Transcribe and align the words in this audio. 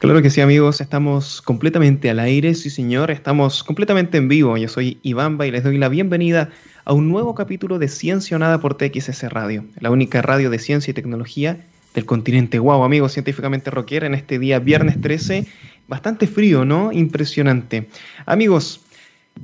Claro 0.00 0.22
que 0.22 0.30
sí, 0.30 0.40
amigos, 0.40 0.80
estamos 0.80 1.42
completamente 1.42 2.08
al 2.08 2.20
aire, 2.20 2.54
sí 2.54 2.70
señor, 2.70 3.10
estamos 3.10 3.62
completamente 3.62 4.16
en 4.16 4.28
vivo. 4.28 4.56
Yo 4.56 4.66
soy 4.66 4.98
Iván 5.02 5.38
y 5.44 5.50
les 5.50 5.62
doy 5.62 5.76
la 5.76 5.90
bienvenida 5.90 6.48
a 6.86 6.94
un 6.94 7.10
nuevo 7.10 7.34
capítulo 7.34 7.78
de 7.78 7.86
Ciencia 7.86 8.34
o 8.38 8.40
Nada 8.40 8.62
por 8.62 8.78
TXS 8.78 9.24
Radio, 9.24 9.66
la 9.78 9.90
única 9.90 10.22
radio 10.22 10.48
de 10.48 10.58
ciencia 10.58 10.90
y 10.90 10.94
tecnología 10.94 11.60
del 11.92 12.06
continente. 12.06 12.58
Wow, 12.58 12.82
amigos, 12.82 13.12
científicamente 13.12 13.70
rocker 13.70 14.04
en 14.04 14.14
este 14.14 14.38
día 14.38 14.58
viernes 14.58 14.98
13, 15.02 15.46
bastante 15.86 16.26
frío, 16.26 16.64
¿no? 16.64 16.92
Impresionante. 16.92 17.86
Amigos, 18.24 18.80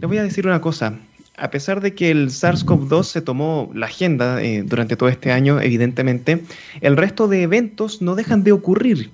les 0.00 0.08
voy 0.08 0.16
a 0.16 0.22
decir 0.22 0.46
una 0.46 0.62
cosa. 0.62 0.98
A 1.36 1.50
pesar 1.50 1.82
de 1.82 1.94
que 1.94 2.10
el 2.10 2.30
SARS-CoV-2 2.30 3.02
se 3.02 3.20
tomó 3.20 3.70
la 3.74 3.86
agenda 3.86 4.42
eh, 4.42 4.62
durante 4.62 4.96
todo 4.96 5.10
este 5.10 5.32
año, 5.32 5.60
evidentemente, 5.60 6.44
el 6.80 6.96
resto 6.96 7.28
de 7.28 7.42
eventos 7.42 8.00
no 8.00 8.14
dejan 8.14 8.42
de 8.42 8.52
ocurrir. 8.52 9.10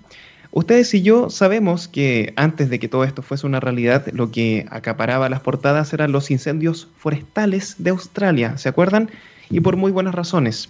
Ustedes 0.54 0.92
y 0.92 1.00
yo 1.00 1.30
sabemos 1.30 1.88
que 1.88 2.34
antes 2.36 2.68
de 2.68 2.78
que 2.78 2.86
todo 2.86 3.04
esto 3.04 3.22
fuese 3.22 3.46
una 3.46 3.58
realidad, 3.58 4.06
lo 4.12 4.30
que 4.30 4.66
acaparaba 4.68 5.30
las 5.30 5.40
portadas 5.40 5.94
eran 5.94 6.12
los 6.12 6.30
incendios 6.30 6.88
forestales 6.98 7.76
de 7.78 7.88
Australia, 7.88 8.58
¿se 8.58 8.68
acuerdan? 8.68 9.10
Y 9.48 9.60
por 9.60 9.76
muy 9.76 9.90
buenas 9.90 10.14
razones. 10.14 10.68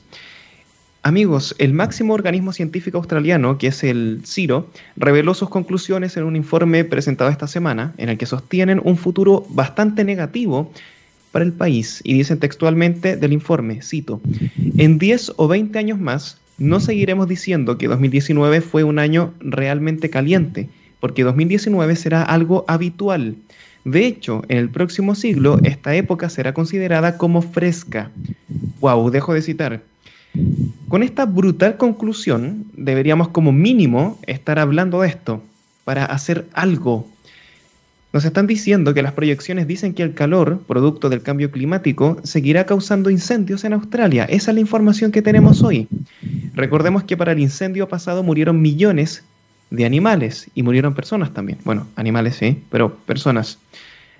Amigos, 1.02 1.56
el 1.58 1.72
máximo 1.72 2.14
organismo 2.14 2.52
científico 2.52 2.98
australiano, 2.98 3.58
que 3.58 3.66
es 3.66 3.82
el 3.82 4.22
CIRO, 4.24 4.70
reveló 4.94 5.34
sus 5.34 5.48
conclusiones 5.48 6.16
en 6.16 6.22
un 6.22 6.36
informe 6.36 6.84
presentado 6.84 7.28
esta 7.28 7.48
semana, 7.48 7.92
en 7.96 8.08
el 8.08 8.18
que 8.18 8.26
sostienen 8.26 8.80
un 8.84 8.96
futuro 8.96 9.44
bastante 9.48 10.04
negativo 10.04 10.70
para 11.32 11.44
el 11.44 11.52
país. 11.52 12.02
Y 12.04 12.14
dicen 12.14 12.38
textualmente 12.38 13.16
del 13.16 13.32
informe, 13.32 13.82
cito, 13.82 14.20
en 14.76 14.98
10 14.98 15.32
o 15.38 15.48
20 15.48 15.76
años 15.76 15.98
más, 15.98 16.38
no 16.58 16.80
seguiremos 16.80 17.28
diciendo 17.28 17.78
que 17.78 17.88
2019 17.88 18.60
fue 18.60 18.84
un 18.84 18.98
año 18.98 19.34
realmente 19.40 20.10
caliente, 20.10 20.68
porque 21.00 21.24
2019 21.24 21.96
será 21.96 22.22
algo 22.22 22.64
habitual. 22.68 23.36
De 23.84 24.06
hecho, 24.06 24.42
en 24.48 24.58
el 24.58 24.68
próximo 24.70 25.14
siglo, 25.14 25.58
esta 25.64 25.94
época 25.94 26.28
será 26.28 26.54
considerada 26.54 27.18
como 27.18 27.42
fresca. 27.42 28.10
Wow, 28.80 29.10
dejo 29.10 29.34
de 29.34 29.42
citar. 29.42 29.82
Con 30.88 31.02
esta 31.02 31.24
brutal 31.26 31.76
conclusión, 31.76 32.66
deberíamos 32.76 33.28
como 33.28 33.52
mínimo 33.52 34.18
estar 34.26 34.58
hablando 34.58 35.00
de 35.00 35.08
esto, 35.08 35.42
para 35.84 36.04
hacer 36.04 36.46
algo 36.52 37.08
nos 38.12 38.24
están 38.24 38.46
diciendo 38.46 38.92
que 38.92 39.02
las 39.02 39.12
proyecciones 39.12 39.66
dicen 39.66 39.94
que 39.94 40.02
el 40.02 40.14
calor, 40.14 40.60
producto 40.66 41.08
del 41.08 41.22
cambio 41.22 41.50
climático, 41.50 42.18
seguirá 42.24 42.66
causando 42.66 43.08
incendios 43.08 43.64
en 43.64 43.72
Australia. 43.72 44.24
Esa 44.24 44.50
es 44.50 44.54
la 44.54 44.60
información 44.60 45.12
que 45.12 45.22
tenemos 45.22 45.62
hoy. 45.62 45.88
Recordemos 46.54 47.04
que 47.04 47.16
para 47.16 47.32
el 47.32 47.40
incendio 47.40 47.88
pasado 47.88 48.22
murieron 48.22 48.60
millones 48.60 49.24
de 49.70 49.86
animales 49.86 50.50
y 50.54 50.62
murieron 50.62 50.94
personas 50.94 51.32
también. 51.32 51.58
Bueno, 51.64 51.86
animales 51.96 52.36
sí, 52.36 52.62
pero 52.70 52.94
personas. 52.94 53.58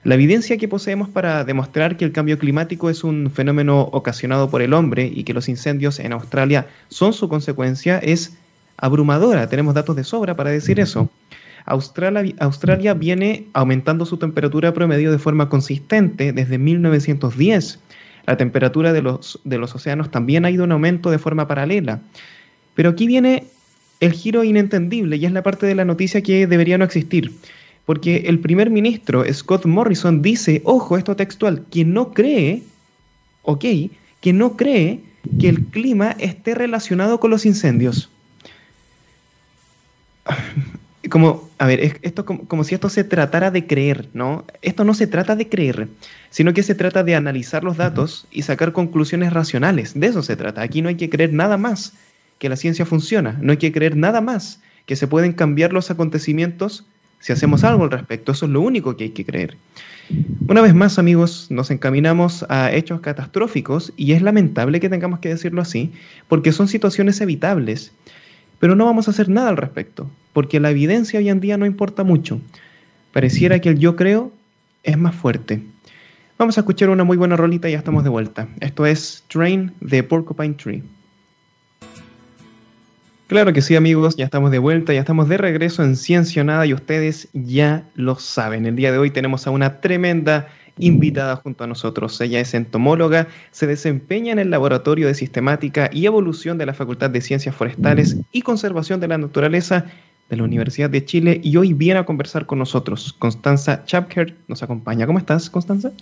La 0.04 0.14
evidencia 0.14 0.56
que 0.56 0.66
poseemos 0.66 1.10
para 1.10 1.44
demostrar 1.44 1.96
que 1.96 2.04
el 2.04 2.12
cambio 2.12 2.38
climático 2.38 2.88
es 2.88 3.04
un 3.04 3.30
fenómeno 3.30 3.82
ocasionado 3.82 4.50
por 4.50 4.62
el 4.62 4.72
hombre 4.72 5.12
y 5.14 5.24
que 5.24 5.34
los 5.34 5.48
incendios 5.48 6.00
en 6.00 6.12
Australia 6.12 6.66
son 6.88 7.12
su 7.12 7.28
consecuencia 7.28 7.98
es 7.98 8.32
abrumadora. 8.78 9.48
Tenemos 9.48 9.74
datos 9.74 9.94
de 9.94 10.02
sobra 10.02 10.34
para 10.34 10.50
decir 10.50 10.80
eso. 10.80 11.08
Australia, 11.64 12.94
viene 12.94 13.46
aumentando 13.52 14.04
su 14.04 14.16
temperatura 14.16 14.72
promedio 14.74 15.12
de 15.12 15.18
forma 15.18 15.48
consistente 15.48 16.32
desde 16.32 16.58
1910. 16.58 17.78
La 18.26 18.36
temperatura 18.36 18.92
de 18.92 19.02
los, 19.02 19.40
de 19.44 19.58
los 19.58 19.74
océanos 19.74 20.10
también 20.10 20.44
ha 20.44 20.50
ido 20.50 20.64
en 20.64 20.72
aumento 20.72 21.10
de 21.10 21.18
forma 21.18 21.48
paralela. 21.48 22.00
Pero 22.74 22.90
aquí 22.90 23.06
viene 23.06 23.44
el 24.00 24.12
giro 24.12 24.44
inentendible 24.44 25.16
y 25.16 25.26
es 25.26 25.32
la 25.32 25.42
parte 25.42 25.66
de 25.66 25.74
la 25.74 25.84
noticia 25.84 26.22
que 26.22 26.46
debería 26.46 26.78
no 26.78 26.84
existir. 26.84 27.32
Porque 27.84 28.24
el 28.26 28.38
primer 28.38 28.70
ministro 28.70 29.24
Scott 29.32 29.66
Morrison 29.66 30.22
dice, 30.22 30.62
ojo, 30.64 30.96
esto 30.96 31.16
textual, 31.16 31.64
que 31.70 31.84
no 31.84 32.12
cree, 32.12 32.62
ok, 33.42 33.64
que 34.20 34.32
no 34.32 34.56
cree 34.56 35.00
que 35.40 35.48
el 35.48 35.64
clima 35.66 36.12
esté 36.18 36.54
relacionado 36.54 37.18
con 37.18 37.30
los 37.30 37.44
incendios 37.44 38.08
como, 41.10 41.48
a 41.58 41.66
ver, 41.66 41.98
esto 42.02 42.24
como, 42.24 42.46
como, 42.46 42.64
si 42.64 42.74
esto 42.74 42.88
se 42.88 43.04
tratara 43.04 43.50
de 43.50 43.66
creer, 43.66 44.08
¿no? 44.14 44.44
Esto 44.62 44.84
no 44.84 44.94
se 44.94 45.06
trata 45.06 45.36
de 45.36 45.48
creer, 45.48 45.88
sino 46.30 46.54
que 46.54 46.62
se 46.62 46.74
trata 46.74 47.02
de 47.02 47.14
analizar 47.14 47.64
los 47.64 47.76
datos 47.76 48.26
y 48.30 48.42
sacar 48.42 48.72
conclusiones 48.72 49.32
racionales. 49.32 49.98
De 49.98 50.06
eso 50.06 50.22
se 50.22 50.36
trata. 50.36 50.62
Aquí 50.62 50.82
no 50.82 50.88
hay 50.88 50.96
que 50.96 51.10
creer 51.10 51.32
nada 51.32 51.56
más 51.56 51.92
que 52.38 52.48
la 52.48 52.56
ciencia 52.56 52.86
funciona, 52.86 53.38
no 53.40 53.52
hay 53.52 53.58
que 53.58 53.72
creer 53.72 53.96
nada 53.96 54.20
más 54.20 54.60
que 54.86 54.96
se 54.96 55.06
pueden 55.06 55.32
cambiar 55.32 55.72
los 55.72 55.90
acontecimientos 55.90 56.84
si 57.20 57.32
hacemos 57.32 57.62
algo 57.64 57.84
al 57.84 57.90
respecto. 57.90 58.32
Eso 58.32 58.46
es 58.46 58.52
lo 58.52 58.60
único 58.60 58.96
que 58.96 59.04
hay 59.04 59.10
que 59.10 59.24
creer. 59.24 59.56
Una 60.48 60.60
vez 60.60 60.74
más, 60.74 60.98
amigos, 60.98 61.46
nos 61.50 61.70
encaminamos 61.70 62.44
a 62.48 62.72
hechos 62.72 63.00
catastróficos 63.00 63.92
y 63.96 64.12
es 64.12 64.22
lamentable 64.22 64.80
que 64.80 64.88
tengamos 64.88 65.20
que 65.20 65.28
decirlo 65.28 65.62
así, 65.62 65.92
porque 66.28 66.52
son 66.52 66.68
situaciones 66.68 67.20
evitables 67.20 67.92
pero 68.62 68.76
no 68.76 68.84
vamos 68.84 69.08
a 69.08 69.10
hacer 69.10 69.28
nada 69.28 69.48
al 69.48 69.56
respecto, 69.56 70.08
porque 70.32 70.60
la 70.60 70.70
evidencia 70.70 71.18
hoy 71.18 71.28
en 71.28 71.40
día 71.40 71.56
no 71.56 71.66
importa 71.66 72.04
mucho. 72.04 72.40
Pareciera 73.12 73.58
que 73.58 73.70
el 73.70 73.80
yo 73.80 73.96
creo 73.96 74.30
es 74.84 74.96
más 74.96 75.16
fuerte. 75.16 75.60
Vamos 76.38 76.56
a 76.56 76.60
escuchar 76.60 76.88
una 76.88 77.02
muy 77.02 77.16
buena 77.16 77.36
rolita 77.36 77.68
y 77.68 77.72
ya 77.72 77.78
estamos 77.78 78.04
de 78.04 78.10
vuelta. 78.10 78.46
Esto 78.60 78.86
es 78.86 79.24
Train 79.26 79.72
de 79.80 80.04
Porcupine 80.04 80.54
Tree. 80.54 80.84
Claro 83.26 83.52
que 83.52 83.62
sí, 83.62 83.74
amigos, 83.74 84.14
ya 84.14 84.26
estamos 84.26 84.52
de 84.52 84.60
vuelta, 84.60 84.92
ya 84.92 85.00
estamos 85.00 85.28
de 85.28 85.38
regreso 85.38 85.82
en 85.82 85.96
Ciencia 85.96 86.44
Nada 86.44 86.64
y 86.64 86.72
ustedes 86.72 87.30
ya 87.32 87.82
lo 87.96 88.14
saben. 88.14 88.66
El 88.66 88.76
día 88.76 88.92
de 88.92 88.98
hoy 88.98 89.10
tenemos 89.10 89.44
a 89.48 89.50
una 89.50 89.80
tremenda 89.80 90.46
invitada 90.78 91.36
junto 91.36 91.64
a 91.64 91.66
nosotros. 91.66 92.20
Ella 92.20 92.40
es 92.40 92.54
entomóloga, 92.54 93.28
se 93.50 93.66
desempeña 93.66 94.32
en 94.32 94.38
el 94.38 94.50
Laboratorio 94.50 95.06
de 95.06 95.14
Sistemática 95.14 95.90
y 95.92 96.06
Evolución 96.06 96.58
de 96.58 96.66
la 96.66 96.74
Facultad 96.74 97.10
de 97.10 97.20
Ciencias 97.20 97.54
Forestales 97.54 98.16
y 98.32 98.42
Conservación 98.42 99.00
de 99.00 99.08
la 99.08 99.18
Naturaleza 99.18 99.86
de 100.28 100.36
la 100.36 100.44
Universidad 100.44 100.88
de 100.88 101.04
Chile 101.04 101.40
y 101.42 101.56
hoy 101.56 101.74
viene 101.74 102.00
a 102.00 102.06
conversar 102.06 102.46
con 102.46 102.58
nosotros. 102.58 103.12
Constanza 103.18 103.84
Chapker 103.84 104.34
nos 104.48 104.62
acompaña. 104.62 105.06
¿Cómo 105.06 105.18
estás, 105.18 105.50
Constanza? 105.50 105.92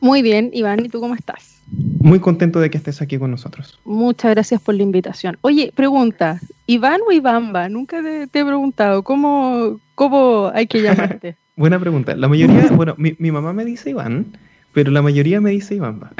Muy 0.00 0.22
bien, 0.22 0.50
Iván, 0.52 0.84
¿y 0.84 0.88
tú 0.88 1.00
cómo 1.00 1.14
estás? 1.14 1.60
Muy 2.00 2.20
contento 2.20 2.60
de 2.60 2.70
que 2.70 2.78
estés 2.78 3.02
aquí 3.02 3.18
con 3.18 3.30
nosotros. 3.30 3.78
Muchas 3.84 4.30
gracias 4.32 4.60
por 4.60 4.74
la 4.74 4.82
invitación. 4.82 5.38
Oye, 5.40 5.72
pregunta, 5.74 6.40
¿Iván 6.66 7.00
o 7.06 7.12
Ivamba? 7.12 7.68
Nunca 7.68 8.02
te, 8.02 8.22
he 8.24 8.44
preguntado, 8.44 9.02
¿cómo, 9.02 9.80
¿cómo 9.94 10.50
hay 10.54 10.66
que 10.66 10.82
llamarte? 10.82 11.36
Buena 11.58 11.80
pregunta. 11.80 12.14
La 12.14 12.28
mayoría, 12.28 12.68
bueno, 12.70 12.94
mi, 12.98 13.16
mi, 13.18 13.32
mamá 13.32 13.52
me 13.52 13.64
dice 13.64 13.90
Iván, 13.90 14.38
pero 14.72 14.92
la 14.92 15.02
mayoría 15.02 15.40
me 15.40 15.50
dice 15.50 15.74
Ivamba. 15.74 16.12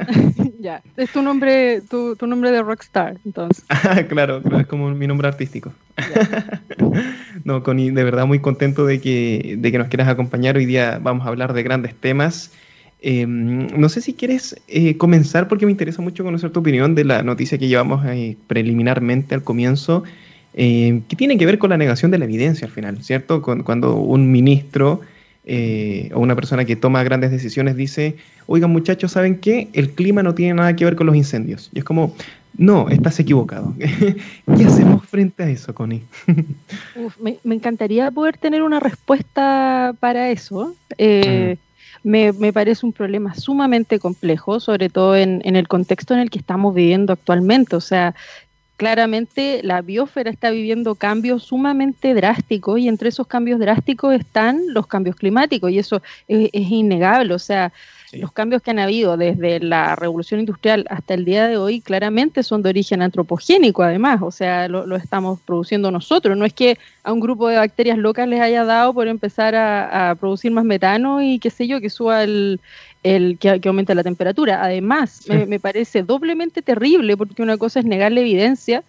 ya, 0.60 0.82
es 0.96 1.12
tu 1.12 1.20
nombre, 1.20 1.82
tu, 1.82 2.16
tu, 2.16 2.26
nombre 2.26 2.50
de 2.50 2.62
rockstar, 2.62 3.18
entonces. 3.26 3.66
Ah, 3.68 4.02
claro, 4.08 4.40
claro, 4.42 4.60
es 4.60 4.66
como 4.66 4.88
mi 4.88 5.06
nombre 5.06 5.28
artístico. 5.28 5.74
no, 7.44 7.62
Connie, 7.62 7.90
de 7.90 8.02
verdad 8.02 8.26
muy 8.26 8.38
contento 8.38 8.86
de 8.86 8.98
que, 8.98 9.56
de 9.58 9.70
que 9.70 9.76
nos 9.76 9.88
quieras 9.88 10.08
acompañar. 10.08 10.56
Hoy 10.56 10.64
día 10.64 10.98
vamos 11.02 11.26
a 11.26 11.28
hablar 11.28 11.52
de 11.52 11.62
grandes 11.62 11.94
temas. 11.94 12.50
Eh, 13.02 13.26
no 13.26 13.90
sé 13.90 14.00
si 14.00 14.14
quieres 14.14 14.56
eh, 14.68 14.96
comenzar 14.96 15.48
porque 15.48 15.66
me 15.66 15.70
interesa 15.72 16.00
mucho 16.00 16.24
conocer 16.24 16.50
tu 16.50 16.60
opinión 16.60 16.94
de 16.94 17.04
la 17.04 17.22
noticia 17.22 17.58
que 17.58 17.68
llevamos 17.68 18.06
eh, 18.06 18.38
preliminarmente 18.46 19.34
al 19.34 19.44
comienzo 19.44 20.02
eh, 20.54 21.02
que 21.08 21.16
tiene 21.16 21.38
que 21.38 21.46
ver 21.46 21.58
con 21.58 21.70
la 21.70 21.76
negación 21.76 22.10
de 22.10 22.18
la 22.18 22.24
evidencia 22.24 22.66
al 22.66 22.72
final, 22.72 23.02
¿cierto? 23.02 23.42
cuando 23.42 23.96
un 23.96 24.30
ministro 24.32 25.00
eh, 25.50 26.10
o 26.12 26.20
una 26.20 26.34
persona 26.34 26.66
que 26.66 26.76
toma 26.76 27.02
grandes 27.02 27.30
decisiones 27.30 27.74
dice, 27.74 28.16
oigan 28.46 28.70
muchachos, 28.70 29.12
¿saben 29.12 29.38
qué? 29.38 29.68
El 29.72 29.92
clima 29.92 30.22
no 30.22 30.34
tiene 30.34 30.52
nada 30.52 30.76
que 30.76 30.84
ver 30.84 30.94
con 30.94 31.06
los 31.06 31.16
incendios. 31.16 31.70
Y 31.72 31.78
es 31.78 31.84
como, 31.84 32.14
no, 32.58 32.90
estás 32.90 33.18
equivocado. 33.18 33.72
¿Qué 33.78 34.64
hacemos 34.64 35.06
frente 35.06 35.44
a 35.44 35.48
eso, 35.48 35.74
Connie? 35.74 36.02
me, 37.18 37.38
encantaría 37.54 38.10
poder 38.10 38.36
tener 38.36 38.62
una 38.62 38.78
respuesta 38.78 39.94
para 40.00 40.30
eso. 40.30 40.74
Eh, 40.98 41.56
mm. 42.02 42.10
me, 42.38 42.52
parece 42.52 42.84
un 42.84 42.92
problema 42.92 43.34
sumamente 43.34 43.98
complejo, 43.98 44.60
sobre 44.60 44.90
todo 44.90 45.16
en, 45.16 45.40
en, 45.44 45.56
el 45.56 45.66
contexto 45.66 46.12
en 46.12 46.20
el 46.20 46.28
que 46.28 46.40
estamos 46.40 46.74
viviendo 46.74 47.14
actualmente. 47.14 47.74
O 47.74 47.80
sea, 47.80 48.14
claramente 48.78 49.60
la 49.64 49.82
biosfera 49.82 50.30
está 50.30 50.50
viviendo 50.50 50.94
cambios 50.94 51.42
sumamente 51.42 52.14
drásticos 52.14 52.78
y 52.78 52.86
entre 52.86 53.08
esos 53.08 53.26
cambios 53.26 53.58
drásticos 53.58 54.14
están 54.14 54.60
los 54.68 54.86
cambios 54.86 55.16
climáticos 55.16 55.72
y 55.72 55.80
eso 55.80 56.00
es, 56.28 56.48
innegable. 56.52 57.34
O 57.34 57.40
sea, 57.40 57.72
los 58.12 58.30
cambios 58.30 58.62
que 58.62 58.70
han 58.70 58.78
habido 58.78 59.16
desde 59.16 59.58
la 59.58 59.96
revolución 59.96 60.38
industrial 60.38 60.86
hasta 60.90 61.14
el 61.14 61.24
día 61.24 61.48
de 61.48 61.56
hoy 61.56 61.80
claramente 61.80 62.44
son 62.44 62.62
de 62.62 62.68
origen 62.70 63.02
antropogénico 63.02 63.82
además, 63.82 64.20
o 64.22 64.30
sea, 64.30 64.68
lo, 64.68 64.94
estamos 64.94 65.40
produciendo 65.40 65.90
nosotros. 65.90 66.36
No 66.36 66.44
es 66.44 66.54
que 66.54 66.78
a 67.02 67.12
un 67.12 67.18
grupo 67.18 67.48
de 67.48 67.56
bacterias 67.56 67.98
locas 67.98 68.28
les 68.28 68.40
haya 68.40 68.64
dado 68.64 68.94
por 68.94 69.08
empezar 69.08 69.56
a, 69.56 70.10
a 70.10 70.14
producir 70.14 70.52
más 70.52 70.64
metano 70.64 71.20
y 71.20 71.40
qué 71.40 71.50
sé 71.50 71.66
yo, 71.66 71.80
que 71.80 71.90
suba 71.90 72.22
el, 72.22 72.60
el 73.02 73.38
que, 73.38 73.60
aumenta 73.66 73.94
la 73.94 74.02
temperatura. 74.02 74.62
Además, 74.62 75.24
me, 75.28 75.60
parece 75.60 76.02
doblemente 76.02 76.62
terrible 76.62 77.16
porque 77.16 77.42
una 77.42 77.56
cosa 77.56 77.80
es 77.80 77.86
negar 77.86 78.12
la 78.12 78.20
evidencia 78.20 78.82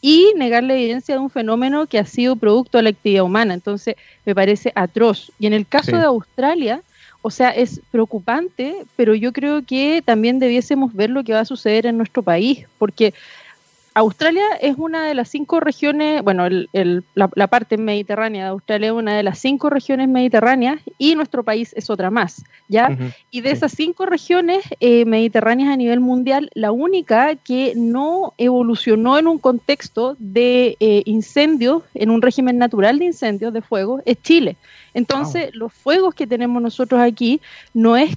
y 0.00 0.32
negar 0.36 0.62
la 0.62 0.74
evidencia 0.74 1.14
de 1.14 1.20
un 1.20 1.30
fenómeno 1.30 1.86
que 1.86 1.98
ha 1.98 2.06
sido 2.06 2.36
producto 2.36 2.78
de 2.78 2.84
la 2.84 2.90
actividad 2.90 3.24
humana. 3.24 3.54
Entonces, 3.54 3.96
me 4.24 4.34
parece 4.34 4.72
atroz. 4.74 5.32
Y 5.38 5.46
en 5.46 5.52
el 5.52 5.66
caso 5.66 5.96
de 5.96 6.04
Australia, 6.04 6.82
o 7.22 7.30
sea, 7.30 7.50
es 7.50 7.80
preocupante, 7.90 8.84
pero 8.94 9.14
yo 9.14 9.32
creo 9.32 9.64
que 9.64 10.02
también 10.04 10.38
debiésemos 10.38 10.94
ver 10.94 11.10
lo 11.10 11.24
que 11.24 11.32
va 11.32 11.40
a 11.40 11.44
suceder 11.44 11.86
en 11.86 11.96
nuestro 11.96 12.22
país, 12.22 12.66
porque 12.78 13.14
Australia 13.96 14.44
es 14.60 14.76
una 14.76 15.06
de 15.06 15.14
las 15.14 15.30
cinco 15.30 15.58
regiones, 15.58 16.22
bueno, 16.22 16.46
la, 17.14 17.46
parte 17.46 17.78
mediterránea 17.78 18.44
de 18.44 18.50
Australia 18.50 18.88
es 18.88 18.92
una 18.92 19.16
de 19.16 19.22
las 19.22 19.38
cinco 19.38 19.70
regiones 19.70 20.06
mediterráneas 20.06 20.82
y 20.98 21.14
nuestro 21.14 21.42
país 21.42 21.72
es 21.74 21.88
otra 21.88 22.10
más, 22.10 22.44
¿ya? 22.68 22.94
y 23.30 23.40
de 23.40 23.52
esas 23.52 23.72
cinco 23.72 24.04
regiones 24.04 24.62
eh, 24.80 25.06
mediterráneas 25.06 25.70
a 25.70 25.78
nivel 25.78 26.00
mundial, 26.00 26.50
la 26.52 26.72
única 26.72 27.36
que 27.36 27.72
no 27.74 28.34
evolucionó 28.36 29.16
en 29.16 29.28
un 29.28 29.38
contexto 29.38 30.14
de 30.18 30.76
eh, 30.78 31.02
incendios, 31.06 31.82
en 31.94 32.10
un 32.10 32.20
régimen 32.20 32.58
natural 32.58 32.98
de 32.98 33.06
incendios, 33.06 33.50
de 33.54 33.62
fuego, 33.62 34.02
es 34.04 34.20
Chile. 34.20 34.58
Entonces, 34.92 35.54
los 35.54 35.72
fuegos 35.72 36.14
que 36.14 36.26
tenemos 36.26 36.60
nosotros 36.60 37.00
aquí 37.00 37.40
no 37.72 37.96
es 37.96 38.14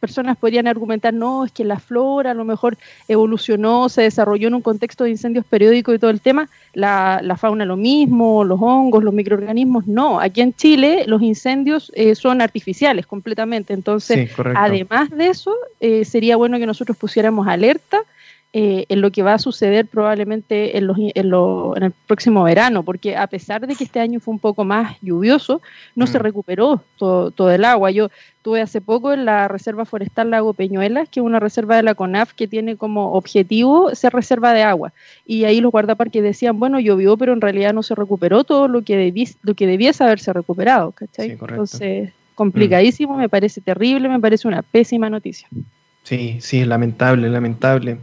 personas 0.00 0.36
podrían 0.36 0.66
argumentar, 0.66 1.14
no, 1.14 1.44
es 1.44 1.52
que 1.52 1.64
la 1.64 1.78
flora 1.78 2.32
a 2.32 2.34
lo 2.34 2.44
mejor 2.44 2.76
evolucionó, 3.06 3.88
se 3.88 4.02
desarrolló 4.02 4.48
en 4.48 4.54
un 4.54 4.62
contexto 4.62 5.04
de 5.04 5.10
incendios 5.10 5.44
periódicos 5.44 5.94
y 5.94 5.98
todo 5.98 6.10
el 6.10 6.20
tema, 6.20 6.48
la, 6.72 7.36
fauna 7.38 7.64
lo 7.64 7.76
mismo, 7.76 8.42
los 8.42 8.58
hongos, 8.60 9.04
los 9.04 9.14
microorganismos, 9.14 9.86
no. 9.86 10.18
Aquí 10.18 10.40
en 10.40 10.54
Chile 10.54 11.04
los 11.06 11.22
incendios 11.22 11.92
eh, 11.94 12.14
son 12.14 12.40
artificiales 12.40 13.06
completamente, 13.06 13.74
entonces, 13.74 14.30
además 14.56 15.10
de 15.10 15.28
eso, 15.28 15.54
eh, 15.80 16.04
sería 16.04 16.36
bueno 16.36 16.58
que 16.58 16.66
nosotros 16.66 16.96
pusiéramos 16.96 17.46
alerta 17.46 18.02
eh, 18.52 18.84
en 18.88 19.00
lo 19.00 19.12
que 19.12 19.22
va 19.22 19.34
a 19.34 19.38
suceder 19.38 19.86
probablemente 19.86 20.76
en, 20.76 20.90
en, 20.90 21.82
el 21.84 21.92
próximo 22.08 22.42
verano, 22.42 22.82
porque 22.82 23.16
a 23.16 23.28
pesar 23.28 23.64
de 23.64 23.76
que 23.76 23.84
este 23.84 24.00
año 24.00 24.18
fue 24.18 24.34
un 24.34 24.40
poco 24.40 24.64
más 24.64 24.96
lluvioso, 25.02 25.62
no 25.94 26.08
se 26.08 26.18
mm. 26.18 26.22
recuperó 26.22 26.82
todo, 26.96 27.50
el 27.52 27.64
agua. 27.64 27.92
Yo 27.92 28.08
estuve 28.38 28.60
hace 28.60 28.80
poco 28.80 29.12
en 29.12 29.24
la 29.24 29.46
Reserva 29.46 29.84
Forestal 29.84 30.30
Lago 30.30 30.52
Peñuelas, 30.52 31.08
que 31.08 31.20
es 31.20 31.24
una 31.24 31.38
reserva 31.38 31.76
de 31.76 31.84
la 31.84 31.94
CONAF 31.94 32.32
que 32.32 32.48
tiene 32.48 32.76
como 32.76 33.12
objetivo 33.12 33.94
ser 33.94 34.12
reserva 34.12 34.52
de 34.52 34.64
agua. 34.64 34.92
Y 35.24 35.44
ahí 35.44 35.60
los 35.60 35.70
guardaparques 35.70 36.20
decían, 36.20 36.58
bueno, 36.58 36.80
llovió, 36.80 37.16
pero 37.16 37.32
en 37.32 37.40
realidad 37.40 37.72
no 37.72 37.84
se 37.84 37.94
recuperó 37.94 38.42
todo 38.42 38.66
lo 38.66 38.82
que, 38.82 38.96
debí, 38.96 39.28
lo 39.42 39.54
que 39.54 39.68
debiese 39.68 40.02
haberse 40.02 40.32
recuperado. 40.32 40.90
¿cachai? 40.90 41.30
Entonces, 41.30 42.12
complicadísimo, 42.34 43.16
me 43.16 43.28
parece 43.28 43.60
terrible, 43.60 44.08
me 44.08 44.18
parece 44.18 44.48
una 44.48 44.62
pésima 44.62 45.08
noticia. 45.08 45.46
Sí, 46.02 46.38
sí, 46.40 46.64
lamentable, 46.64 47.28
lamentable. 47.28 47.98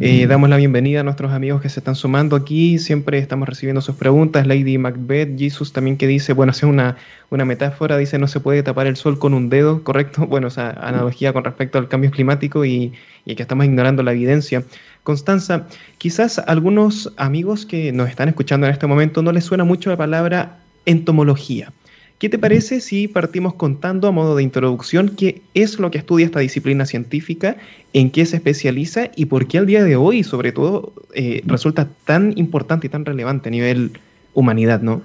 Eh, 0.00 0.26
damos 0.26 0.50
la 0.50 0.56
bienvenida 0.56 1.00
a 1.00 1.02
nuestros 1.04 1.32
amigos 1.32 1.62
que 1.62 1.68
se 1.68 1.80
están 1.80 1.94
sumando 1.94 2.34
aquí. 2.36 2.78
Siempre 2.78 3.18
estamos 3.18 3.48
recibiendo 3.48 3.80
sus 3.80 3.94
preguntas. 3.94 4.46
Lady 4.46 4.78
Macbeth, 4.78 5.38
Jesus 5.38 5.72
también 5.72 5.96
que 5.96 6.06
dice, 6.06 6.32
bueno, 6.32 6.50
hace 6.52 6.66
una, 6.66 6.96
una 7.30 7.44
metáfora, 7.44 7.96
dice 7.96 8.18
no 8.18 8.26
se 8.26 8.40
puede 8.40 8.62
tapar 8.62 8.88
el 8.88 8.96
sol 8.96 9.18
con 9.18 9.32
un 9.32 9.48
dedo, 9.48 9.84
¿correcto? 9.84 10.26
Bueno, 10.36 10.48
esa 10.48 10.70
analogía 10.70 11.32
con 11.32 11.44
respecto 11.44 11.78
al 11.78 11.88
cambio 11.88 12.10
climático 12.10 12.64
y, 12.64 12.92
y 13.24 13.36
que 13.36 13.42
estamos 13.42 13.64
ignorando 13.64 14.02
la 14.02 14.12
evidencia. 14.12 14.64
Constanza, 15.02 15.66
quizás 15.98 16.40
algunos 16.40 17.12
amigos 17.16 17.64
que 17.64 17.92
nos 17.92 18.10
están 18.10 18.28
escuchando 18.28 18.66
en 18.66 18.72
este 18.72 18.88
momento 18.88 19.22
no 19.22 19.30
les 19.30 19.44
suena 19.44 19.64
mucho 19.64 19.88
la 19.88 19.96
palabra 19.96 20.58
entomología. 20.84 21.72
¿Qué 22.18 22.30
te 22.30 22.38
parece 22.38 22.80
si 22.80 23.08
partimos 23.08 23.54
contando 23.54 24.08
a 24.08 24.10
modo 24.10 24.36
de 24.36 24.42
introducción 24.42 25.10
qué 25.16 25.42
es 25.52 25.78
lo 25.78 25.90
que 25.90 25.98
estudia 25.98 26.24
esta 26.24 26.40
disciplina 26.40 26.86
científica, 26.86 27.56
en 27.92 28.10
qué 28.10 28.24
se 28.24 28.36
especializa 28.36 29.10
y 29.16 29.26
por 29.26 29.46
qué 29.46 29.58
al 29.58 29.66
día 29.66 29.84
de 29.84 29.96
hoy, 29.96 30.22
sobre 30.22 30.52
todo, 30.52 30.94
eh, 31.14 31.42
resulta 31.44 31.88
tan 32.06 32.32
importante 32.36 32.86
y 32.86 32.90
tan 32.90 33.04
relevante 33.04 33.50
a 33.50 33.52
nivel 33.52 33.92
humanidad, 34.32 34.80
¿no? 34.80 35.02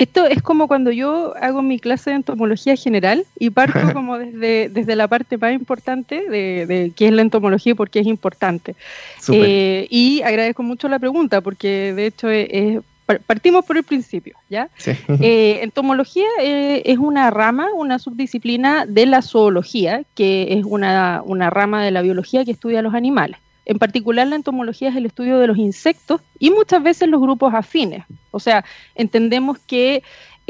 Esto 0.00 0.24
es 0.26 0.40
como 0.40 0.66
cuando 0.66 0.90
yo 0.90 1.34
hago 1.40 1.60
mi 1.60 1.78
clase 1.78 2.08
de 2.08 2.16
entomología 2.16 2.74
general 2.74 3.26
y 3.38 3.50
parto 3.50 3.80
como 3.92 4.18
desde, 4.18 4.70
desde 4.70 4.96
la 4.96 5.08
parte 5.08 5.36
más 5.36 5.52
importante 5.52 6.28
de, 6.28 6.92
qué 6.96 7.08
es 7.08 7.12
la 7.12 7.20
entomología 7.20 7.72
y 7.72 7.74
por 7.74 7.90
qué 7.90 8.00
es 8.00 8.06
importante. 8.06 8.74
Eh, 9.30 9.86
y 9.90 10.22
agradezco 10.22 10.62
mucho 10.62 10.88
la 10.88 10.98
pregunta 10.98 11.42
porque 11.42 11.92
de 11.94 12.06
hecho 12.06 12.30
es, 12.30 12.80
partimos 13.18 13.64
por 13.64 13.76
el 13.76 13.84
principio, 13.84 14.36
¿ya? 14.48 14.68
Eh, 14.86 15.60
entomología 15.62 16.26
eh, 16.40 16.82
es 16.84 16.98
una 16.98 17.30
rama, 17.30 17.68
una 17.74 17.98
subdisciplina 17.98 18.86
de 18.86 19.06
la 19.06 19.22
zoología, 19.22 20.04
que 20.14 20.54
es 20.58 20.64
una, 20.64 21.22
una 21.24 21.50
rama 21.50 21.84
de 21.84 21.90
la 21.90 22.02
biología 22.02 22.44
que 22.44 22.52
estudia 22.52 22.82
los 22.82 22.94
animales. 22.94 23.38
En 23.66 23.78
particular, 23.78 24.26
la 24.26 24.36
entomología 24.36 24.88
es 24.88 24.96
el 24.96 25.06
estudio 25.06 25.38
de 25.38 25.46
los 25.46 25.58
insectos 25.58 26.20
y 26.38 26.50
muchas 26.50 26.82
veces 26.82 27.08
los 27.08 27.20
grupos 27.20 27.54
afines. 27.54 28.04
O 28.30 28.40
sea, 28.40 28.64
entendemos 28.94 29.58
que 29.58 30.02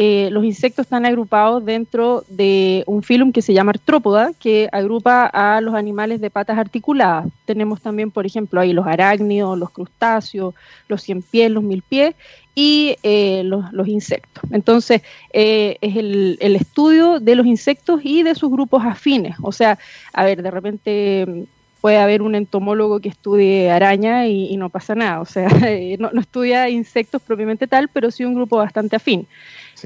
eh, 0.02 0.30
los 0.30 0.44
insectos 0.44 0.86
están 0.86 1.04
agrupados 1.04 1.62
dentro 1.62 2.24
de 2.28 2.84
un 2.86 3.02
filum 3.02 3.32
que 3.32 3.42
se 3.42 3.52
llama 3.52 3.72
artrópoda, 3.72 4.32
que 4.38 4.66
agrupa 4.72 5.26
a 5.26 5.60
los 5.60 5.74
animales 5.74 6.22
de 6.22 6.30
patas 6.30 6.56
articuladas. 6.56 7.26
Tenemos 7.44 7.82
también, 7.82 8.10
por 8.10 8.24
ejemplo, 8.24 8.60
ahí 8.60 8.72
los 8.72 8.86
arácnidos, 8.86 9.58
los 9.58 9.70
crustáceos, 9.70 10.54
los 10.88 11.02
cien 11.02 11.20
pies, 11.20 11.50
los 11.50 11.62
mil 11.62 11.82
pies 11.82 12.14
y 12.60 12.98
eh, 13.02 13.42
los, 13.42 13.88
insectos. 13.88 14.44
Entonces, 14.52 15.00
eh, 15.32 15.78
es 15.80 15.96
el, 15.96 16.36
estudio 16.40 17.18
de 17.18 17.34
los 17.34 17.46
insectos 17.46 18.02
y 18.04 18.22
de 18.22 18.34
sus 18.34 18.50
grupos 18.50 18.84
afines. 18.84 19.34
O 19.40 19.50
sea, 19.50 19.78
a 20.12 20.24
ver, 20.26 20.42
de 20.42 20.50
repente 20.50 21.24
mm, 21.26 21.42
puede 21.80 21.96
haber 21.96 22.20
un 22.20 22.34
entomólogo 22.34 23.00
que 23.00 23.08
estudie 23.08 23.70
araña 23.70 24.26
y, 24.26 24.54
no 24.58 24.68
pasa 24.68 24.94
nada. 24.94 25.22
O 25.22 25.24
sea, 25.24 25.48
no, 25.98 26.10
no, 26.12 26.20
estudia 26.20 26.68
insectos 26.68 27.22
propiamente 27.22 27.66
tal, 27.66 27.88
pero 27.88 28.10
sí 28.10 28.26
un 28.26 28.34
grupo 28.34 28.58
bastante 28.58 28.96
afín. 28.96 29.26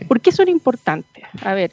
¿Por 0.08 0.20
qué 0.20 0.32
son 0.32 0.48
importantes? 0.48 1.22
A 1.42 1.54
ver, 1.54 1.70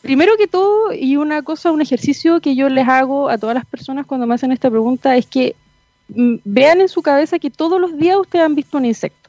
primero 0.00 0.38
que 0.38 0.46
todo, 0.46 0.94
y 0.94 1.18
una 1.18 1.42
cosa, 1.42 1.72
un 1.72 1.82
ejercicio 1.82 2.40
que 2.40 2.56
yo 2.56 2.70
les 2.70 2.88
hago 2.88 3.28
a 3.28 3.36
todas 3.36 3.54
las 3.54 3.66
personas 3.66 4.06
cuando 4.06 4.26
me 4.26 4.34
hacen 4.34 4.50
esta 4.50 4.70
pregunta 4.70 5.14
es 5.14 5.26
que 5.26 5.54
mm, 6.08 6.36
vean 6.42 6.80
en 6.80 6.88
su 6.88 7.02
cabeza 7.02 7.38
que 7.38 7.50
todos 7.50 7.78
los 7.78 7.98
días 7.98 8.16
ustedes 8.16 8.46
han 8.46 8.54
visto 8.54 8.78
un 8.78 8.86
insecto. 8.86 9.25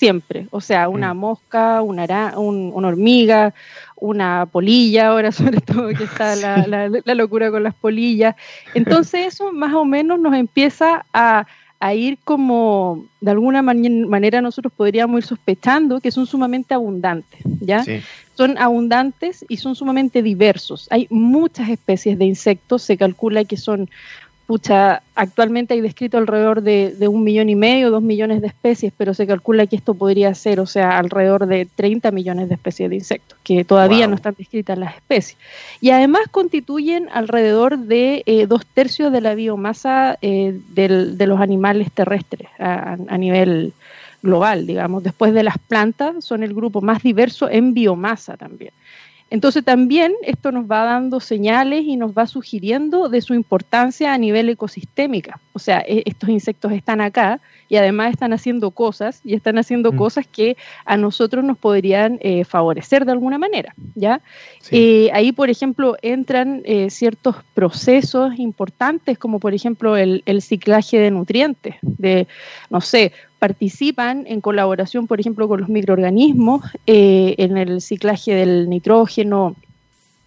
Siempre. 0.00 0.46
O 0.50 0.62
sea, 0.62 0.88
una 0.88 1.12
mm. 1.12 1.18
mosca, 1.18 1.82
una, 1.82 2.32
una 2.38 2.88
hormiga, 2.88 3.52
una 3.96 4.46
polilla, 4.46 5.08
ahora 5.08 5.30
sobre 5.40 5.60
todo 5.60 5.88
que 5.88 6.04
está 6.04 6.34
la, 6.66 6.88
la 7.04 7.14
locura 7.14 7.50
con 7.50 7.62
las 7.62 7.74
polillas. 7.74 8.34
Entonces 8.74 9.34
eso 9.34 9.52
más 9.52 9.74
o 9.74 9.84
menos 9.84 10.18
nos 10.18 10.34
empieza 10.34 11.04
a 11.12 11.46
a 11.80 11.94
ir 11.94 12.18
como, 12.24 13.06
de 13.22 13.30
alguna 13.30 13.62
manera 13.62 14.42
nosotros 14.42 14.70
podríamos 14.76 15.20
ir 15.20 15.24
sospechando 15.24 15.98
que 16.00 16.10
son 16.10 16.26
sumamente 16.26 16.74
abundantes, 16.74 17.40
¿ya? 17.58 17.82
Son 18.34 18.58
abundantes 18.58 19.46
y 19.48 19.56
son 19.56 19.74
sumamente 19.74 20.22
diversos. 20.22 20.88
Hay 20.90 21.06
muchas 21.08 21.70
especies 21.70 22.18
de 22.18 22.26
insectos, 22.26 22.82
se 22.82 22.98
calcula 22.98 23.44
que 23.44 23.56
son 23.56 23.88
Pucha, 24.50 25.04
actualmente 25.14 25.74
hay 25.74 25.80
descrito 25.80 26.18
alrededor 26.18 26.60
de, 26.60 27.06
un 27.06 27.22
millón 27.22 27.48
y 27.50 27.54
medio, 27.54 27.88
dos 27.88 28.02
millones 28.02 28.40
de 28.40 28.48
especies, 28.48 28.92
pero 28.96 29.14
se 29.14 29.24
calcula 29.24 29.68
que 29.68 29.76
esto 29.76 29.94
podría 29.94 30.34
ser, 30.34 30.58
o 30.58 30.66
sea, 30.66 30.98
alrededor 30.98 31.46
de 31.46 31.68
30 31.72 32.10
millones 32.10 32.48
de 32.48 32.56
especies 32.56 32.90
de 32.90 32.96
insectos, 32.96 33.38
que 33.44 33.64
todavía 33.64 34.08
no 34.08 34.16
están 34.16 34.34
descritas 34.36 34.76
las 34.76 34.96
especies. 34.96 35.38
Y 35.80 35.90
además 35.90 36.22
constituyen 36.32 37.08
alrededor 37.12 37.78
de 37.78 38.24
eh, 38.26 38.48
dos 38.48 38.66
tercios 38.66 39.12
de 39.12 39.20
la 39.20 39.36
biomasa 39.36 40.18
eh, 40.20 40.58
de 40.70 41.26
los 41.28 41.40
animales 41.40 41.92
terrestres 41.92 42.48
a, 42.58 42.96
a 43.06 43.18
nivel 43.18 43.72
global, 44.20 44.66
digamos. 44.66 45.04
Después 45.04 45.32
de 45.32 45.44
las 45.44 45.58
plantas, 45.58 46.24
son 46.24 46.42
el 46.42 46.54
grupo 46.54 46.80
más 46.80 47.04
diverso 47.04 47.48
en 47.48 47.72
biomasa 47.72 48.36
también. 48.36 48.72
Entonces 49.30 49.64
también 49.64 50.12
esto 50.22 50.50
nos 50.50 50.68
va 50.68 50.84
dando 50.84 51.20
señales 51.20 51.84
y 51.84 51.96
nos 51.96 52.12
va 52.12 52.26
sugiriendo 52.26 53.08
de 53.08 53.20
su 53.20 53.34
importancia 53.34 54.12
a 54.12 54.18
nivel 54.18 54.48
ecosistémica. 54.48 55.38
O 55.52 55.60
sea, 55.60 55.84
e, 55.86 56.02
estos 56.04 56.28
insectos 56.28 56.72
están 56.72 57.00
acá 57.00 57.40
y 57.68 57.76
además 57.76 58.10
están 58.10 58.32
haciendo 58.32 58.72
cosas 58.72 59.20
y 59.24 59.34
están 59.34 59.56
haciendo 59.56 59.92
mm. 59.92 59.96
cosas 59.96 60.26
que 60.26 60.56
a 60.84 60.96
nosotros 60.96 61.44
nos 61.44 61.56
podrían 61.56 62.18
eh, 62.20 62.44
favorecer 62.44 63.04
de 63.04 63.12
alguna 63.12 63.38
manera. 63.38 63.72
¿ya? 63.94 64.20
Eh, 64.72 65.10
ahí, 65.12 65.30
por 65.30 65.48
ejemplo, 65.48 65.96
entran 66.02 66.62
eh, 66.64 66.90
ciertos 66.90 67.36
procesos 67.54 68.36
importantes 68.38 69.16
como 69.16 69.38
por 69.38 69.54
ejemplo 69.54 69.96
el, 69.96 70.24
el 70.26 70.42
ciclaje 70.42 70.98
de 70.98 71.12
nutrientes, 71.12 71.76
de, 71.82 72.26
no 72.68 72.80
sé, 72.80 73.12
participan 73.40 74.26
en 74.28 74.40
colaboración, 74.40 75.06
por 75.08 75.18
ejemplo, 75.18 75.48
con 75.48 75.60
los 75.60 75.68
microorganismos 75.68 76.62
eh, 76.86 77.34
en 77.38 77.56
el 77.56 77.80
ciclaje 77.80 78.34
del 78.34 78.68
nitrógeno, 78.68 79.56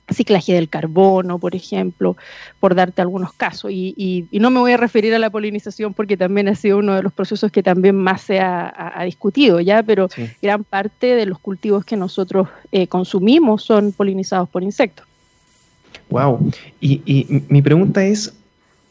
ciclaje 0.10 0.54
del 0.54 0.68
carbono, 0.68 1.38
por 1.38 1.56
ejemplo, 1.56 2.18
por 2.60 2.74
darte 2.74 3.02
algunos 3.02 3.32
casos. 3.32 3.72
Y, 3.72 4.28
no 4.32 4.50
me 4.50 4.60
voy 4.60 4.74
a 4.74 4.78
referir 4.78 5.14
a 5.14 5.20
la 5.20 5.30
polinización 5.30 5.94
porque 5.94 6.18
también 6.18 6.48
ha 6.48 6.56
sido 6.56 6.80
uno 6.80 6.96
de 6.96 7.04
los 7.04 7.14
procesos 7.14 7.52
que 7.52 7.62
también 7.62 7.96
más 7.96 8.22
se 8.22 8.40
ha, 8.40 9.02
discutido, 9.06 9.62
¿ya? 9.62 9.84
Pero 9.84 10.10
gran 10.42 10.64
parte 10.64 11.16
de 11.16 11.28
los 11.28 11.38
cultivos 11.40 11.86
que 11.86 11.96
nosotros 11.96 12.50
eh, 12.72 12.88
consumimos 12.88 13.64
son 13.64 13.92
polinizados 13.92 14.50
por 14.50 14.64
insectos. 14.64 15.06
Wow. 16.10 16.52
y 16.82 17.44
mi 17.48 17.62
pregunta 17.62 18.04
es, 18.04 18.34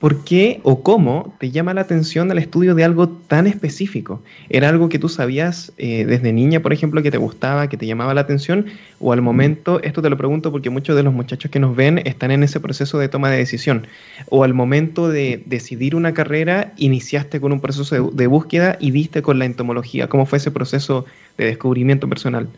¿Por 0.03 0.25
qué 0.25 0.59
o 0.65 0.83
cómo 0.83 1.33
te 1.39 1.53
llama 1.53 1.75
la 1.75 1.83
atención 1.83 2.29
el 2.33 2.39
estudio 2.39 2.75
de 2.75 2.83
algo 2.83 3.09
tan 3.09 3.47
específico? 3.47 4.21
¿Era 4.49 4.69
algo 4.69 4.89
que 4.89 4.99
tú 4.99 5.09
sabías 5.09 5.73
eh, 5.79 6.05
desde 6.05 6.33
niña, 6.33 6.59
por 6.59 6.73
ejemplo, 6.73 7.05
que 7.05 7.13
te 7.13 7.19
gustaba, 7.19 7.69
que 7.69 7.77
te 7.77 7.87
llamaba 7.87 8.13
la 8.13 8.23
atención? 8.23 8.67
¿O 8.99 9.13
al 9.13 9.23
momento, 9.23 9.81
esto 9.81 10.03
te 10.03 10.11
lo 10.11 10.17
pregunto 10.17 10.51
porque 10.51 10.71
muchos 10.71 10.97
de 10.97 11.05
los 11.05 11.15
muchachos 11.15 11.53
que 11.53 11.61
nos 11.61 11.77
ven 11.77 11.99
están 12.05 12.33
en 12.33 12.43
ese 12.43 12.59
proceso 12.59 12.99
de 12.99 13.09
toma 13.09 13.31
de 13.31 13.37
decisión, 13.37 13.87
o 14.29 14.43
al 14.43 14.55
momento 14.55 15.09
de 15.09 15.45
decidir 15.47 15.95
una 15.95 16.13
carrera, 16.13 16.73
iniciaste 16.79 17.41
con 17.41 17.53
un 17.53 17.61
proceso 17.61 17.95
de, 17.95 18.11
de 18.13 18.27
búsqueda 18.27 18.79
y 18.81 18.91
diste 18.91 19.23
con 19.23 19.39
la 19.39 19.45
entomología? 19.45 20.09
¿Cómo 20.09 20.27
fue 20.27 20.39
ese 20.39 20.51
proceso 20.51 21.05
de 21.39 21.45
descubrimiento 21.45 22.09
personal? 22.09 22.49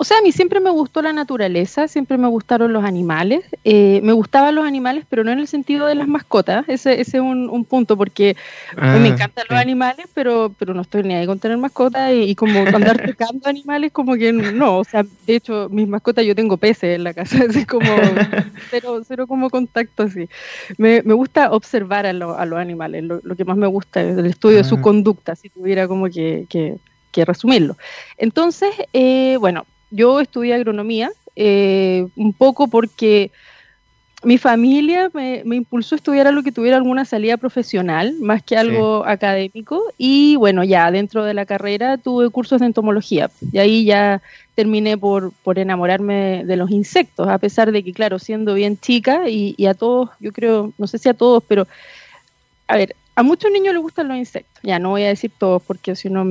O 0.00 0.04
sea, 0.04 0.18
a 0.18 0.22
mí 0.22 0.30
siempre 0.30 0.60
me 0.60 0.70
gustó 0.70 1.02
la 1.02 1.12
naturaleza, 1.12 1.88
siempre 1.88 2.18
me 2.18 2.28
gustaron 2.28 2.72
los 2.72 2.84
animales. 2.84 3.44
Eh, 3.64 4.00
me 4.04 4.12
gustaban 4.12 4.54
los 4.54 4.64
animales, 4.64 5.04
pero 5.08 5.24
no 5.24 5.32
en 5.32 5.40
el 5.40 5.48
sentido 5.48 5.86
de 5.86 5.96
las 5.96 6.06
mascotas. 6.06 6.64
Ese, 6.68 7.00
ese 7.00 7.16
es 7.16 7.22
un, 7.22 7.64
punto, 7.64 7.96
porque 7.96 8.36
me 8.76 8.82
ah, 8.82 9.06
encantan 9.08 9.46
los 9.50 9.58
animales, 9.58 10.06
pero, 10.14 10.54
pero 10.56 10.72
no 10.72 10.82
estoy 10.82 11.02
ni 11.02 11.14
ahí 11.14 11.26
con 11.26 11.40
tener 11.40 11.58
mascotas 11.58 12.12
y, 12.14 12.36
como 12.36 12.60
andar 12.60 13.04
tocando 13.04 13.48
animales, 13.48 13.90
como 13.90 14.14
que 14.14 14.32
no. 14.32 14.78
O 14.78 14.84
sea, 14.84 15.04
de 15.26 15.34
hecho, 15.34 15.68
mis 15.68 15.88
mascotas, 15.88 16.24
yo 16.24 16.36
tengo 16.36 16.56
peces 16.58 16.94
en 16.94 17.02
la 17.02 17.12
casa, 17.12 17.36
es 17.52 17.66
como 17.66 17.90
cero, 18.70 19.00
cero 19.04 19.26
como 19.26 19.50
contacto 19.50 20.04
así. 20.04 20.28
Me, 20.76 21.02
me 21.02 21.14
gusta 21.14 21.50
observar 21.50 22.06
a, 22.06 22.10
a 22.10 22.46
los 22.46 22.58
animales, 22.58 23.02
lo, 23.02 23.36
que 23.36 23.44
más 23.44 23.56
me 23.56 23.66
gusta 23.66 24.00
es 24.00 24.16
el 24.16 24.26
estudio 24.26 24.58
de 24.58 24.64
su 24.64 24.76
ah. 24.76 24.80
conducta, 24.80 25.34
si 25.34 25.48
tuviera 25.48 25.88
como 25.88 26.08
que, 26.08 26.46
que, 26.48 26.76
que 27.10 27.24
resumirlo. 27.24 27.76
Entonces, 28.16 28.70
eh, 28.92 29.36
bueno 29.40 29.66
yo 29.90 30.20
estudié 30.20 30.54
agronomía, 30.54 31.10
eh, 31.36 32.06
un 32.16 32.32
poco 32.32 32.68
porque 32.68 33.30
mi 34.24 34.36
familia 34.36 35.10
me, 35.14 35.42
impulsó 35.54 35.94
a 35.94 35.98
estudiar 35.98 36.26
algo 36.26 36.42
que 36.42 36.50
tuviera 36.50 36.76
alguna 36.76 37.04
salida 37.04 37.36
profesional, 37.36 38.14
más 38.20 38.42
que 38.42 38.56
algo 38.56 39.06
académico. 39.06 39.80
Y 39.96 40.34
bueno, 40.36 40.64
ya 40.64 40.90
dentro 40.90 41.24
de 41.24 41.34
la 41.34 41.46
carrera 41.46 41.98
tuve 41.98 42.28
cursos 42.30 42.60
de 42.60 42.66
entomología. 42.66 43.30
Y 43.52 43.58
ahí 43.58 43.84
ya 43.84 44.20
terminé 44.56 44.98
por, 44.98 45.32
por 45.44 45.60
enamorarme 45.60 46.44
de 46.44 46.56
los 46.56 46.70
insectos, 46.72 47.28
a 47.28 47.38
pesar 47.38 47.70
de 47.70 47.84
que, 47.84 47.92
claro, 47.92 48.18
siendo 48.18 48.54
bien 48.54 48.76
chica 48.76 49.28
y, 49.28 49.54
y 49.56 49.66
a 49.66 49.74
todos, 49.74 50.10
yo 50.18 50.32
creo, 50.32 50.72
no 50.78 50.88
sé 50.88 50.98
si 50.98 51.08
a 51.08 51.14
todos, 51.14 51.44
pero 51.46 51.68
a 52.66 52.76
ver, 52.76 52.96
a 53.18 53.24
muchos 53.24 53.50
niños 53.50 53.74
les 53.74 53.82
gustan 53.82 54.06
los 54.06 54.16
insectos. 54.16 54.62
Ya 54.62 54.78
no 54.78 54.90
voy 54.90 55.02
a 55.02 55.08
decir 55.08 55.32
todos 55.36 55.60
porque 55.60 55.96
si 55.96 56.08
no, 56.08 56.24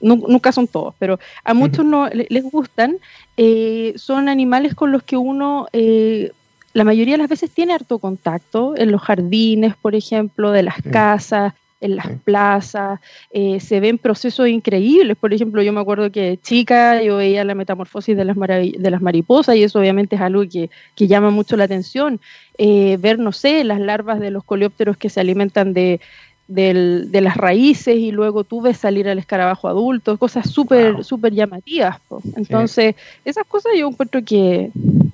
nunca 0.00 0.52
son 0.52 0.68
todos, 0.68 0.94
pero 0.96 1.18
a 1.42 1.52
muchos 1.52 1.84
no 1.84 2.08
les 2.10 2.44
gustan. 2.44 2.98
Eh, 3.36 3.92
son 3.96 4.28
animales 4.28 4.76
con 4.76 4.92
los 4.92 5.02
que 5.02 5.16
uno 5.16 5.66
eh, 5.72 6.30
la 6.74 6.84
mayoría 6.84 7.14
de 7.14 7.18
las 7.18 7.28
veces 7.28 7.50
tiene 7.50 7.72
harto 7.72 7.98
contacto 7.98 8.74
en 8.76 8.92
los 8.92 9.02
jardines, 9.02 9.74
por 9.82 9.96
ejemplo, 9.96 10.52
de 10.52 10.62
las 10.62 10.76
casas, 10.80 11.54
en 11.80 11.96
las 11.96 12.06
plazas, 12.22 13.00
eh, 13.32 13.58
se 13.58 13.80
ven 13.80 13.98
procesos 13.98 14.46
increíbles. 14.46 15.16
Por 15.16 15.34
ejemplo, 15.34 15.60
yo 15.62 15.72
me 15.72 15.80
acuerdo 15.80 16.12
que 16.12 16.38
chica 16.40 17.02
yo 17.02 17.16
veía 17.16 17.42
la 17.42 17.56
metamorfosis 17.56 18.16
de 18.16 18.24
las, 18.24 18.36
de 18.36 18.90
las 18.92 19.02
mariposas 19.02 19.56
y 19.56 19.64
eso 19.64 19.80
obviamente 19.80 20.14
es 20.14 20.22
algo 20.22 20.42
que, 20.48 20.70
que 20.94 21.08
llama 21.08 21.30
mucho 21.30 21.56
la 21.56 21.64
atención. 21.64 22.20
ver, 22.56 23.18
no 23.18 23.32
sé, 23.32 23.64
las 23.64 23.80
larvas 23.80 24.20
de 24.20 24.30
los 24.30 24.44
coleópteros 24.44 24.96
que 24.96 25.10
se 25.10 25.20
alimentan 25.20 25.72
de, 25.72 26.00
del, 26.48 27.12
de 27.12 27.20
las 27.20 27.36
raíces 27.36 27.96
y 27.96 28.10
luego 28.10 28.42
tú 28.42 28.62
ves 28.62 28.78
salir 28.78 29.08
al 29.08 29.18
escarabajo 29.18 29.68
adulto, 29.68 30.16
cosas 30.16 30.50
súper 30.50 31.04
súper 31.04 31.34
llamativas. 31.34 32.00
Entonces, 32.34 32.96
esas 33.24 33.46
cosas 33.46 33.72
yo 33.76 33.86
encuentro 33.86 34.24
que, 34.24 34.70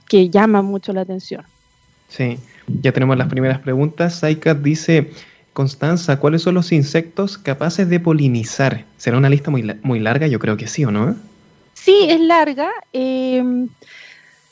que 0.09 0.31
llaman 0.31 0.65
mucho 0.65 0.93
la 0.93 1.03
atención. 1.03 1.43
Sí, 2.09 2.39
ya 2.81 2.93
tenemos 2.93 3.19
las 3.19 3.29
primeras 3.29 3.59
preguntas. 3.59 4.21
Saika 4.21 4.55
dice, 4.55 5.11
Constanza, 5.53 6.19
¿cuáles 6.19 6.43
son 6.43 6.55
los 6.55 6.71
insectos 6.71 7.37
capaces 7.37 7.89
de 7.89 8.01
polinizar? 8.01 8.85
¿Será 8.97 9.19
una 9.19 9.29
lista 9.29 9.51
muy, 9.51 9.63
muy 9.83 9.99
larga? 9.99 10.29
Yo 10.29 10.39
creo 10.39 10.57
que 10.57 10.69
sí, 10.69 10.85
¿o 10.85 10.93
no? 10.93 11.17
Sí, 11.75 12.07
es 12.09 12.21
larga. 12.21 12.71
Em, 12.93 13.69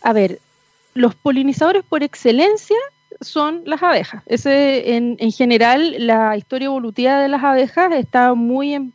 a 0.03 0.13
ver, 0.13 0.41
los 0.95 1.15
polinizadores 1.15 1.85
por 1.89 2.03
excelencia 2.03 2.77
son 3.23 3.63
las 3.65 3.83
abejas. 3.83 4.23
Ese, 4.27 4.97
en, 4.97 5.17
en, 5.19 5.33
general, 5.33 5.95
la 5.99 6.37
historia 6.37 6.67
evolutiva 6.67 7.21
de 7.21 7.29
las 7.29 7.43
abejas 7.43 7.93
está 7.95 8.35
muy, 8.35 8.93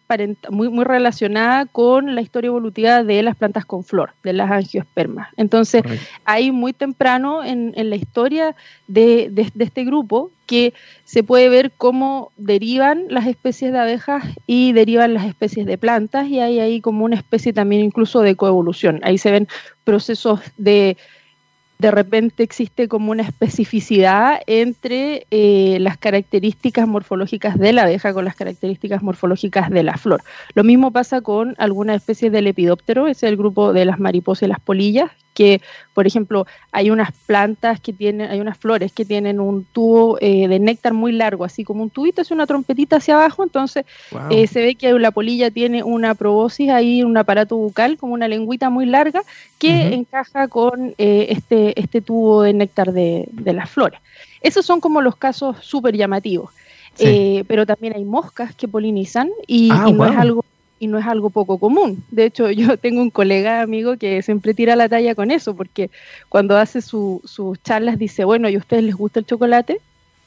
muy, 0.49 0.69
muy 0.69 0.83
relacionada 0.85 1.65
con 1.65 2.15
la 2.15 2.21
historia 2.21 2.47
evolutiva 2.47 3.03
de 3.03 3.23
las 3.23 3.35
plantas 3.35 3.65
con 3.65 3.83
flor, 3.83 4.11
de 4.23 4.33
las 4.33 4.51
angiospermas. 4.51 5.29
Entonces, 5.37 5.83
hay 6.25 6.51
muy 6.51 6.73
temprano 6.73 7.43
en, 7.43 7.73
en 7.75 7.89
la 7.89 7.95
historia 7.95 8.55
de, 8.87 9.29
de, 9.31 9.49
de, 9.53 9.63
este 9.63 9.83
grupo 9.83 10.31
que 10.45 10.73
se 11.03 11.23
puede 11.23 11.49
ver 11.49 11.71
cómo 11.77 12.31
derivan 12.37 13.05
las 13.09 13.27
especies 13.27 13.71
de 13.73 13.79
abejas 13.79 14.23
y 14.47 14.71
derivan 14.73 15.13
las 15.13 15.25
especies 15.25 15.65
de 15.65 15.77
plantas 15.77 16.27
y 16.27 16.39
hay 16.39 16.59
ahí 16.59 16.81
como 16.81 17.05
una 17.05 17.17
especie 17.17 17.53
también 17.53 17.83
incluso 17.83 18.21
de 18.21 18.35
coevolución. 18.35 19.01
Ahí 19.03 19.17
se 19.17 19.31
ven 19.31 19.47
procesos 19.83 20.39
de 20.57 20.97
de 21.79 21.91
repente 21.91 22.43
existe 22.43 22.87
como 22.87 23.11
una 23.11 23.23
especificidad 23.23 24.41
entre 24.47 25.27
eh, 25.31 25.77
las 25.79 25.97
características 25.97 26.87
morfológicas 26.87 27.57
de 27.57 27.73
la 27.73 27.83
abeja 27.83 28.13
con 28.13 28.25
las 28.25 28.35
características 28.35 29.03
morfológicas 29.03 29.69
de 29.69 29.83
la 29.83 29.97
flor. 29.97 30.21
Lo 30.55 30.63
mismo 30.63 30.91
pasa 30.91 31.21
con 31.21 31.55
algunas 31.57 31.97
especies 31.97 32.31
del 32.31 32.45
lepidóptero, 32.45 33.07
es 33.07 33.23
el 33.23 33.37
grupo 33.37 33.73
de 33.73 33.85
las 33.85 33.99
mariposas 33.99 34.43
y 34.43 34.47
las 34.47 34.59
polillas, 34.59 35.11
que, 35.37 35.61
por 35.93 36.07
ejemplo, 36.07 36.47
hay 36.71 36.89
unas 36.89 37.11
plantas 37.27 37.79
que 37.79 37.93
tienen, 37.93 38.31
hay 38.31 38.39
unas 38.39 38.57
flores 38.57 38.91
que 38.91 39.05
tienen 39.05 39.39
un 39.39 39.65
tubo 39.65 40.17
eh, 40.19 40.47
de 40.47 40.57
néctar 40.57 40.93
muy 40.93 41.11
largo, 41.11 41.45
así 41.45 41.63
como 41.63 41.83
un 41.83 41.91
tubito, 41.91 42.23
es 42.23 42.31
una 42.31 42.47
trompetita 42.47 42.95
hacia 42.95 43.13
abajo, 43.13 43.43
entonces 43.43 43.85
eh, 44.31 44.47
se 44.47 44.61
ve 44.61 44.73
que 44.73 44.91
la 44.93 45.11
polilla 45.11 45.51
tiene 45.51 45.83
una 45.83 46.15
probosis 46.15 46.71
ahí, 46.71 47.03
un 47.03 47.15
aparato 47.17 47.55
bucal, 47.55 47.97
como 47.97 48.15
una 48.15 48.27
lengüita 48.27 48.71
muy 48.71 48.87
larga, 48.87 49.21
que 49.59 49.93
encaja 49.93 50.47
con 50.47 50.95
eh, 50.97 51.27
este, 51.29 51.79
este 51.79 52.01
tubo 52.01 52.41
de 52.41 52.53
néctar 52.53 52.91
de, 52.91 53.29
las 53.45 53.69
flores. 53.69 53.99
Esos 54.41 54.65
son 54.65 54.81
como 54.81 55.01
los 55.01 55.17
casos 55.17 55.57
súper 55.61 55.95
llamativos. 55.95 56.49
pero 57.47 57.67
también 57.67 57.93
hay 57.95 58.05
moscas 58.05 58.55
que 58.55 58.67
polinizan 58.67 59.29
y, 59.45 59.69
ah, 59.71 59.85
no 59.93 60.03
es 60.03 60.17
algo 60.17 60.43
y 60.79 60.87
no 60.87 60.97
es 60.97 61.05
algo 61.05 61.29
poco 61.29 61.57
común. 61.57 62.03
De 62.11 62.25
hecho, 62.25 62.49
yo 62.51 62.77
tengo 62.77 63.01
un 63.01 63.09
colega 63.09 63.61
amigo 63.61 63.97
que 63.97 64.21
siempre 64.21 64.53
tira 64.53 64.75
la 64.75 64.89
talla 64.89 65.15
con 65.15 65.31
eso, 65.31 65.55
porque 65.55 65.89
cuando 66.29 66.57
hace 66.57 66.81
sus 66.81 67.61
charlas 67.63 67.97
dice, 67.97 68.23
bueno, 68.25 68.49
¿y 68.49 68.55
a 68.55 68.59
ustedes 68.59 68.83
les 68.83 68.95
gusta 68.95 69.19
el 69.19 69.25
chocolate? 69.25 69.79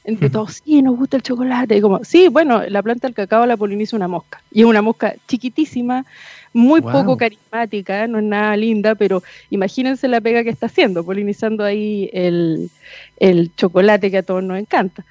Entre 0.03 0.31
todos, 0.31 0.61
sí, 0.65 0.81
nos 0.81 0.97
gusta 0.97 1.17
el 1.17 1.23
chocolate. 1.23 1.77
Y 1.77 1.81
como, 1.81 2.03
sí, 2.03 2.27
bueno, 2.27 2.63
la 2.67 2.81
planta 2.81 3.07
del 3.07 3.13
cacao 3.13 3.45
la 3.45 3.55
poliniza 3.55 3.95
una 3.95 4.07
mosca. 4.07 4.41
Y 4.51 4.61
es 4.61 4.65
una 4.65 4.81
mosca 4.81 5.13
chiquitísima, 5.27 6.05
muy 6.53 6.81
poco 6.81 7.15
carismática, 7.17 8.07
no 8.07 8.17
es 8.17 8.23
nada 8.23 8.57
linda, 8.57 8.95
pero 8.95 9.21
imagínense 9.51 10.07
la 10.07 10.19
pega 10.19 10.43
que 10.43 10.49
está 10.49 10.65
haciendo, 10.65 11.03
polinizando 11.03 11.63
ahí 11.63 12.09
el, 12.13 12.69
chocolate 13.55 14.09
que 14.09 14.17
a 14.17 14.23
todos 14.23 14.43
nos 14.43 14.57
encanta. 14.57 15.05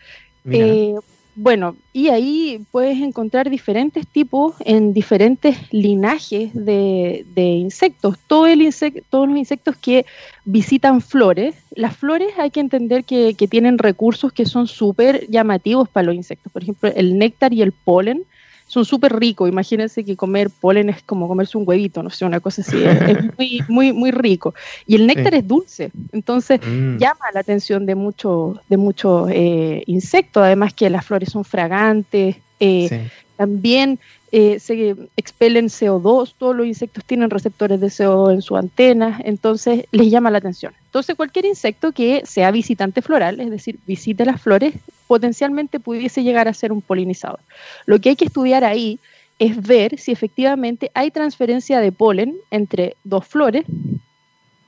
Eh, 0.50 0.94
bueno, 1.36 1.76
y 1.92 2.08
ahí 2.08 2.64
puedes 2.70 2.98
encontrar 2.98 3.50
diferentes 3.50 4.06
tipos 4.06 4.54
en 4.64 4.92
diferentes 4.92 5.56
linajes 5.72 6.50
de, 6.52 7.24
insectos. 7.36 8.18
Todo 8.26 8.46
el 8.46 8.68
todos 9.08 9.28
los 9.28 9.38
insectos 9.38 9.76
que 9.76 10.06
visitan 10.44 11.00
flores, 11.00 11.54
las 11.74 11.96
flores 11.96 12.28
hay 12.38 12.50
que 12.50 12.60
entender 12.60 13.04
que, 13.04 13.34
que 13.34 13.48
tienen 13.48 13.78
recursos 13.78 14.32
que 14.32 14.44
son 14.44 14.66
súper 14.66 15.26
llamativos 15.28 15.88
para 15.88 16.06
los 16.06 16.14
insectos. 16.14 16.52
Por 16.52 16.62
ejemplo, 16.62 16.90
el 16.94 17.16
néctar 17.16 17.52
y 17.52 17.62
el 17.62 17.72
polen 17.72 18.24
son 18.70 18.84
súper 18.84 19.18
ricos. 19.18 19.48
Imagínense 19.48 20.04
que 20.04 20.14
comer 20.14 20.48
polen 20.48 20.90
es 20.90 21.02
como 21.02 21.26
comerse 21.26 21.58
un 21.58 21.64
huevito, 21.66 22.04
no 22.04 22.10
sé, 22.10 22.24
una 22.24 22.38
cosa 22.38 22.62
así. 22.62 22.80
es, 22.80 23.18
muy, 23.38 23.60
muy, 23.68 23.92
muy 23.92 24.10
rico. 24.12 24.54
Y 24.86 24.94
el 24.94 25.08
néctar 25.08 25.34
es 25.34 25.46
dulce, 25.46 25.90
entonces 26.12 26.60
mm. 26.64 26.98
llama 26.98 27.24
la 27.34 27.40
atención 27.40 27.84
de 27.84 27.96
muchos 27.96 28.60
de 28.68 28.76
muchos 28.76 29.28
eh, 29.32 29.82
insectos. 29.86 30.44
Además 30.44 30.72
que 30.72 30.88
las 30.88 31.04
flores 31.04 31.30
son 31.30 31.44
fragantes. 31.44 32.36
Eh, 32.60 33.08
también 33.36 33.98
eh, 34.32 34.60
se 34.60 34.94
expelen 35.16 35.66
CO2, 35.66 36.34
todos 36.38 36.54
los 36.54 36.66
insectos 36.66 37.04
tienen 37.04 37.30
receptores 37.30 37.80
de 37.80 37.88
CO2 37.88 38.32
en 38.32 38.42
su 38.42 38.56
antena, 38.56 39.20
entonces 39.24 39.86
les 39.90 40.08
llama 40.10 40.30
la 40.30 40.38
atención. 40.38 40.72
Entonces 40.84 41.16
cualquier 41.16 41.46
insecto 41.46 41.90
que 41.90 42.22
sea 42.24 42.50
visitante 42.52 43.02
floral, 43.02 43.40
es 43.40 43.50
decir, 43.50 43.78
visite 43.86 44.24
las 44.24 44.40
flores, 44.40 44.74
potencialmente 45.08 45.80
pudiese 45.80 46.22
llegar 46.22 46.46
a 46.46 46.54
ser 46.54 46.70
un 46.70 46.80
polinizador. 46.80 47.40
Lo 47.86 48.00
que 48.00 48.10
hay 48.10 48.16
que 48.16 48.26
estudiar 48.26 48.62
ahí 48.62 49.00
es 49.40 49.60
ver 49.60 49.98
si 49.98 50.12
efectivamente 50.12 50.92
hay 50.94 51.10
transferencia 51.10 51.80
de 51.80 51.90
polen 51.90 52.36
entre 52.52 52.94
dos 53.02 53.26
flores 53.26 53.64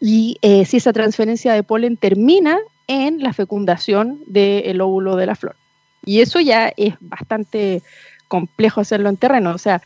y 0.00 0.38
eh, 0.42 0.64
si 0.64 0.78
esa 0.78 0.92
transferencia 0.92 1.52
de 1.52 1.62
polen 1.62 1.96
termina 1.96 2.58
en 2.88 3.22
la 3.22 3.32
fecundación 3.32 4.18
del 4.26 4.80
óvulo 4.80 5.14
de 5.14 5.26
la 5.26 5.36
flor. 5.36 5.54
Y 6.04 6.20
eso 6.20 6.40
ya 6.40 6.72
es 6.76 6.94
bastante 7.00 7.82
complejo 8.32 8.80
hacerlo 8.80 9.10
en 9.10 9.18
terreno. 9.18 9.50
O 9.50 9.58
sea, 9.58 9.82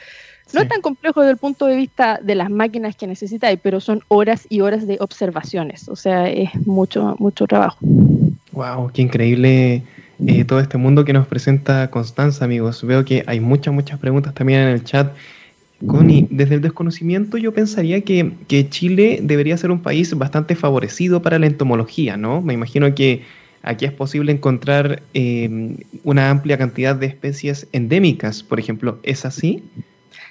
no 0.53 0.61
es 0.61 0.69
tan 0.69 0.81
complejo 0.81 1.21
desde 1.21 1.33
el 1.33 1.39
punto 1.39 1.67
de 1.67 1.75
vista 1.75 2.21
de 2.23 2.37
las 2.37 2.49
máquinas 2.49 2.95
que 2.95 3.09
necesitáis, 3.09 3.59
pero 3.61 3.81
son 3.81 4.05
horas 4.07 4.47
y 4.49 4.61
horas 4.61 4.87
de 4.87 4.99
observaciones. 5.01 5.89
O 5.89 5.97
sea, 5.97 6.31
es 6.31 6.55
mucho, 6.65 7.17
mucho 7.19 7.49
trabajo. 7.49 7.79
Wow, 8.53 8.93
qué 8.95 9.03
increíble 9.03 9.83
eh, 10.25 10.45
todo 10.45 10.61
este 10.61 10.79
mundo 10.79 11.05
que 11.05 11.13
nos 11.13 11.27
presenta 11.27 11.91
Constanza, 11.91 12.45
amigos. 12.45 12.85
Veo 12.85 13.05
que 13.05 13.25
hay 13.27 13.41
muchas, 13.41 13.75
muchas 13.75 13.99
preguntas 13.99 14.33
también 14.33 14.61
en 14.61 14.69
el 14.69 14.85
chat. 14.85 15.13
Connie, 15.89 16.29
desde 16.31 16.55
el 16.55 16.61
desconocimiento 16.61 17.37
yo 17.37 17.53
pensaría 17.53 18.01
que, 18.03 18.33
Chile 18.71 19.19
debería 19.23 19.57
ser 19.57 19.73
un 19.73 19.83
país 19.83 20.17
bastante 20.17 20.55
favorecido 20.55 21.21
para 21.21 21.41
la 21.41 21.47
entomología, 21.47 22.17
¿no? 22.17 22.41
Me 22.41 22.55
imagino 22.55 22.95
que 22.95 23.25
aquí 23.67 23.85
es 23.85 23.93
posible 23.93 24.33
encontrar 24.33 25.03
eh, 25.13 25.77
una 26.05 26.31
amplia 26.31 26.57
cantidad 26.57 26.97
de 26.97 27.07
especies 27.07 27.67
endémicas, 27.73 28.43
por 28.43 28.59
ejemplo. 28.59 28.99
¿Es 29.03 29.27
así? 29.27 29.63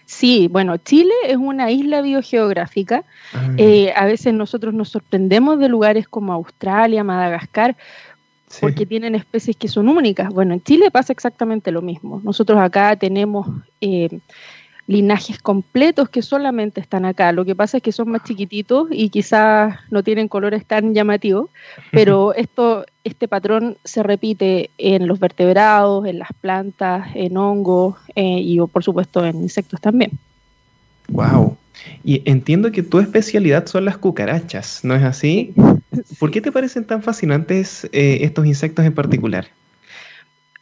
Sí, 0.06 0.48
bueno, 0.51 0.77
Chile 0.77 1.13
es 1.27 1.38
una 1.38 1.72
isla 1.72 2.01
biogeográfica. 2.01 3.04
Ah. 3.34 3.54
Eh, 3.58 3.92
a 3.96 4.06
veces 4.06 4.34
nosotros 4.34 4.74
nos 4.74 4.89
sorprendemos 4.89 5.60
de 5.60 5.68
lugares 5.68 6.08
como 6.08 6.34
Australia, 6.34 7.04
Madagascar, 7.04 7.75
porque 8.62 8.86
tienen 8.86 9.15
especies 9.15 9.58
que 9.58 9.68
son 9.68 9.89
únicas. 9.89 10.30
Bueno, 10.30 10.54
en 10.54 10.62
Chile 10.62 10.89
pasa 10.89 11.12
exactamente 11.12 11.72
lo 11.72 11.82
mismo. 11.82 12.22
Nosotros 12.24 12.60
acá 12.60 12.96
tenemos 12.96 13.48
eh, 13.82 14.20
linajes 14.88 15.39
completos 15.39 16.10
que 16.10 16.22
solamente 16.22 16.80
están 16.80 17.06
acá. 17.06 17.32
Lo 17.32 17.46
que 17.46 17.56
pasa 17.56 17.77
es 17.77 17.84
que 17.84 17.92
son 17.92 18.10
más 18.10 18.24
chiquititos 18.24 18.88
y 18.92 19.10
quizás 19.10 19.75
no 19.89 20.04
tienen 20.04 20.27
colores 20.27 20.65
tan 20.65 20.94
llamativos, 20.94 21.50
pero 21.92 22.34
esto, 22.36 22.86
este 23.04 23.27
patrón 23.27 23.77
se 23.84 24.04
repite 24.04 24.70
en 24.77 25.08
los 25.08 25.20
vertebrados, 25.20 26.06
en 26.06 26.20
las 26.20 26.30
plantas, 26.39 27.08
en 27.15 27.38
hongos 27.38 27.96
eh, 28.15 28.39
y 28.39 28.60
por 28.60 28.84
supuesto 28.84 29.25
en 29.25 29.42
insectos 29.42 29.82
también. 29.82 30.12
Wow. 31.10 31.58
Y 32.04 32.22
entiendo 32.30 32.72
que 32.72 32.84
tu 32.84 33.00
especialidad 33.00 33.65
son 33.68 33.86
las 33.86 33.98
cucarachas, 33.98 34.84
¿no 34.84 34.96
es 34.96 35.04
así? 35.04 35.54
¿Por 36.20 36.32
qué 36.32 36.42
te 36.42 36.51
parecen 36.51 36.86
tan 36.86 37.01
fascinantes 37.01 37.86
eh, 37.92 38.20
estos 38.22 38.46
insectos 38.46 38.86
en 38.86 38.94
particular? 38.94 39.48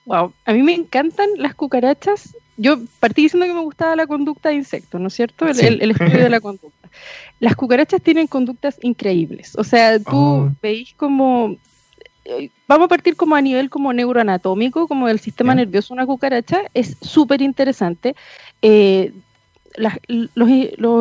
Wow, 0.06 0.34
a 0.46 0.54
mí 0.54 0.64
me 0.64 0.74
encantan 0.74 1.30
las 1.38 1.56
cucarachas 1.56 2.36
yo 2.58 2.78
partí 3.00 3.24
diciendo 3.24 3.46
que 3.46 3.54
me 3.54 3.62
gustaba 3.62 3.96
la 3.96 4.08
conducta 4.08 4.50
de 4.50 4.56
insectos, 4.56 5.00
¿no 5.00 5.08
es 5.08 5.14
cierto? 5.14 5.48
El, 5.48 5.92
estudio 5.92 6.24
de 6.24 6.30
la 6.30 6.40
conducta. 6.42 6.90
Las 7.40 7.56
cucarachas 7.56 8.02
tienen 8.02 8.28
conductas 8.28 8.78
increíbles. 8.82 9.54
O 9.58 9.64
sea, 9.64 10.00
tú 10.00 10.18
oh. 10.18 10.52
veis 10.62 10.94
como 10.96 11.58
eh, 12.26 12.50
vamos 12.68 12.86
a 12.86 12.90
partir 12.90 13.16
como 13.16 13.36
a 13.36 13.42
nivel 13.42 13.70
como 13.70 13.92
neuroanatómico, 13.92 14.88
como 14.88 15.08
del 15.08 15.20
sistema 15.20 15.56
nervioso 15.56 15.94
una 15.94 16.06
cucaracha, 16.06 16.62
es 16.74 16.98
súper 17.02 17.42
interesante. 17.42 18.16
Eh, 18.62 19.12
los, 19.76 20.50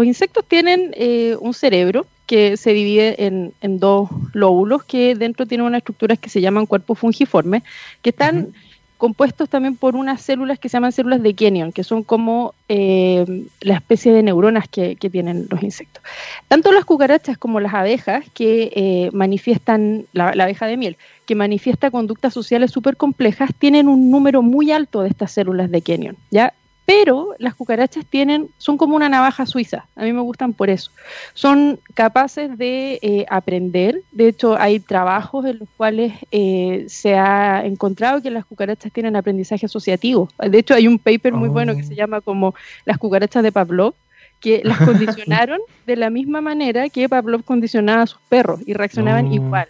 insectos 0.04 0.44
tienen 0.47 0.92
eh, 0.94 1.37
un 1.40 1.54
cerebro 1.54 2.06
que 2.26 2.56
se 2.56 2.73
divide 2.73 3.26
en, 3.26 3.78
dos 3.78 4.09
lóbulos 4.32 4.85
que 4.85 5.14
dentro 5.14 5.47
tienen 5.47 5.66
unas 5.66 5.80
estructuras 5.80 6.18
que 6.18 6.30
se 6.30 6.40
llaman 6.40 6.66
cuerpos 6.66 6.99
fungiformes, 6.99 7.62
que 8.00 8.11
están 8.11 8.54
compuestos 9.02 9.49
también 9.49 9.75
por 9.75 9.97
unas 9.97 10.23
células 10.23 10.61
que 10.61 10.68
se 10.68 10.75
llaman 10.75 10.92
células 10.92 11.21
de 11.25 11.35
Kenyon, 11.35 11.73
que 11.73 11.82
son 11.82 12.04
como 12.04 12.54
eh, 12.68 13.49
la 13.61 13.75
especie 13.75 14.12
de 14.12 14.23
neuronas 14.23 14.68
que, 14.68 14.94
tienen 14.94 15.49
los 15.50 15.61
insectos. 15.64 16.04
Tanto 16.47 16.71
las 16.71 16.85
cucarachas 16.85 17.37
como 17.37 17.59
las 17.59 17.75
abejas 17.75 18.25
que 18.32 18.71
eh, 18.76 19.11
manifiestan, 19.12 20.06
la, 20.12 20.28
abeja 20.28 20.68
de 20.68 20.76
miel, 20.76 20.97
que 21.26 21.35
manifiesta 21.35 21.90
conductas 21.90 22.32
sociales 22.32 22.71
súper 22.71 22.97
complejas, 22.97 23.50
tienen 23.59 23.88
un 23.88 24.09
número 24.09 24.40
muy 24.40 24.71
alto 24.71 25.02
de 25.02 25.09
estas 25.09 25.32
células 25.32 25.68
de 25.73 25.82
Kenyon. 25.82 26.16
¿ya? 26.30 26.54
Pero 26.84 27.34
las 27.38 27.54
cucarachas 27.54 28.04
tienen, 28.04 28.48
son 28.58 28.76
como 28.76 28.96
una 28.96 29.08
navaja 29.08 29.46
suiza, 29.46 29.86
a 29.94 30.02
mí 30.02 30.12
me 30.12 30.20
gustan 30.20 30.52
por 30.52 30.68
eso. 30.68 30.90
Son 31.32 31.78
capaces 31.94 32.58
de 32.58 32.98
eh, 33.02 33.24
aprender, 33.30 34.02
de 34.10 34.28
hecho 34.28 34.58
hay 34.58 34.80
trabajos 34.80 35.46
en 35.46 35.60
los 35.60 35.68
cuales 35.76 36.12
eh, 36.32 36.84
se 36.88 37.14
ha 37.14 37.64
encontrado 37.64 38.20
que 38.20 38.30
las 38.30 38.44
cucarachas 38.44 38.92
tienen 38.92 39.16
aprendizaje 39.16 39.66
asociativo. 39.66 40.28
De 40.38 40.58
hecho 40.58 40.74
hay 40.74 40.88
un 40.88 40.98
paper 40.98 41.32
muy 41.34 41.48
bueno 41.48 41.76
que 41.76 41.84
se 41.84 41.94
oh. 41.94 41.96
llama 41.96 42.20
como 42.20 42.54
las 42.84 42.98
cucarachas 42.98 43.42
de 43.42 43.52
Pavlov, 43.52 43.94
que 44.40 44.60
las 44.64 44.78
condicionaron 44.84 45.60
de 45.86 45.96
la 45.96 46.10
misma 46.10 46.40
manera 46.40 46.88
que 46.88 47.08
Pavlov 47.08 47.44
condicionaba 47.44 48.02
a 48.02 48.06
sus 48.06 48.20
perros 48.28 48.60
y 48.66 48.74
reaccionaban 48.74 49.28
oh. 49.28 49.34
igual. 49.34 49.68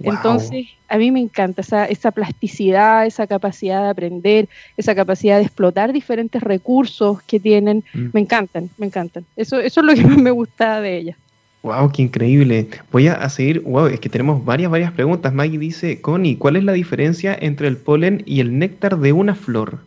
Entonces, 0.00 0.66
a 0.88 0.96
mí 0.96 1.10
me 1.10 1.20
encanta 1.20 1.62
esa, 1.62 1.84
esa 1.86 2.12
plasticidad, 2.12 3.06
esa 3.06 3.26
capacidad 3.26 3.82
de 3.82 3.88
aprender, 3.90 4.48
esa 4.76 4.94
capacidad 4.94 5.36
de 5.36 5.42
explotar 5.42 5.92
diferentes 5.92 6.42
recursos 6.42 7.22
que 7.22 7.40
tienen. 7.40 7.84
Mm. 7.92 8.08
Me 8.12 8.20
encantan, 8.20 8.70
me 8.78 8.86
encantan. 8.86 9.24
Eso, 9.36 9.58
eso 9.58 9.80
es 9.80 9.86
lo 9.86 9.94
que 9.94 10.04
más 10.04 10.18
me 10.18 10.30
gusta 10.30 10.80
de 10.80 10.98
ellas. 10.98 11.16
Wow, 11.62 11.90
qué 11.90 12.02
increíble. 12.02 12.68
Voy 12.92 13.08
a 13.08 13.28
seguir, 13.28 13.60
wow, 13.60 13.86
es 13.86 13.98
que 13.98 14.08
tenemos 14.08 14.44
varias, 14.44 14.70
varias 14.70 14.92
preguntas. 14.92 15.34
Maggie 15.34 15.58
dice, 15.58 16.00
Connie, 16.00 16.36
¿cuál 16.36 16.56
es 16.56 16.64
la 16.64 16.72
diferencia 16.72 17.36
entre 17.38 17.66
el 17.66 17.76
polen 17.76 18.22
y 18.24 18.40
el 18.40 18.58
néctar 18.58 18.98
de 18.98 19.12
una 19.12 19.34
flor? 19.34 19.80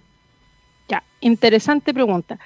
Ya, 0.90 1.04
interesante 1.22 1.94
pregunta. 1.94 2.38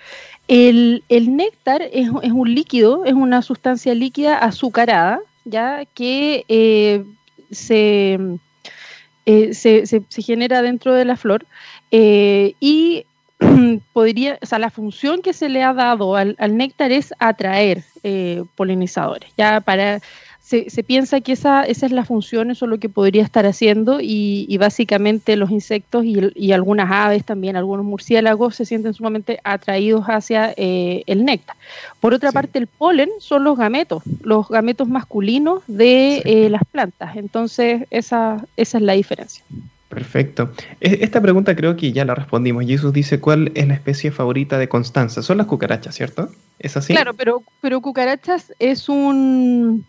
El, 0.47 1.03
néctar 1.09 1.81
es, 1.81 2.09
es, 2.21 2.31
un 2.31 2.53
líquido, 2.53 3.03
es 3.05 3.13
una 3.13 3.41
sustancia 3.41 3.95
líquida 3.95 4.37
azucarada, 4.37 5.19
ya 5.43 5.85
que 5.95 6.45
eh, 6.47 7.03
eh, 7.51 8.17
se, 9.53 9.85
se, 9.85 10.03
se, 10.07 10.21
genera 10.21 10.61
dentro 10.61 10.93
de 10.93 11.05
la 11.05 11.17
flor 11.17 11.45
eh, 11.91 12.53
y 12.59 13.05
podría, 13.93 14.37
o 14.41 14.45
sea, 14.45 14.59
la 14.59 14.69
función 14.69 15.21
que 15.21 15.33
se 15.33 15.49
le 15.49 15.63
ha 15.63 15.73
dado 15.73 16.15
al, 16.15 16.35
néctar 16.51 16.91
es 16.91 17.13
atraer 17.19 17.83
eh, 18.03 18.43
polinizadores, 18.55 19.31
ya 19.37 19.61
para 19.61 19.99
se, 20.45 20.83
piensa 20.83 21.21
que 21.21 21.31
esa, 21.31 21.63
esa 21.63 21.87
es 21.87 21.91
la 21.91 22.05
función, 22.05 22.51
eso 22.51 22.65
es 22.65 22.69
lo 22.69 22.77
que 22.77 22.87
podría 22.87 23.23
estar 23.23 23.47
haciendo 23.47 23.97
y, 23.99 24.55
básicamente 24.59 25.35
los 25.37 25.49
insectos 25.49 26.05
y, 26.05 26.51
algunas 26.51 26.91
aves 26.91 27.25
también, 27.25 27.55
algunos 27.55 27.83
murciélagos 27.83 28.55
se 28.55 28.65
sienten 28.65 28.93
sumamente 28.93 29.39
atraídos 29.43 30.05
hacia 30.05 30.53
eh, 30.55 31.03
el 31.07 31.25
néctar. 31.25 31.55
Por 31.99 32.13
otra 32.13 32.31
parte, 32.31 32.59
el 32.59 32.67
polen 32.67 33.09
son 33.19 33.43
los 33.43 33.57
gametos, 33.57 34.03
los 34.21 34.47
gametos 34.47 34.87
masculinos 34.87 35.63
de 35.65 36.21
eh, 36.25 36.49
las 36.51 36.61
plantas. 36.71 37.15
Entonces, 37.15 37.87
esa, 37.89 38.45
esa 38.55 38.77
es 38.77 38.83
la 38.83 38.93
diferencia. 38.93 39.43
Perfecto. 39.89 40.51
E, 40.79 40.99
esta 41.01 41.21
pregunta 41.21 41.55
creo 41.55 41.75
que 41.75 41.91
ya 41.91 42.05
la 42.05 42.13
respondimos. 42.13 42.65
Jesús 42.65 42.93
dice, 42.93 43.19
¿cuál 43.19 43.51
es 43.55 43.67
la 43.67 43.73
especie 43.73 44.11
favorita 44.11 44.59
de 44.59 44.69
Constanza? 44.69 45.23
Son 45.23 45.39
las 45.39 45.47
cucarachas, 45.47 45.95
¿cierto? 45.95 46.29
¿Es 46.59 46.77
así? 46.77 46.93
Claro, 46.93 47.15
pero, 47.15 47.41
pero 47.61 47.81
cucarachas 47.81 48.53
es 48.59 48.89
un 48.89 49.85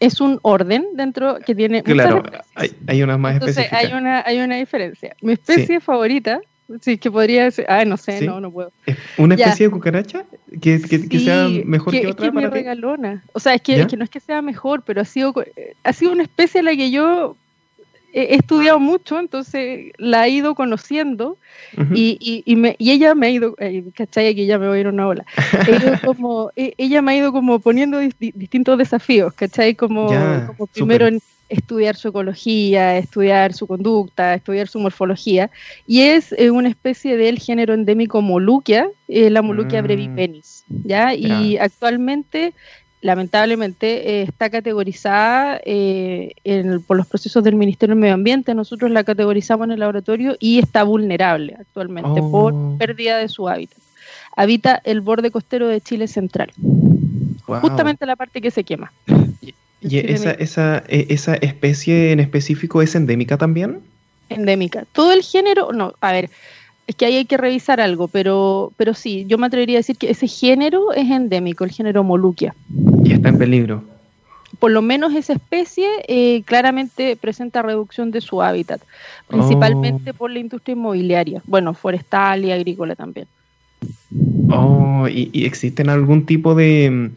es 0.00 0.20
un 0.20 0.38
orden 0.42 0.86
dentro 0.94 1.38
que 1.38 1.54
tiene. 1.54 1.82
Claro, 1.82 2.22
hay, 2.54 2.72
hay 2.88 3.02
unas 3.02 3.18
más 3.18 3.34
Entonces, 3.34 3.72
Hay 3.72 3.92
una, 3.92 4.22
hay 4.26 4.40
una 4.40 4.56
diferencia. 4.56 5.14
Mi 5.20 5.34
especie 5.34 5.78
favorita, 5.78 6.40
sí, 6.80 6.98
que 6.98 7.10
podría 7.10 7.44
decir. 7.44 7.66
Ah, 7.68 7.84
no 7.84 7.96
sé, 7.96 8.22
no, 8.26 8.40
no 8.40 8.50
puedo. 8.50 8.72
¿Una 9.18 9.34
especie 9.34 9.66
de 9.66 9.72
cucaracha? 9.72 10.24
¿Que, 10.60 10.80
que, 10.80 11.18
sea 11.18 11.48
mejor 11.64 11.92
que, 11.92 12.06
otra? 12.06 12.26
Es 12.26 12.32
que 12.32 12.48
regalona. 12.48 13.22
O 13.34 13.40
sea, 13.40 13.54
es 13.54 13.62
que, 13.62 13.80
es 13.80 13.86
que, 13.86 13.96
no 13.96 14.04
es 14.04 14.10
que 14.10 14.20
sea 14.20 14.42
mejor, 14.42 14.82
pero 14.82 15.02
ha 15.02 15.04
sido, 15.04 15.34
ha 15.84 15.92
sido 15.92 16.12
una 16.12 16.22
especie 16.22 16.60
a 16.60 16.64
la 16.64 16.74
que 16.74 16.90
yo 16.90 17.36
he 18.12 18.34
estudiado 18.34 18.78
mucho, 18.78 19.18
entonces 19.18 19.92
la 19.98 20.26
he 20.26 20.30
ido 20.30 20.54
conociendo 20.54 21.38
y, 21.94 22.42
y, 22.44 22.56
me, 22.56 22.76
y, 22.78 22.90
ella 22.90 23.14
me 23.14 23.28
ha 23.28 23.30
ido, 23.30 23.54
eh, 23.58 23.84
¿cachai? 23.94 24.28
Aquí 24.28 24.46
ya 24.46 24.58
me 24.58 24.68
voy 24.68 24.78
a 24.78 24.80
ir 24.80 24.88
una 24.88 25.06
ola. 25.06 25.24
como, 26.04 26.50
e, 26.56 26.74
ella 26.78 27.02
me 27.02 27.12
ha 27.12 27.16
ido 27.16 27.32
como 27.32 27.60
poniendo 27.60 27.98
distintos 27.98 28.78
desafíos, 28.78 29.32
¿cachai? 29.34 29.74
Como, 29.74 30.06
como 30.46 30.66
primero 30.66 31.06
en 31.06 31.20
estudiar 31.48 31.96
su 31.96 32.08
ecología, 32.08 32.96
estudiar 32.96 33.52
su 33.52 33.66
conducta, 33.66 34.34
estudiar 34.34 34.68
su 34.68 34.78
morfología, 34.78 35.50
y 35.86 36.02
es 36.02 36.32
eh, 36.32 36.50
una 36.50 36.68
especie 36.68 37.16
del 37.16 37.38
género 37.38 37.74
endémico 37.74 38.22
Moluquia, 38.22 38.88
eh, 39.08 39.30
la 39.30 39.42
Moluquia 39.42 39.82
mm. 39.82 39.84
brevipenis, 39.84 40.64
¿ya? 40.84 41.14
Y 41.14 41.58
actualmente 41.58 42.54
lamentablemente 43.00 44.20
eh, 44.20 44.22
está 44.22 44.50
categorizada 44.50 45.60
eh, 45.64 46.34
por 46.86 46.96
los 46.96 47.06
procesos 47.06 47.42
del 47.42 47.54
Ministerio 47.54 47.94
del 47.94 48.00
Medio 48.00 48.14
Ambiente. 48.14 48.54
Nosotros 48.54 48.90
la 48.90 49.04
categorizamos 49.04 49.66
en 49.66 49.72
el 49.72 49.80
laboratorio 49.80 50.36
y 50.38 50.58
está 50.58 50.82
vulnerable 50.82 51.56
actualmente 51.58 52.20
por 52.20 52.52
oh. 52.52 52.76
pérdida 52.78 53.18
de 53.18 53.28
su 53.28 53.48
hábitat. 53.48 53.78
Habita 54.36 54.80
el 54.84 55.00
borde 55.00 55.30
costero 55.30 55.68
de 55.68 55.80
Chile 55.80 56.06
central, 56.06 56.52
justamente 57.46 58.06
la 58.06 58.16
parte 58.16 58.40
que 58.40 58.50
se 58.50 58.64
quema. 58.64 58.92
¿Y, 59.82 59.96
esa, 59.98 60.32
esa, 60.32 60.84
e, 60.88 61.06
esa 61.08 61.34
especie 61.36 62.12
en 62.12 62.20
específico 62.20 62.82
es 62.82 62.94
endémica 62.94 63.38
también? 63.38 63.80
Endémica. 64.28 64.84
Todo 64.92 65.12
el 65.12 65.22
género, 65.22 65.72
no, 65.72 65.94
a 66.00 66.12
ver, 66.12 66.30
es 66.90 66.96
que 66.96 67.06
ahí 67.06 67.18
hay 67.18 67.24
que 67.24 67.36
revisar 67.36 67.80
algo, 67.80 68.08
pero, 68.08 68.72
pero 68.76 68.94
sí, 68.94 69.24
yo 69.28 69.38
me 69.38 69.46
atrevería 69.46 69.78
a 69.78 69.78
decir 69.78 69.96
que 69.96 70.10
ese 70.10 70.26
género 70.26 70.92
es 70.92 71.08
endémico, 71.08 71.62
el 71.62 71.70
género 71.70 72.02
Moluquia. 72.02 72.52
Y 73.10 73.14
está 73.14 73.28
en 73.28 73.38
peligro. 73.38 73.82
Por 74.60 74.70
lo 74.70 74.82
menos 74.82 75.14
esa 75.14 75.32
especie 75.32 75.88
eh, 76.06 76.42
claramente 76.44 77.16
presenta 77.16 77.60
reducción 77.62 78.12
de 78.12 78.20
su 78.20 78.40
hábitat, 78.40 78.80
principalmente 79.26 80.10
oh. 80.10 80.14
por 80.14 80.30
la 80.30 80.38
industria 80.38 80.74
inmobiliaria, 80.74 81.42
bueno, 81.46 81.74
forestal 81.74 82.44
y 82.44 82.52
agrícola 82.52 82.94
también. 82.94 83.26
Oh, 84.48 85.08
¿y, 85.08 85.44
existen 85.44 85.88
algún 85.88 86.24
tipo 86.24 86.54
de, 86.54 87.10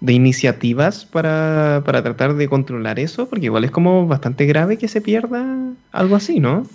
de 0.00 0.12
iniciativas 0.12 1.04
para, 1.04 1.82
para 1.84 2.02
tratar 2.02 2.34
de 2.34 2.48
controlar 2.48 2.98
eso? 2.98 3.28
Porque 3.28 3.46
igual 3.46 3.64
es 3.64 3.70
como 3.70 4.06
bastante 4.06 4.46
grave 4.46 4.78
que 4.78 4.88
se 4.88 5.02
pierda 5.02 5.44
algo 5.92 6.16
así, 6.16 6.40
¿no? 6.40 6.66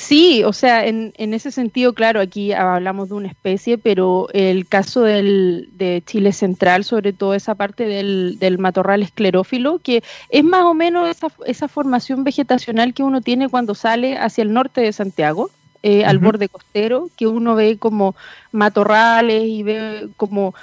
Sí, 0.00 0.42
o 0.44 0.54
sea, 0.54 0.86
en, 0.86 1.12
en, 1.18 1.34
ese 1.34 1.50
sentido, 1.50 1.92
claro, 1.92 2.20
aquí 2.20 2.52
hablamos 2.54 3.10
de 3.10 3.16
una 3.16 3.28
especie, 3.28 3.76
pero 3.76 4.28
el 4.32 4.66
caso 4.66 5.02
del, 5.02 5.68
de 5.72 6.02
Chile 6.06 6.32
Central, 6.32 6.84
sobre 6.84 7.12
todo 7.12 7.34
esa 7.34 7.54
parte 7.54 7.84
del, 7.84 8.38
del 8.38 8.58
matorral 8.58 9.02
esclerófilo, 9.02 9.78
que 9.78 10.02
es 10.30 10.42
más 10.42 10.62
o 10.62 10.72
menos 10.72 11.10
esa, 11.10 11.28
esa, 11.44 11.68
formación 11.68 12.24
vegetacional 12.24 12.94
que 12.94 13.02
uno 13.02 13.20
tiene 13.20 13.50
cuando 13.50 13.74
sale 13.74 14.16
hacia 14.16 14.40
el 14.40 14.54
norte 14.54 14.80
de 14.80 14.94
Santiago, 14.94 15.50
eh, 15.82 16.06
al 16.06 16.18
borde 16.18 16.48
costero, 16.48 17.10
que 17.18 17.26
uno 17.26 17.54
ve 17.54 17.76
como 17.76 18.16
matorrales 18.52 19.44
y 19.44 19.62
ve 19.62 20.08
como 20.16 20.54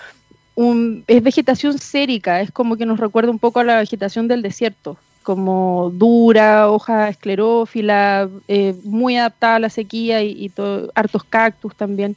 un, 0.56 1.04
es 1.06 1.21
vegetación 1.21 1.78
sérica, 1.78 2.41
es 2.41 2.52
como 2.52 2.76
que 2.76 2.88
nos 2.88 3.00
recuerda 3.00 3.30
un 3.30 3.39
poco 3.39 3.60
a 3.60 3.63
la 3.63 3.78
vegetación 3.78 4.28
del 4.28 4.41
desierto 4.41 4.97
como 5.28 5.92
dura, 5.94 6.72
hoja 6.72 7.10
esclerófila, 7.10 8.30
eh, 8.48 8.74
muy 8.86 9.18
adaptada 9.18 9.56
a 9.56 9.60
la 9.60 9.70
sequía 9.70 10.24
y, 10.24 10.48
todo, 10.48 10.90
hartos 10.96 11.26
cactus 11.26 11.76
también. 11.76 12.16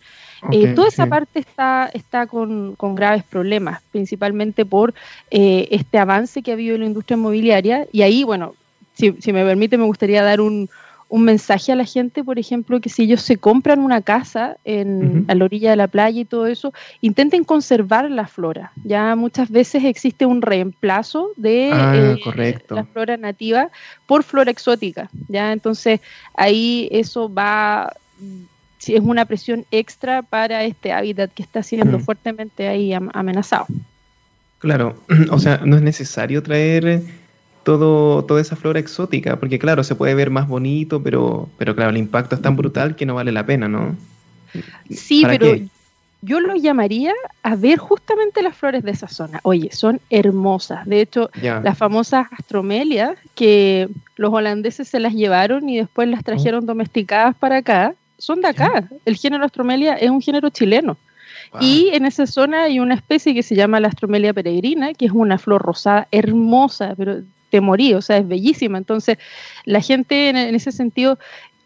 Eh, 0.53 0.75
toda 0.77 0.87
esa 0.87 1.07
parte 1.07 1.41
está, 1.41 1.91
está 1.93 2.29
con, 2.29 2.77
graves 2.95 3.25
problemas, 3.25 3.83
principalmente 3.91 4.65
por 4.65 4.95
eh, 5.33 5.67
este 5.73 5.99
avance 5.99 6.41
que 6.41 6.53
ha 6.53 6.55
habido 6.55 6.77
en 6.77 6.83
la 6.83 6.87
industria 6.87 7.17
inmobiliaria. 7.17 7.89
Y 7.91 8.03
ahí, 8.03 8.23
bueno, 8.23 8.55
si, 8.95 9.17
si 9.19 9.33
me 9.33 9.45
permite, 9.45 9.77
me 9.77 9.87
gustaría 9.87 10.23
dar 10.23 10.41
un, 10.41 10.71
un 11.11 11.25
mensaje 11.25 11.73
a 11.73 11.77
la 11.77 11.85
gente, 11.85 12.23
por 12.23 12.39
ejemplo, 12.39 12.81
que 12.81 12.89
si 12.89 13.03
ellos 13.03 13.21
se 13.21 13.37
compran 13.37 13.81
una 13.81 14.01
casa 14.01 14.57
en, 14.65 15.25
a 15.29 15.35
la 15.35 15.45
orilla 15.45 15.71
de 15.71 15.77
la 15.77 15.89
playa 15.89 16.21
y 16.21 16.25
todo 16.25 16.47
eso, 16.47 16.73
intenten 17.01 17.43
conservar 17.43 18.09
la 18.09 18.29
flora. 18.29 18.73
Ya 18.85 19.17
muchas 19.17 19.51
veces 19.51 19.85
existe 19.85 20.25
un 20.25 20.41
reemplazo 20.41 21.33
de 21.37 21.71
ah, 21.73 21.93
eh, 21.97 22.59
la 22.71 22.85
flora 22.85 23.17
nativa 23.17 23.71
por 24.07 24.23
flora 24.23 24.53
exótica. 24.53 25.11
Ya 25.29 25.53
entonces 25.53 26.01
ahí 26.35 26.89
eso 26.93 27.33
va 27.33 27.93
si 28.79 28.95
es 28.95 29.01
una 29.01 29.25
presión 29.25 29.67
extra 29.73 30.23
para 30.23 30.63
este 30.63 30.93
hábitat 30.93 31.33
que 31.33 31.43
está 31.43 31.65
siendo 31.65 31.99
fuertemente 31.99 32.69
ahí 32.69 32.93
amenazado. 32.93 33.67
Claro, 34.61 34.95
o 35.31 35.39
sea, 35.41 35.61
no 35.65 35.75
es 35.77 35.83
necesario 35.83 36.41
traer 36.43 37.03
todo, 37.63 38.25
toda 38.25 38.41
esa 38.41 38.57
flora 38.57 38.81
exótica, 38.81 39.39
porque 39.39 39.59
claro, 39.59 39.85
se 39.85 39.95
puede 39.95 40.15
ver 40.15 40.31
más 40.31 40.49
bonito, 40.49 41.03
pero, 41.03 41.49
pero 41.59 41.75
claro, 41.75 41.91
el 41.91 41.97
impacto 41.97 42.35
es 42.35 42.43
tan 42.43 42.57
brutal 42.57 42.97
que 42.97 43.07
no 43.07 43.15
vale 43.15 43.33
la 43.33 43.47
pena, 43.47 43.69
¿no? 43.69 43.97
Sí, 44.89 45.25
pero 45.27 45.57
yo 46.23 46.41
lo 46.41 46.55
llamaría 46.55 47.15
a 47.43 47.57
ver 47.57 47.79
justamente 47.79 48.43
las 48.43 48.57
flores 48.57 48.83
de 48.83 48.91
esa 48.91 49.09
zona. 49.09 49.41
Oye, 49.43 49.71
son 49.73 50.01
hermosas. 50.11 50.87
De 50.87 51.01
hecho, 51.01 51.31
las 51.43 51.79
famosas 51.79 52.27
astromelias 52.33 53.17
que 53.35 53.89
los 54.17 54.33
holandeses 54.33 54.89
se 54.89 55.01
las 55.01 55.15
llevaron 55.15 55.69
y 55.69 55.79
después 55.79 56.09
las 56.09 56.25
trajeron 56.25 56.67
domesticadas 56.67 57.35
para 57.37 57.59
acá, 57.59 57.95
son 58.19 58.43
de 58.43 58.49
acá. 58.49 58.89
El 59.07 59.17
género 59.17 59.45
astromelia 59.45 59.95
es 59.95 60.11
un 60.11 60.21
género 60.21 60.51
chileno. 60.51 60.97
Y 61.59 61.89
en 61.93 62.07
esa 62.07 62.27
zona 62.27 62.65
hay 62.65 62.79
una 62.79 62.95
especie 62.95 63.35
que 63.35 63.43
se 63.43 63.57
llama 63.57 63.81
la 63.81 63.89
astromelia 63.89 64.33
peregrina, 64.33 64.95
que 64.95 65.07
es 65.07 65.13
una 65.13 65.39
flor 65.39 65.63
rosada 65.63 66.07
hermosa, 66.13 66.95
pero 66.97 67.23
te 67.51 67.61
morí, 67.61 67.95
o 67.95 68.03
sea, 68.03 68.17
es 68.19 68.27
bellísima. 68.27 68.79
Entonces, 68.79 69.19
la 69.65 69.81
gente 69.81 70.29
en, 70.29 70.37
ese 70.37 70.73
sentido, 70.73 71.19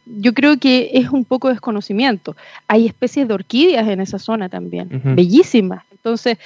yo 0.07 0.35
creo 0.35 0.59
que 0.59 0.91
es 0.95 1.11
un 1.11 1.25
poco 1.25 1.49
desconocimiento. 1.49 2.37
Hay 2.67 2.87
especies 2.87 3.29
de 3.29 3.35
orquídeas 3.35 3.89
en 3.89 4.01
esa 4.01 4.19
zona 4.19 4.49
también, 4.49 4.89
bellísimas. 5.15 5.85
Entonces, 5.93 6.39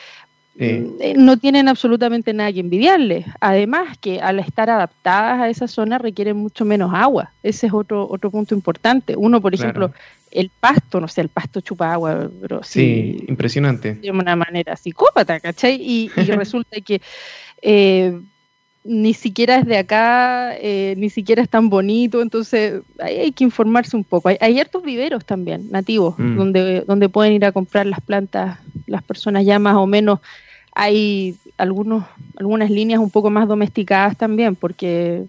eh, 0.60 1.14
no 1.16 1.36
tienen 1.36 1.68
absolutamente 1.68 2.32
nada 2.32 2.52
que 2.52 2.60
envidiarle. 2.60 3.24
Además 3.40 3.96
que 3.98 4.20
al 4.20 4.40
estar 4.40 4.68
adaptadas 4.68 5.40
a 5.40 5.48
esa 5.48 5.68
zona 5.68 5.98
requieren 5.98 6.36
mucho 6.36 6.64
menos 6.64 6.92
agua. 6.92 7.30
Ese 7.44 7.68
es 7.68 7.72
otro, 7.72 8.08
otro 8.10 8.30
punto 8.30 8.56
importante. 8.56 9.14
Uno, 9.16 9.40
por 9.40 9.54
ejemplo, 9.54 9.92
el 10.32 10.50
pasto, 10.50 11.00
no 11.00 11.06
sé, 11.06 11.20
el 11.20 11.28
pasto 11.28 11.60
chupa 11.60 11.92
agua, 11.92 12.28
pero 12.40 12.62
sí, 12.64 13.24
impresionante. 13.28 13.94
De 13.94 14.10
una 14.10 14.34
manera 14.34 14.74
psicópata, 14.74 15.38
¿cachai? 15.38 15.76
Y, 15.80 16.10
y 16.16 16.22
resulta 16.24 16.80
que 16.80 17.00
eh, 17.62 18.18
ni 18.88 19.12
siquiera 19.12 19.56
es 19.56 19.66
de 19.66 19.76
acá, 19.76 20.56
eh, 20.56 20.94
ni 20.96 21.10
siquiera 21.10 21.42
es 21.42 21.48
tan 21.50 21.68
bonito, 21.68 22.22
entonces 22.22 22.80
hay 22.98 23.32
que 23.32 23.44
informarse 23.44 23.94
un 23.96 24.02
poco. 24.02 24.30
Hay, 24.30 24.38
hay 24.40 24.58
hartos 24.58 24.82
viveros 24.82 25.26
también, 25.26 25.70
nativos, 25.70 26.18
mm. 26.18 26.36
donde, 26.36 26.80
donde 26.86 27.10
pueden 27.10 27.34
ir 27.34 27.44
a 27.44 27.52
comprar 27.52 27.84
las 27.84 28.00
plantas 28.00 28.58
las 28.86 29.02
personas 29.02 29.44
ya 29.44 29.58
más 29.58 29.76
o 29.76 29.86
menos. 29.86 30.20
Hay 30.74 31.36
algunos, 31.58 32.04
algunas 32.36 32.70
líneas 32.70 33.00
un 33.00 33.10
poco 33.10 33.28
más 33.28 33.46
domesticadas 33.46 34.16
también, 34.16 34.56
porque 34.56 35.24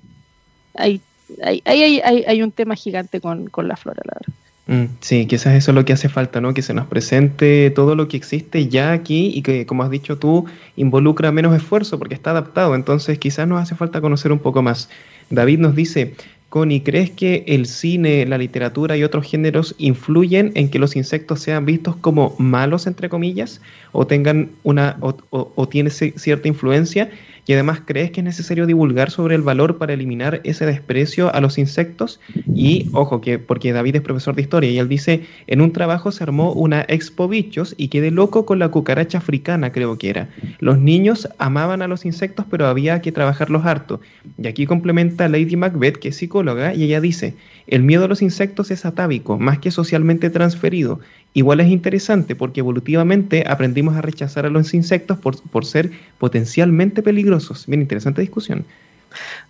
hay, 0.73 1.01
hay, 1.43 1.61
hay, 1.65 1.99
hay, 1.99 2.23
hay 2.25 2.41
un 2.41 2.53
tema 2.53 2.75
gigante 2.75 3.19
con, 3.19 3.49
con 3.49 3.67
la 3.67 3.75
flora, 3.75 4.01
la 4.05 4.13
verdad. 4.13 4.38
Mm, 4.69 4.97
sí, 4.99 5.25
quizás 5.25 5.55
eso 5.55 5.71
es 5.71 5.75
lo 5.75 5.83
que 5.83 5.93
hace 5.93 6.09
falta, 6.09 6.41
¿no? 6.41 6.53
Que 6.53 6.61
se 6.61 6.75
nos 6.75 6.85
presente 6.85 7.71
todo 7.71 7.95
lo 7.95 8.07
que 8.07 8.17
existe 8.17 8.67
ya 8.67 8.91
aquí 8.91 9.31
y 9.33 9.41
que, 9.41 9.65
como 9.65 9.81
has 9.81 9.89
dicho 9.89 10.19
tú, 10.19 10.45
involucra 10.75 11.31
menos 11.31 11.55
esfuerzo 11.55 11.97
porque 11.97 12.13
está 12.13 12.29
adaptado. 12.29 12.75
Entonces, 12.75 13.17
quizás 13.17 13.47
nos 13.47 13.59
hace 13.59 13.73
falta 13.73 13.99
conocer 13.99 14.31
un 14.31 14.37
poco 14.37 14.61
más. 14.61 14.87
David 15.31 15.57
nos 15.57 15.75
dice, 15.75 16.13
Connie, 16.49 16.83
¿crees 16.83 17.09
que 17.09 17.45
el 17.47 17.65
cine, 17.65 18.27
la 18.27 18.37
literatura 18.37 18.95
y 18.95 19.03
otros 19.03 19.25
géneros 19.25 19.73
influyen 19.79 20.51
en 20.53 20.69
que 20.69 20.77
los 20.77 20.95
insectos 20.95 21.39
sean 21.39 21.65
vistos 21.65 21.95
como 21.95 22.35
malos, 22.37 22.85
entre 22.85 23.09
comillas, 23.09 23.61
o 23.91 24.05
tengan 24.05 24.51
una, 24.61 24.97
o, 25.01 25.17
o 25.31 25.67
tiene 25.67 25.89
cierta 25.89 26.47
influencia? 26.47 27.09
Y 27.49 27.53
además, 27.53 27.81
¿crees 27.83 28.11
que 28.11 28.19
es 28.19 28.23
necesario 28.23 28.67
divulgar 28.67 29.09
sobre 29.09 29.33
el 29.33 29.41
valor 29.41 29.79
para 29.79 29.93
eliminar 29.93 30.39
ese 30.43 30.67
desprecio 30.67 31.33
a 31.33 31.41
los 31.41 31.57
insectos? 31.57 32.19
Y 32.53 32.89
ojo, 32.91 33.21
que 33.21 33.39
porque 33.39 33.73
David 33.73 33.95
es 33.95 34.01
profesor 34.03 34.35
de 34.35 34.43
historia 34.43 34.69
y 34.69 34.77
él 34.77 34.87
dice, 34.87 35.25
en 35.47 35.61
un 35.61 35.73
trabajo 35.73 36.11
se 36.11 36.23
armó 36.23 36.53
una 36.53 36.85
expo 36.87 37.27
bichos 37.27 37.73
y 37.75 37.87
quedé 37.87 38.11
loco 38.11 38.45
con 38.45 38.59
la 38.59 38.69
cucaracha 38.69 39.17
africana, 39.17 39.71
creo 39.71 39.97
que 39.97 40.11
era. 40.11 40.29
Los 40.59 40.77
niños 40.77 41.27
amaban 41.39 41.81
a 41.81 41.87
los 41.87 42.05
insectos, 42.05 42.45
pero 42.51 42.67
había 42.67 43.01
que 43.01 43.11
trabajarlos 43.11 43.65
harto. 43.65 43.99
Y 44.37 44.45
aquí 44.47 44.67
complementa 44.67 45.27
Lady 45.27 45.55
Macbeth, 45.55 45.97
que 45.97 46.09
es 46.09 46.17
psicóloga, 46.17 46.75
y 46.75 46.83
ella 46.83 47.01
dice, 47.01 47.35
el 47.65 47.81
miedo 47.81 48.05
a 48.05 48.07
los 48.07 48.21
insectos 48.21 48.69
es 48.69 48.85
atávico, 48.85 49.39
más 49.39 49.57
que 49.57 49.71
socialmente 49.71 50.29
transferido. 50.29 50.99
Igual 51.33 51.59
es 51.59 51.67
interesante 51.67 52.35
porque 52.35 52.61
evolutivamente 52.61 53.43
aprendimos 53.47 53.95
a 53.95 54.01
rechazar 54.01 54.45
a 54.45 54.49
los 54.49 54.73
insectos 54.73 55.19
por, 55.19 55.41
por 55.49 55.65
ser 55.65 55.91
potencialmente 56.17 57.03
peligrosos. 57.03 57.65
Bien, 57.67 57.81
interesante 57.81 58.21
discusión. 58.21 58.65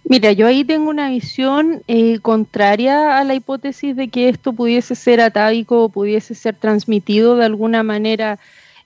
Mira, 0.04 0.32
yo 0.32 0.48
ahí 0.48 0.64
tengo 0.64 0.90
una 0.90 1.10
visión 1.10 1.84
eh, 1.88 2.20
contraria 2.20 3.18
a 3.18 3.24
la 3.24 3.36
hipótesis 3.36 3.96
de 3.96 4.08
que 4.08 4.30
esto 4.30 4.54
pudiese 4.54 4.96
ser 4.96 5.22
atávico 5.22 5.84
o 5.84 5.90
pudiese 5.90 6.36
ser 6.36 6.56
transmitido 6.56 7.36
de 7.36 7.46
alguna 7.46 7.84
manera 7.84 8.40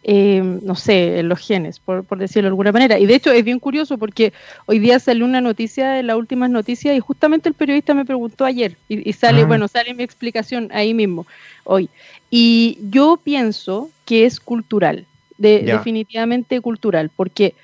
eh, 0.06 0.42
no 0.44 0.76
sé, 0.76 1.20
en 1.20 1.30
los 1.30 1.40
genes, 1.40 1.80
por, 1.80 2.06
decirlo 2.18 2.48
de 2.48 2.50
alguna 2.50 2.72
manera. 2.74 3.00
Y 3.00 3.06
de 3.06 3.16
hecho 3.16 3.32
es 3.32 3.44
bien 3.44 3.60
curioso 3.60 3.98
porque 3.98 4.34
hoy 4.66 4.80
día 4.80 5.00
salió 5.00 5.24
una 5.24 5.40
noticia 5.40 6.00
en 6.00 6.08
las 6.08 6.18
últimas 6.18 6.50
noticias 6.50 6.96
y 6.96 7.00
justamente 7.00 7.48
el 7.48 7.56
periodista 7.56 7.94
me 7.94 8.04
preguntó 8.04 8.44
ayer 8.44 8.76
y, 8.90 9.14
sale, 9.14 9.46
bueno, 9.46 9.68
sale 9.68 9.94
mi 9.94 10.04
explicación 10.04 10.70
ahí 10.74 10.94
mismo, 10.94 11.26
hoy. 11.64 11.90
Y 12.30 12.80
yo 12.90 13.20
pienso 13.24 13.90
que 14.06 14.26
es 14.26 14.40
cultural, 14.40 15.06
definitivamente 15.38 16.60
cultural, 16.60 17.10
porque 17.16 17.56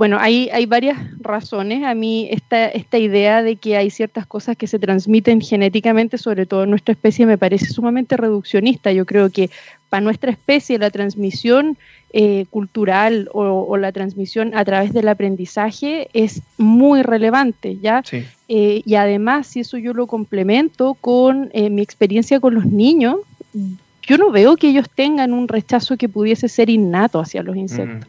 bueno, 0.00 0.16
hay, 0.18 0.48
hay 0.50 0.64
varias 0.64 0.96
razones. 1.20 1.84
A 1.84 1.94
mí 1.94 2.26
esta, 2.30 2.68
esta 2.68 2.96
idea 2.96 3.42
de 3.42 3.56
que 3.56 3.76
hay 3.76 3.90
ciertas 3.90 4.26
cosas 4.26 4.56
que 4.56 4.66
se 4.66 4.78
transmiten 4.78 5.42
genéticamente, 5.42 6.16
sobre 6.16 6.46
todo 6.46 6.64
en 6.64 6.70
nuestra 6.70 6.92
especie, 6.92 7.26
me 7.26 7.36
parece 7.36 7.66
sumamente 7.66 8.16
reduccionista. 8.16 8.92
Yo 8.92 9.04
creo 9.04 9.28
que 9.28 9.50
para 9.90 10.00
nuestra 10.00 10.30
especie 10.30 10.78
la 10.78 10.88
transmisión 10.88 11.76
eh, 12.14 12.46
cultural 12.48 13.28
o, 13.34 13.76
la 13.76 13.92
transmisión 13.92 14.54
a 14.54 14.64
través 14.64 14.94
del 14.94 15.06
aprendizaje 15.06 16.08
es 16.14 16.40
muy 16.56 17.02
relevante, 17.02 17.76
¿ya? 17.82 18.02
Eh, 18.48 18.80
y 18.82 18.94
además, 18.94 19.48
si 19.48 19.60
eso 19.60 19.76
yo 19.76 19.92
lo 19.92 20.06
complemento 20.06 20.94
con 20.94 21.50
eh, 21.52 21.68
mi 21.68 21.82
experiencia 21.82 22.40
con 22.40 22.54
los 22.54 22.64
niños, 22.64 23.16
yo 24.00 24.16
no 24.16 24.30
veo 24.30 24.56
que 24.56 24.70
ellos 24.70 24.88
tengan 24.88 25.34
un 25.34 25.46
rechazo 25.46 25.98
que 25.98 26.08
pudiese 26.08 26.48
ser 26.48 26.70
innato 26.70 27.20
hacia 27.20 27.42
los 27.42 27.54
insectos. 27.54 28.08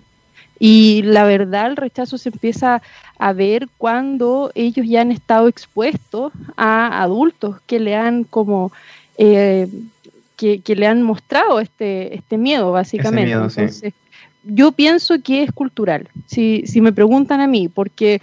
Y 0.64 1.02
la 1.02 1.24
verdad, 1.24 1.72
el 1.72 1.76
rechazo 1.76 2.20
se 2.20 2.30
empieza 2.30 2.84
a 3.18 3.34
ver 3.34 3.68
cuando 3.80 4.52
ellos 4.54 4.86
ya 4.88 5.02
han 5.02 5.12
estado 5.12 5.48
expuestos 5.48 6.32
a 6.56 7.02
adultos 7.02 7.60
que 7.66 7.80
le 7.80 7.96
han 7.96 8.26
como 8.26 8.72
eh, 9.18 9.68
que, 10.38 10.62
le 10.76 10.86
han 10.86 11.02
mostrado 11.02 11.60
este, 11.60 12.14
este 12.14 12.38
miedo, 12.38 12.72
básicamente. 12.72 13.32
Entonces, 13.32 13.92
yo 14.44 14.72
pienso 14.72 15.16
que 15.24 15.42
es 15.42 15.52
cultural. 15.52 16.10
Si, 16.28 16.62
si 16.68 16.80
me 16.80 16.94
preguntan 16.94 17.42
a 17.42 17.48
mí, 17.48 17.68
porque 17.68 18.22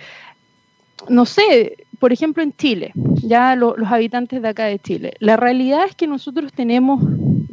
no 1.09 1.27
sé, 1.27 1.77
por 1.98 2.12
ejemplo, 2.12 2.44
en 2.44 2.55
Chile, 2.57 2.92
ya 2.94 3.57
los 3.57 3.74
habitantes 3.90 4.42
de 4.42 4.48
acá 4.48 4.66
de 4.66 4.79
Chile, 4.79 5.14
la 5.18 5.37
realidad 5.37 5.87
es 5.88 5.96
que 5.96 6.07
nosotros 6.07 6.53
tenemos 6.53 7.03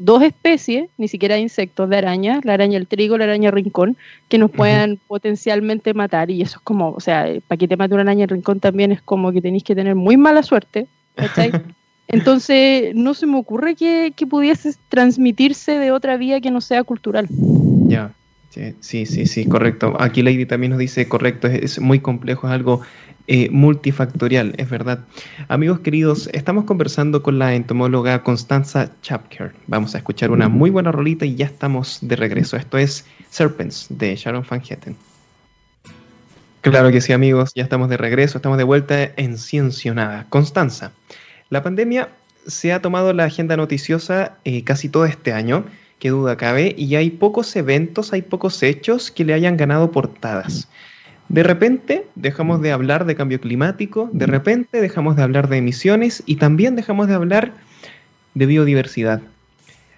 dos 0.05 0.23
especies, 0.23 0.89
ni 0.97 1.07
siquiera 1.07 1.37
insectos, 1.37 1.89
de 1.89 1.97
arañas, 1.97 2.45
la 2.45 2.53
araña 2.53 2.77
el 2.77 2.87
trigo, 2.87 3.17
la 3.17 3.25
araña 3.25 3.51
rincón, 3.51 3.97
que 4.29 4.37
nos 4.37 4.51
puedan 4.51 4.97
potencialmente 5.07 5.93
matar. 5.93 6.29
Y 6.29 6.41
eso 6.41 6.59
es 6.59 6.63
como, 6.63 6.91
o 6.91 6.99
sea, 6.99 7.27
para 7.47 7.57
que 7.57 7.67
te 7.67 7.75
mate 7.75 7.93
una 7.93 8.03
araña 8.03 8.23
el 8.23 8.29
rincón 8.29 8.59
también 8.59 8.91
es 8.91 9.01
como 9.01 9.31
que 9.31 9.41
tenéis 9.41 9.63
que 9.63 9.75
tener 9.75 9.95
muy 9.95 10.17
mala 10.17 10.43
suerte, 10.43 10.87
Entonces, 12.07 12.93
no 12.93 13.13
se 13.13 13.25
me 13.25 13.37
ocurre 13.37 13.75
que, 13.75 14.13
pudiese 14.29 14.75
transmitirse 14.89 15.79
de 15.79 15.91
otra 15.91 16.17
vía 16.17 16.39
que 16.39 16.51
no 16.51 16.61
sea 16.61 16.83
cultural. 16.83 17.27
Ya, 17.87 18.11
sí, 18.79 19.05
sí, 19.05 19.25
sí, 19.25 19.45
correcto. 19.45 19.95
Aquí 19.99 20.21
Lady 20.21 20.45
también 20.45 20.71
nos 20.71 20.79
dice, 20.79 21.07
correcto, 21.07 21.47
es, 21.47 21.79
muy 21.79 21.99
complejo, 21.99 22.47
es 22.47 22.53
algo 22.53 22.81
eh, 23.27 23.49
multifactorial, 23.49 24.53
es 24.57 24.69
verdad. 24.69 24.99
Amigos 25.47 25.79
queridos, 25.79 26.29
estamos 26.33 26.65
conversando 26.65 27.23
con 27.23 27.39
la 27.39 27.55
entomóloga 27.55 28.21
Constanza 28.21 28.91
Chapker. 29.01 29.51
Vamos 29.67 29.95
a 29.95 29.97
escuchar 29.97 30.31
una 30.31 30.47
muy 30.47 30.69
buena 30.69 30.91
rolita 30.91 31.25
y 31.25 31.35
ya 31.35 31.47
estamos 31.47 31.99
de 32.01 32.15
regreso. 32.15 32.55
Esto 32.55 32.77
es 32.77 33.05
Serpents 33.29 33.87
de 33.89 34.15
Sharon 34.15 34.45
Van 34.49 34.61
Hetten. 34.61 34.95
Claro 36.61 36.91
que 36.91 37.01
sí, 37.01 37.13
amigos, 37.13 37.51
ya 37.55 37.63
estamos 37.63 37.89
de 37.89 37.97
regreso, 37.97 38.37
estamos 38.37 38.57
de 38.57 38.63
vuelta 38.63 39.11
en 39.17 39.37
Ciencionada. 39.37 40.25
Constanza, 40.29 40.91
la 41.49 41.61
pandemia 41.61 42.09
se 42.47 42.73
ha 42.73 42.81
tomado 42.81 43.13
la 43.13 43.25
agenda 43.25 43.57
noticiosa 43.57 44.37
eh, 44.45 44.63
casi 44.63 44.89
todo 44.89 45.05
este 45.05 45.33
año, 45.33 45.65
qué 45.99 46.09
duda 46.09 46.37
cabe, 46.37 46.73
y 46.77 46.95
hay 46.95 47.11
pocos 47.11 47.55
eventos, 47.55 48.13
hay 48.13 48.21
pocos 48.21 48.61
hechos 48.63 49.11
que 49.11 49.25
le 49.25 49.33
hayan 49.33 49.57
ganado 49.57 49.91
portadas. 49.91 50.67
De 51.29 51.43
repente 51.43 52.05
dejamos 52.15 52.61
de 52.61 52.71
hablar 52.71 53.05
de 53.05 53.15
cambio 53.15 53.41
climático, 53.41 54.09
de 54.13 54.27
repente 54.27 54.79
dejamos 54.79 55.15
de 55.15 55.23
hablar 55.23 55.49
de 55.49 55.57
emisiones 55.57 56.23
y 56.25 56.35
también 56.35 56.75
dejamos 56.75 57.07
de 57.07 57.15
hablar 57.15 57.53
de 58.35 58.45
biodiversidad. 58.45 59.21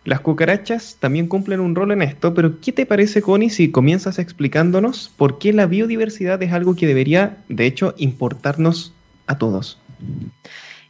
Las 0.06 0.22
cucarachas 0.22 0.96
también 1.02 1.28
cumplen 1.28 1.60
un 1.60 1.76
rol 1.76 1.92
en 1.92 2.02
esto, 2.02 2.34
pero 2.34 2.62
¿qué 2.62 2.72
te 2.72 2.86
parece, 2.86 3.22
Connie, 3.22 3.50
si 3.50 3.72
comienzas 3.72 4.20
explicándonos 4.20 5.12
por 5.18 5.38
qué 5.38 5.52
la 5.52 5.66
biodiversidad 5.66 6.42
es 6.42 6.54
algo 6.54 6.78
que 6.78 6.88
debería, 6.88 7.40
de 7.50 7.66
hecho, 7.66 7.94
importarnos 7.98 8.94
a 9.26 9.38
todos? 9.38 9.78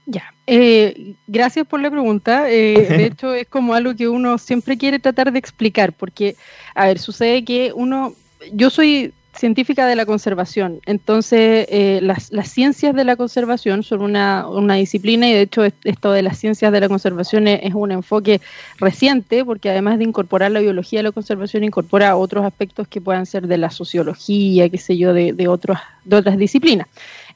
Ya, 0.05 0.35
eh, 0.45 1.15
gracias 1.25 1.65
por 1.65 1.81
la 1.81 1.89
pregunta. 1.89 2.51
Eh, 2.51 2.85
de 2.87 3.05
hecho, 3.07 3.33
es 3.33 3.47
como 3.47 3.73
algo 3.73 3.95
que 3.95 4.07
uno 4.07 4.37
siempre 4.37 4.77
quiere 4.77 4.99
tratar 4.99 5.31
de 5.31 5.39
explicar, 5.39 5.93
porque, 5.93 6.35
a 6.75 6.85
ver, 6.85 6.99
sucede 6.99 7.43
que 7.43 7.71
uno, 7.73 8.13
yo 8.53 8.69
soy 8.69 9.13
científica 9.37 9.87
de 9.87 9.95
la 9.95 10.05
conservación. 10.05 10.79
Entonces, 10.85 11.67
eh, 11.69 11.99
las, 12.01 12.29
ciencias 12.49 12.95
de 12.95 13.03
la 13.03 13.15
conservación 13.15 13.83
son 13.83 14.01
una, 14.01 14.45
disciplina 14.75 15.27
y 15.27 15.33
de 15.33 15.41
hecho 15.41 15.63
esto 15.83 16.11
de 16.11 16.21
las 16.21 16.37
ciencias 16.37 16.71
de 16.71 16.79
la 16.79 16.87
conservación 16.87 17.47
es, 17.47 17.73
un 17.73 17.91
enfoque 17.91 18.41
reciente 18.79 19.45
porque 19.45 19.69
además 19.69 19.97
de 19.97 20.05
incorporar 20.05 20.51
la 20.51 20.59
biología 20.59 20.99
de 20.99 21.03
la 21.03 21.11
conservación, 21.11 21.63
incorpora 21.63 22.15
otros 22.15 22.45
aspectos 22.45 22.87
que 22.87 23.01
puedan 23.01 23.25
ser 23.25 23.47
de 23.47 23.57
la 23.57 23.69
sociología, 23.69 24.69
qué 24.69 24.77
sé 24.77 24.97
yo, 24.97 25.13
de, 25.13 25.33
de 25.33 25.47
otras 25.47 26.37
disciplinas. 26.37 26.87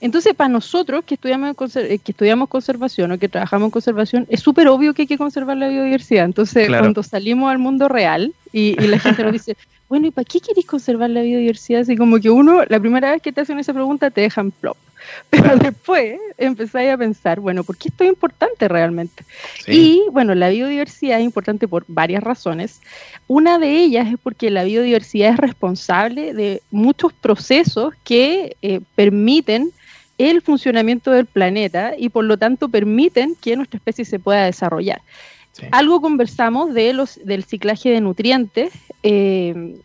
Entonces, 0.02 0.34
para 0.34 0.50
nosotros 0.50 1.06
que 1.06 1.14
estudiamos, 1.14 1.56
eh, 1.76 2.00
que 2.04 2.12
estudiamos 2.12 2.50
conservación 2.50 3.12
o 3.12 3.20
que 3.20 3.30
trabajamos 3.30 3.68
en 3.68 3.72
conservación, 3.72 4.26
es 4.30 4.40
súper 4.40 4.68
obvio 4.68 4.94
que 4.94 5.04
hay 5.04 5.08
que 5.08 5.18
conservar 5.18 5.58
la 5.58 5.68
biodiversidad. 5.68 6.26
Entonces, 6.26 6.68
cuando 6.68 7.04
salimos 7.04 7.52
al 7.52 7.60
mundo 7.60 7.88
real 7.88 8.34
y, 8.52 8.76
y 8.84 8.88
la 8.88 9.00
gente 9.00 9.24
nos 9.24 9.32
dice, 9.32 9.56
bueno, 9.90 10.08
¿y 10.08 10.12
para 10.12 10.26
qué 10.26 10.40
queréis 10.40 10.66
conservar 10.66 11.12
la 11.12 11.22
biodiversidad? 11.22 11.82
Así 11.82 11.96
como 11.96 12.20
que 12.20 12.32
uno, 12.32 12.64
la 12.68 12.80
primera 12.80 13.12
vez 13.12 13.22
que 13.22 13.32
te 13.32 13.42
hacen 13.42 13.60
esa 13.60 13.74
pregunta, 13.74 14.10
te 14.10 14.22
dejan 14.22 14.50
plop. 14.50 14.78
Pero 15.30 15.56
después 15.58 16.20
empezáis 16.38 16.92
a 16.92 16.98
pensar, 16.98 17.40
bueno, 17.40 17.64
¿por 17.64 17.78
qué 17.78 17.90
esto 17.90 18.04
es 18.04 18.10
importante 18.10 18.68
realmente? 18.68 19.24
Y 19.68 20.04
bueno, 20.12 20.36
la 20.36 20.50
biodiversidad 20.50 21.20
es 21.20 21.26
importante 21.26 21.68
por 21.68 21.86
varias 21.88 22.24
razones. 22.24 22.82
Una 23.28 23.60
de 23.60 23.78
ellas 23.78 24.08
es 24.12 24.20
porque 24.22 24.50
la 24.50 24.64
biodiversidad 24.64 25.34
es 25.34 25.38
responsable 25.38 26.34
de 26.34 26.62
muchos 26.72 27.14
procesos 27.14 27.94
que 28.04 28.56
eh, 28.62 28.82
permiten 28.96 29.72
el 30.30 30.42
funcionamiento 30.42 31.12
del 31.12 31.26
planeta 31.26 31.94
y 31.98 32.10
por 32.10 32.26
lo 32.26 32.38
tanto 32.38 32.70
permiten 32.70 33.36
que 33.40 33.56
nuestra 33.56 33.78
especie 33.78 34.06
se 34.06 34.20
pueda 34.20 34.46
desarrollar. 34.46 35.02
Algo 35.72 36.02
conversamos 36.02 36.74
de 36.74 36.94
los, 36.94 37.20
del 37.24 37.44
ciclaje 37.44 37.90
de 37.90 38.02
nutrientes, 38.02 38.72
eh, 39.04 39.76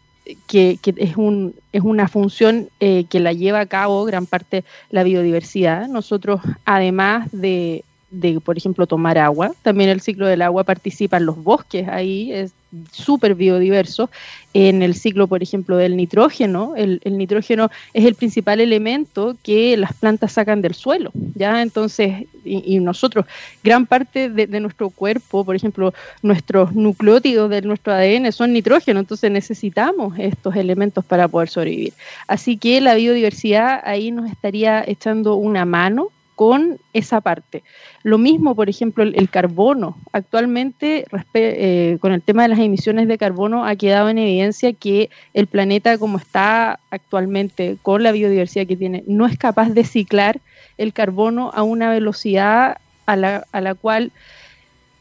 que, 0.46 0.78
es, 0.96 1.16
un, 1.16 1.54
es 1.72 1.82
una 1.82 2.08
función 2.08 2.68
eh, 2.80 3.04
que 3.08 3.20
la 3.20 3.32
lleva 3.32 3.60
a 3.60 3.66
cabo 3.66 4.04
gran 4.04 4.26
parte 4.26 4.64
la 4.90 5.02
biodiversidad. 5.02 5.88
Nosotros, 5.88 6.40
además 6.64 7.28
de, 7.32 7.84
de, 8.20 8.40
por 8.40 8.56
ejemplo, 8.56 8.86
tomar 8.86 9.18
agua, 9.18 9.52
también 9.62 9.90
el 9.90 10.00
ciclo 10.00 10.26
del 10.26 10.42
agua 10.42 10.64
participan 10.64 11.26
los 11.26 11.42
bosques, 11.42 11.88
ahí 11.88 12.32
es 12.32 12.52
súper 12.92 13.34
biodiverso. 13.34 14.10
En 14.54 14.82
el 14.82 14.94
ciclo, 14.94 15.26
por 15.26 15.42
ejemplo, 15.42 15.76
del 15.76 15.96
nitrógeno, 15.96 16.74
el, 16.76 17.00
nitrógeno 17.04 17.70
es 17.92 18.06
el 18.06 18.14
principal 18.14 18.60
elemento 18.60 19.36
que 19.42 19.76
las 19.76 19.92
plantas 19.92 20.32
sacan 20.32 20.62
del 20.62 20.74
suelo, 20.74 21.10
¿ya? 21.34 21.60
Entonces, 21.60 22.24
y, 22.42 22.78
nosotros, 22.80 23.26
gran 23.62 23.86
parte 23.86 24.30
de, 24.30 24.60
nuestro 24.60 24.88
cuerpo, 24.88 25.44
por 25.44 25.56
ejemplo, 25.56 25.92
nuestros 26.22 26.74
nucleótidos 26.74 27.50
de 27.50 27.62
nuestro 27.62 27.92
ADN 27.92 28.32
son 28.32 28.54
nitrógeno, 28.54 29.00
entonces 29.00 29.30
necesitamos 29.30 30.18
estos 30.18 30.56
elementos 30.56 31.04
para 31.04 31.28
poder 31.28 31.50
sobrevivir. 31.50 31.92
Así 32.26 32.56
que 32.56 32.80
la 32.80 32.94
biodiversidad 32.94 33.80
ahí 33.84 34.10
nos 34.10 34.30
estaría 34.30 34.82
echando 34.86 35.34
una 35.34 35.66
mano 35.66 36.08
con 36.36 36.78
esa 36.92 37.20
parte. 37.22 37.64
Lo 38.02 38.18
mismo, 38.18 38.54
por 38.54 38.68
ejemplo, 38.68 39.02
el, 39.02 39.28
carbono. 39.30 39.96
Actualmente, 40.12 41.06
eh, 41.34 41.96
con 42.00 42.12
el 42.12 42.22
tema 42.22 42.42
de 42.42 42.48
las 42.48 42.58
emisiones 42.58 43.08
de 43.08 43.18
carbono, 43.18 43.64
ha 43.64 43.74
quedado 43.74 44.10
en 44.10 44.18
evidencia 44.18 44.72
que 44.74 45.10
el 45.34 45.46
planeta, 45.46 45.98
como 45.98 46.18
está 46.18 46.78
actualmente, 46.90 47.78
con 47.82 48.02
la 48.02 48.12
biodiversidad 48.12 48.66
que 48.66 48.76
tiene, 48.76 49.02
no 49.06 49.26
es 49.26 49.38
capaz 49.38 49.70
de 49.70 49.82
ciclar 49.82 50.40
el 50.76 50.92
carbono 50.92 51.50
a 51.54 51.62
una 51.62 51.90
velocidad 51.90 52.76
a 53.06 53.16
la, 53.16 53.46
a 53.50 53.60
la 53.62 53.74
cual 53.74 54.12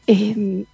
eh, 0.06 0.64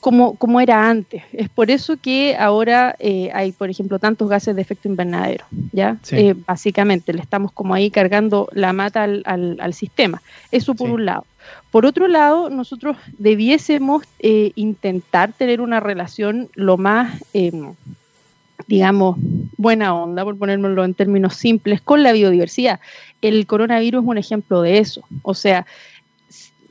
como, 0.00 0.34
como 0.36 0.60
era 0.60 0.88
antes. 0.88 1.22
Es 1.32 1.48
por 1.48 1.70
eso 1.70 1.96
que 1.96 2.34
ahora 2.36 2.96
eh, 2.98 3.30
hay, 3.34 3.52
por 3.52 3.70
ejemplo, 3.70 3.98
tantos 3.98 4.28
gases 4.28 4.56
de 4.56 4.62
efecto 4.62 4.88
invernadero, 4.88 5.44
¿ya? 5.72 5.98
Eh, 6.10 6.34
básicamente, 6.46 7.12
le 7.12 7.20
estamos 7.20 7.52
como 7.52 7.74
ahí 7.74 7.90
cargando 7.90 8.48
la 8.52 8.72
mata 8.72 9.04
al, 9.04 9.22
al, 9.24 9.74
sistema. 9.74 10.22
Eso 10.50 10.74
por 10.74 10.90
un 10.90 11.04
lado. 11.04 11.26
Por 11.70 11.86
otro 11.86 12.08
lado, 12.08 12.50
nosotros 12.50 12.96
debiésemos 13.18 14.04
eh, 14.18 14.52
intentar 14.54 15.32
tener 15.32 15.60
una 15.60 15.80
relación 15.80 16.48
lo 16.54 16.76
más, 16.76 17.22
em, 17.34 17.74
digamos, 18.66 19.16
buena 19.56 19.94
onda, 19.94 20.24
por 20.24 20.38
ponérmelo 20.38 20.84
en 20.84 20.94
términos 20.94 21.34
simples, 21.34 21.80
con 21.80 22.02
la 22.02 22.12
biodiversidad. 22.12 22.80
El 23.20 23.46
coronavirus 23.46 24.02
es 24.02 24.08
un 24.08 24.18
ejemplo 24.18 24.62
de 24.62 24.78
eso. 24.78 25.02
O 25.22 25.34
sea, 25.34 25.66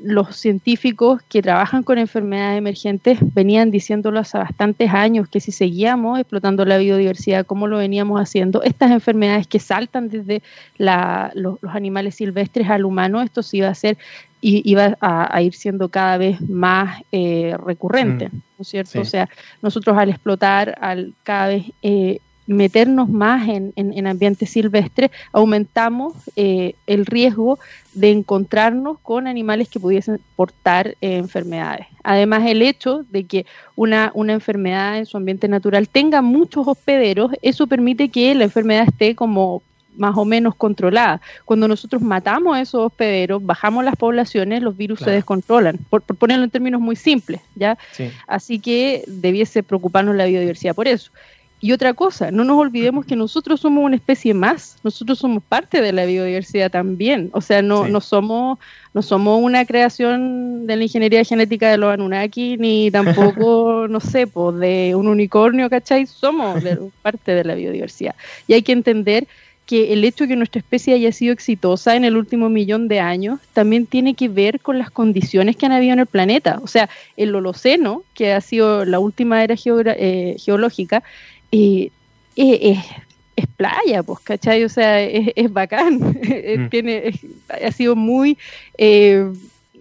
los 0.01 0.35
científicos 0.35 1.21
que 1.27 1.41
trabajan 1.41 1.83
con 1.83 1.97
enfermedades 1.97 2.57
emergentes 2.57 3.19
venían 3.33 3.69
diciéndolo 3.69 4.19
hace 4.19 4.37
bastantes 4.37 4.91
años, 4.93 5.27
que 5.27 5.39
si 5.39 5.51
seguíamos 5.51 6.19
explotando 6.19 6.65
la 6.65 6.77
biodiversidad 6.77 7.45
como 7.45 7.67
lo 7.67 7.77
veníamos 7.77 8.19
haciendo, 8.19 8.63
estas 8.63 8.91
enfermedades 8.91 9.47
que 9.47 9.59
saltan 9.59 10.09
desde 10.09 10.41
los, 10.77 11.57
animales 11.69 12.15
silvestres 12.15 12.69
al 12.69 12.85
humano, 12.85 13.21
esto 13.21 13.43
sí 13.43 13.57
iba 13.57 13.67
a 13.67 13.75
ser 13.75 13.97
iba 14.41 14.97
a, 15.01 15.41
ir 15.41 15.53
siendo 15.53 15.89
cada 15.89 16.17
vez 16.17 16.39
más 16.47 17.03
eh, 17.11 17.57
recurrente, 17.65 18.29
mm. 18.29 18.31
¿no 18.31 18.61
es 18.61 18.67
cierto? 18.69 19.01
O 19.01 19.05
sea, 19.05 19.27
nosotros 19.61 19.97
al 19.97 20.09
explotar, 20.09 20.77
al 20.79 21.13
cada 21.23 21.47
vez 21.49 21.65
eh, 21.81 22.19
meternos 22.49 23.09
más 23.09 23.47
en, 23.47 23.73
en, 23.75 24.07
ambientes 24.07 24.49
silvestres, 24.49 25.11
aumentamos 25.31 26.15
eh, 26.35 26.73
el 26.87 27.05
riesgo 27.05 27.59
de 27.93 28.09
encontrarnos 28.09 28.97
con 28.99 29.27
animales 29.27 29.69
que 29.69 29.79
pudiesen 29.79 30.19
portar 30.35 30.95
eh, 30.99 31.17
enfermedades. 31.17 31.85
Además, 32.03 32.43
el 32.47 32.63
hecho 32.63 33.05
de 33.11 33.25
que 33.25 33.45
una, 33.75 34.11
una 34.15 34.33
enfermedad 34.33 34.97
en 34.97 35.05
su 35.05 35.15
ambiente 35.15 35.47
natural 35.47 35.89
tenga 35.89 36.23
muchos 36.23 36.67
hospederos, 36.67 37.31
eso 37.43 37.67
permite 37.67 38.09
que 38.09 38.33
la 38.33 38.45
enfermedad 38.45 38.87
esté 38.87 39.13
como 39.13 39.61
más 39.95 40.17
o 40.17 40.25
menos 40.25 40.55
controlada. 40.55 41.21
Cuando 41.45 41.67
nosotros 41.67 42.01
matamos 42.01 42.57
a 42.57 42.61
esos 42.61 42.81
hospederos, 42.87 43.45
bajamos 43.45 43.83
las 43.83 43.95
poblaciones, 43.95 44.63
los 44.63 44.75
virus 44.75 45.01
se 45.01 45.11
descontrolan, 45.11 45.77
por, 45.89 46.01
ponerlo 46.01 46.45
en 46.45 46.49
términos 46.49 46.81
muy 46.81 46.95
simples, 46.95 47.41
¿ya? 47.53 47.77
Así 48.25 48.59
que 48.59 49.03
debiese 49.05 49.61
preocuparnos 49.61 50.15
la 50.15 50.25
biodiversidad 50.25 50.73
por 50.73 50.87
eso. 50.87 51.11
Y 51.61 51.73
otra 51.73 51.93
cosa, 51.93 52.31
no 52.31 52.45
nos 52.45 52.57
olvidemos 52.57 53.05
que 53.05 53.17
nosotros 53.17 53.59
somos 53.59 53.83
una 53.83 53.97
especie 53.97 54.33
más, 54.33 54.77
nosotros 54.81 55.19
somos 55.19 55.43
parte 55.43 55.81
de 55.81 55.91
la 55.91 56.05
biodiversidad 56.05 56.71
también, 56.71 57.29
o 57.33 57.41
sea, 57.41 57.61
no, 57.61 57.87
no, 57.87 57.99
somos, 57.99 58.59
no 58.93 59.01
somos 59.01 59.41
una 59.41 59.65
creación 59.65 60.67
de 60.67 60.77
la 60.77 60.83
ingeniería 60.83 61.23
genética 61.25 61.69
de 61.69 61.77
los 61.77 61.93
Anunnaki, 61.93 62.55
ni 62.57 62.89
tampoco, 62.91 63.87
no 63.89 63.99
sé, 63.99 64.25
pues 64.25 64.57
de 64.59 64.95
un 64.95 65.07
unicornio, 65.07 65.69
¿cachai? 65.69 66.05
Somos 66.05 66.63
parte 67.01 67.33
de 67.33 67.43
la 67.43 67.55
biodiversidad. 67.55 68.15
Y 68.47 68.53
hay 68.53 68.61
que 68.61 68.71
entender 68.71 69.27
que 69.69 69.93
el 69.93 70.03
hecho 70.03 70.23
de 70.23 70.29
que 70.29 70.35
nuestra 70.35 70.57
especie 70.57 70.95
haya 70.95 71.11
sido 71.11 71.31
exitosa 71.31 71.95
en 71.95 72.03
el 72.03 72.17
último 72.17 72.49
millón 72.49 72.87
de 72.87 73.01
años 73.01 73.39
también 73.53 73.85
tiene 73.85 74.15
que 74.15 74.27
ver 74.27 74.61
con 74.61 74.79
las 74.79 74.89
condiciones 74.89 75.57
que 75.57 75.67
han 75.67 75.73
habido 75.73 75.93
en 75.93 75.99
el 75.99 76.07
planeta. 76.07 76.59
O 76.63 76.67
sea, 76.67 76.89
el 77.17 77.35
Holoceno, 77.35 78.01
que 78.15 78.33
ha 78.33 78.41
sido 78.41 78.83
la 78.83 78.97
última 78.97 79.43
era 79.43 79.53
eh, 79.59 80.37
geológica, 80.39 81.03
y 81.51 81.91
es, 82.35 82.77
playa, 83.55 84.03
pues, 84.03 84.19
¿cachai? 84.19 84.63
O 84.63 84.69
sea, 84.69 85.01
es, 85.01 85.51
bacán. 85.51 86.17
Mm. 86.29 86.69
Tiene, 86.69 87.13
ha 87.63 87.71
sido 87.71 87.95
muy, 87.95 88.37
eh, 88.77 89.31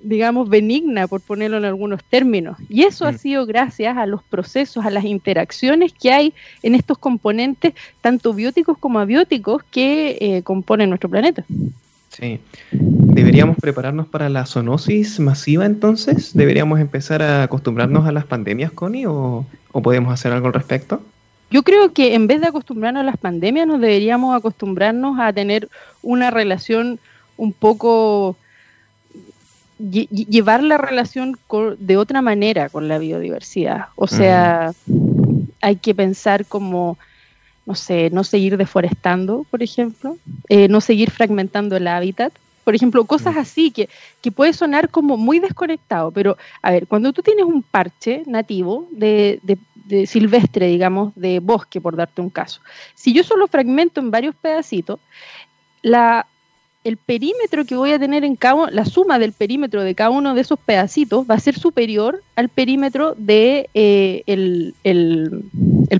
digamos, 0.02 0.48
benigna, 0.48 1.06
por 1.06 1.20
ponerlo 1.20 1.56
en 1.56 1.64
algunos 1.64 2.04
términos. 2.04 2.58
Y 2.68 2.82
eso 2.82 3.06
ha 3.06 3.12
mm. 3.12 3.18
sido 3.18 3.46
gracias 3.46 3.96
a 3.96 4.06
los 4.06 4.22
procesos, 4.22 4.84
a 4.84 4.90
las 4.90 5.04
interacciones 5.04 5.92
que 5.92 6.12
hay 6.12 6.34
en 6.62 6.74
estos 6.74 6.98
componentes, 6.98 7.74
tanto 8.00 8.34
bióticos 8.34 8.76
como 8.78 8.98
abióticos, 8.98 9.62
que 9.70 10.18
eh, 10.20 10.42
componen 10.42 10.90
nuestro 10.90 11.08
planeta. 11.08 11.44
Sí. 12.10 12.40
¿Deberíamos 12.70 13.56
prepararnos 13.58 14.08
para 14.08 14.28
la 14.28 14.44
zoonosis 14.46 15.20
masiva 15.20 15.64
entonces? 15.64 16.34
¿Deberíamos 16.34 16.80
empezar 16.80 17.22
a 17.22 17.44
acostumbrarnos 17.44 18.06
a 18.06 18.12
las 18.12 18.24
pandemias, 18.24 18.72
Connie, 18.72 19.06
o, 19.06 19.46
o 19.72 19.82
podemos 19.82 20.12
hacer 20.12 20.32
algo 20.32 20.48
al 20.48 20.54
respecto? 20.54 21.00
Yo 21.50 21.62
creo 21.62 21.92
que 21.92 22.14
en 22.14 22.26
vez 22.26 22.40
de 22.40 22.48
acostumbrarnos 22.48 23.00
a 23.00 23.06
las 23.06 23.16
pandemias, 23.16 23.66
nos 23.66 23.80
deberíamos 23.80 24.36
acostumbrarnos 24.36 25.18
a 25.18 25.32
tener 25.32 25.68
una 26.02 26.30
relación 26.30 26.98
un 27.36 27.52
poco 27.52 28.36
llevar 29.78 30.62
la 30.62 30.76
relación 30.76 31.38
de 31.78 31.96
otra 31.96 32.20
manera 32.20 32.68
con 32.68 32.88
la 32.88 32.98
biodiversidad. 32.98 33.86
O 33.94 34.06
sea, 34.06 34.72
hay 35.60 35.76
que 35.76 35.94
pensar 35.94 36.44
como, 36.46 36.98
no 37.64 37.74
sé, 37.74 38.10
no 38.10 38.24
seguir 38.24 38.56
deforestando, 38.56 39.46
por 39.50 39.62
ejemplo, 39.62 40.18
eh, 40.48 40.68
no 40.68 40.80
seguir 40.80 41.10
fragmentando 41.10 41.76
el 41.76 41.86
hábitat. 41.86 42.32
Por 42.68 42.74
ejemplo, 42.74 43.06
cosas 43.06 43.34
así 43.38 43.70
que, 43.70 43.88
que 44.20 44.30
puede 44.30 44.52
sonar 44.52 44.90
como 44.90 45.16
muy 45.16 45.38
desconectado, 45.38 46.10
pero 46.10 46.36
a 46.60 46.70
ver, 46.70 46.86
cuando 46.86 47.14
tú 47.14 47.22
tienes 47.22 47.46
un 47.46 47.62
parche 47.62 48.24
nativo 48.26 48.86
de, 48.90 49.40
de 49.86 50.06
silvestre, 50.06 50.66
digamos, 50.66 51.14
de 51.14 51.40
bosque, 51.40 51.80
por 51.80 51.96
darte 51.96 52.20
un 52.20 52.28
caso, 52.28 52.60
si 52.94 53.14
yo 53.14 53.24
solo 53.24 53.46
fragmento 53.46 54.00
en 54.00 54.10
varios 54.10 54.34
pedacitos, 54.34 55.00
la 55.80 56.26
el 56.88 56.96
perímetro 56.96 57.66
que 57.66 57.76
voy 57.76 57.92
a 57.92 57.98
tener 57.98 58.24
en 58.24 58.34
cada 58.34 58.70
la 58.70 58.86
suma 58.86 59.18
del 59.18 59.32
perímetro 59.32 59.82
de 59.82 59.94
cada 59.94 60.08
uno 60.08 60.34
de 60.34 60.40
esos 60.40 60.58
pedacitos 60.58 61.26
va 61.28 61.34
a 61.34 61.40
ser 61.40 61.58
superior 61.58 62.22
al 62.34 62.48
perímetro 62.48 63.14
de 63.18 63.68
eh, 63.74 64.22
el, 64.26 64.74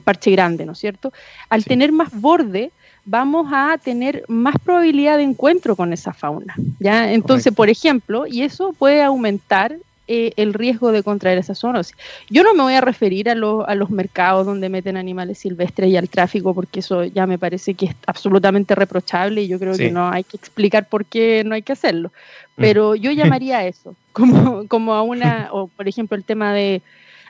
parche 0.03 0.31
grande, 0.31 0.64
¿no 0.64 0.72
es 0.72 0.79
cierto? 0.79 1.12
Al 1.51 1.64
tener 1.64 1.92
más 1.92 2.09
borde, 2.18 2.70
vamos 3.05 3.48
a 3.53 3.77
tener 3.77 4.24
más 4.29 4.55
probabilidad 4.64 5.18
de 5.18 5.24
encuentro 5.24 5.77
con 5.77 5.92
esa 5.92 6.14
fauna, 6.14 6.55
¿ya? 6.79 7.12
Entonces, 7.12 7.53
por 7.53 7.68
ejemplo, 7.68 8.27
y 8.27 8.40
eso 8.42 8.72
puede 8.72 9.03
aumentar 9.03 9.77
eh, 10.11 10.33
el 10.37 10.55
riesgo 10.55 10.90
de 10.90 11.03
contraer 11.03 11.37
esa 11.37 11.55
zoonosis. 11.55 11.94
Yo 12.31 12.42
no 12.42 12.55
me 12.55 12.62
voy 12.62 12.73
a 12.73 12.81
referir 12.81 13.29
a, 13.29 13.33
a, 13.33 13.75
los 13.75 13.90
mercados 13.90 14.47
donde 14.47 14.71
meten 14.71 14.97
animales 14.97 15.38
silvestres 15.38 15.90
y 15.90 15.99
al 15.99 16.09
tráfico, 16.09 16.55
porque 16.55 16.81
eso 16.81 17.05
ya 17.05 17.27
me 17.27 17.38
parece 17.38 17.75
que 17.75 17.87
es 17.87 17.94
absolutamente 18.07 18.75
reprochable 18.75 19.42
y 19.42 19.49
yo 19.49 19.59
creo 19.59 19.77
que 19.77 19.90
no 19.90 20.09
hay 20.09 20.25
que 20.25 20.38
explicar 20.38 20.88
por 20.88 21.05
qué 21.05 21.42
no 21.44 21.55
hay 21.55 21.61
que 21.61 21.73
hacerlo. 21.73 22.09
Mm. 22.57 22.61
Pero 22.62 22.94
yo 22.94 23.11
llamaría 23.12 23.59
a 23.59 23.66
eso, 23.66 23.94
como, 24.14 24.66
como 24.66 24.94
a 24.94 25.03
una, 25.03 25.49
o 25.53 25.66
por 25.68 25.87
ejemplo 25.87 26.16
el 26.16 26.25
tema 26.25 26.55
de, 26.55 26.81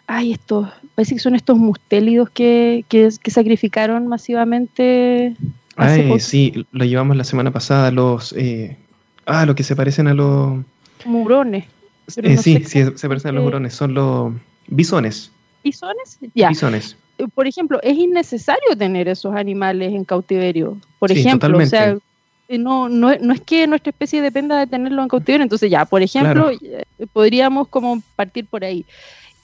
ay, 0.06 0.30
estos, 0.30 0.68
parece 0.94 1.16
que 1.16 1.20
son 1.20 1.34
estos 1.34 1.58
mustélidos 1.58 2.30
que, 2.30 2.84
que, 2.88 3.10
sacrificaron 3.10 4.06
masivamente. 4.06 5.34
Ay, 5.74 6.20
sí, 6.20 6.64
lo 6.70 6.84
llevamos 6.84 7.16
la 7.16 7.24
semana 7.24 7.50
pasada, 7.50 7.90
los, 7.90 8.32
eh, 8.36 8.76
ah, 9.26 9.46
lo 9.46 9.56
que 9.56 9.64
se 9.64 9.74
parecen 9.74 10.06
a 10.06 10.14
los... 10.14 10.60
Murones. 11.04 11.64
Eh, 12.16 12.36
sí, 12.38 12.64
sí, 12.64 12.84
se 12.94 13.08
parecen 13.08 13.30
a 13.30 13.32
los 13.32 13.46
hurones, 13.46 13.74
son 13.74 13.94
los 13.94 14.32
bisones. 14.66 15.30
¿Bisones? 15.62 16.18
Ya. 16.34 16.48
Bisones. 16.48 16.96
Eh, 17.18 17.26
por 17.34 17.46
ejemplo, 17.46 17.80
es 17.82 17.96
innecesario 17.96 18.76
tener 18.76 19.08
esos 19.08 19.34
animales 19.34 19.92
en 19.92 20.04
cautiverio. 20.04 20.78
Por 20.98 21.12
ejemplo, 21.12 21.58
o 21.58 21.66
sea, 21.66 21.96
eh, 22.48 22.58
no, 22.58 22.88
no, 22.88 23.14
no, 23.16 23.34
es 23.34 23.40
que 23.42 23.66
nuestra 23.66 23.90
especie 23.90 24.22
dependa 24.22 24.58
de 24.58 24.66
tenerlo 24.66 25.02
en 25.02 25.08
cautiverio, 25.08 25.42
entonces 25.42 25.70
ya, 25.70 25.84
por 25.84 26.02
ejemplo, 26.02 26.50
podríamos 27.12 27.68
como 27.68 28.02
partir 28.16 28.46
por 28.46 28.64
ahí. 28.64 28.86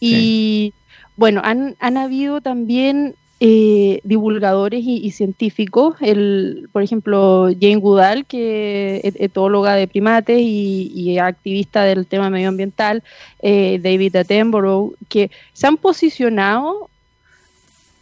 Y 0.01 0.73
bueno, 1.17 1.41
han, 1.45 1.77
han 1.81 1.97
habido 1.97 2.41
también 2.41 3.15
eh, 3.41 4.01
divulgadores 4.05 4.83
y, 4.87 5.11
científicos, 5.11 5.97
el, 6.01 6.69
por 6.73 6.83
ejemplo, 6.83 7.49
Jane 7.61 7.77
Goodall, 7.77 8.27
que 8.27 9.01
es 9.03 9.17
etóloga 9.19 9.75
de 9.75 9.89
primates 9.89 10.41
y, 10.41 11.19
activista 11.19 11.83
del 11.83 12.07
tema 12.07 12.31
medioambiental, 12.31 13.03
eh, 13.43 13.81
David 13.83 14.17
Attenborough, 14.17 14.95
que 15.09 15.31
se 15.53 15.67
han 15.67 15.77
posicionado 15.77 16.89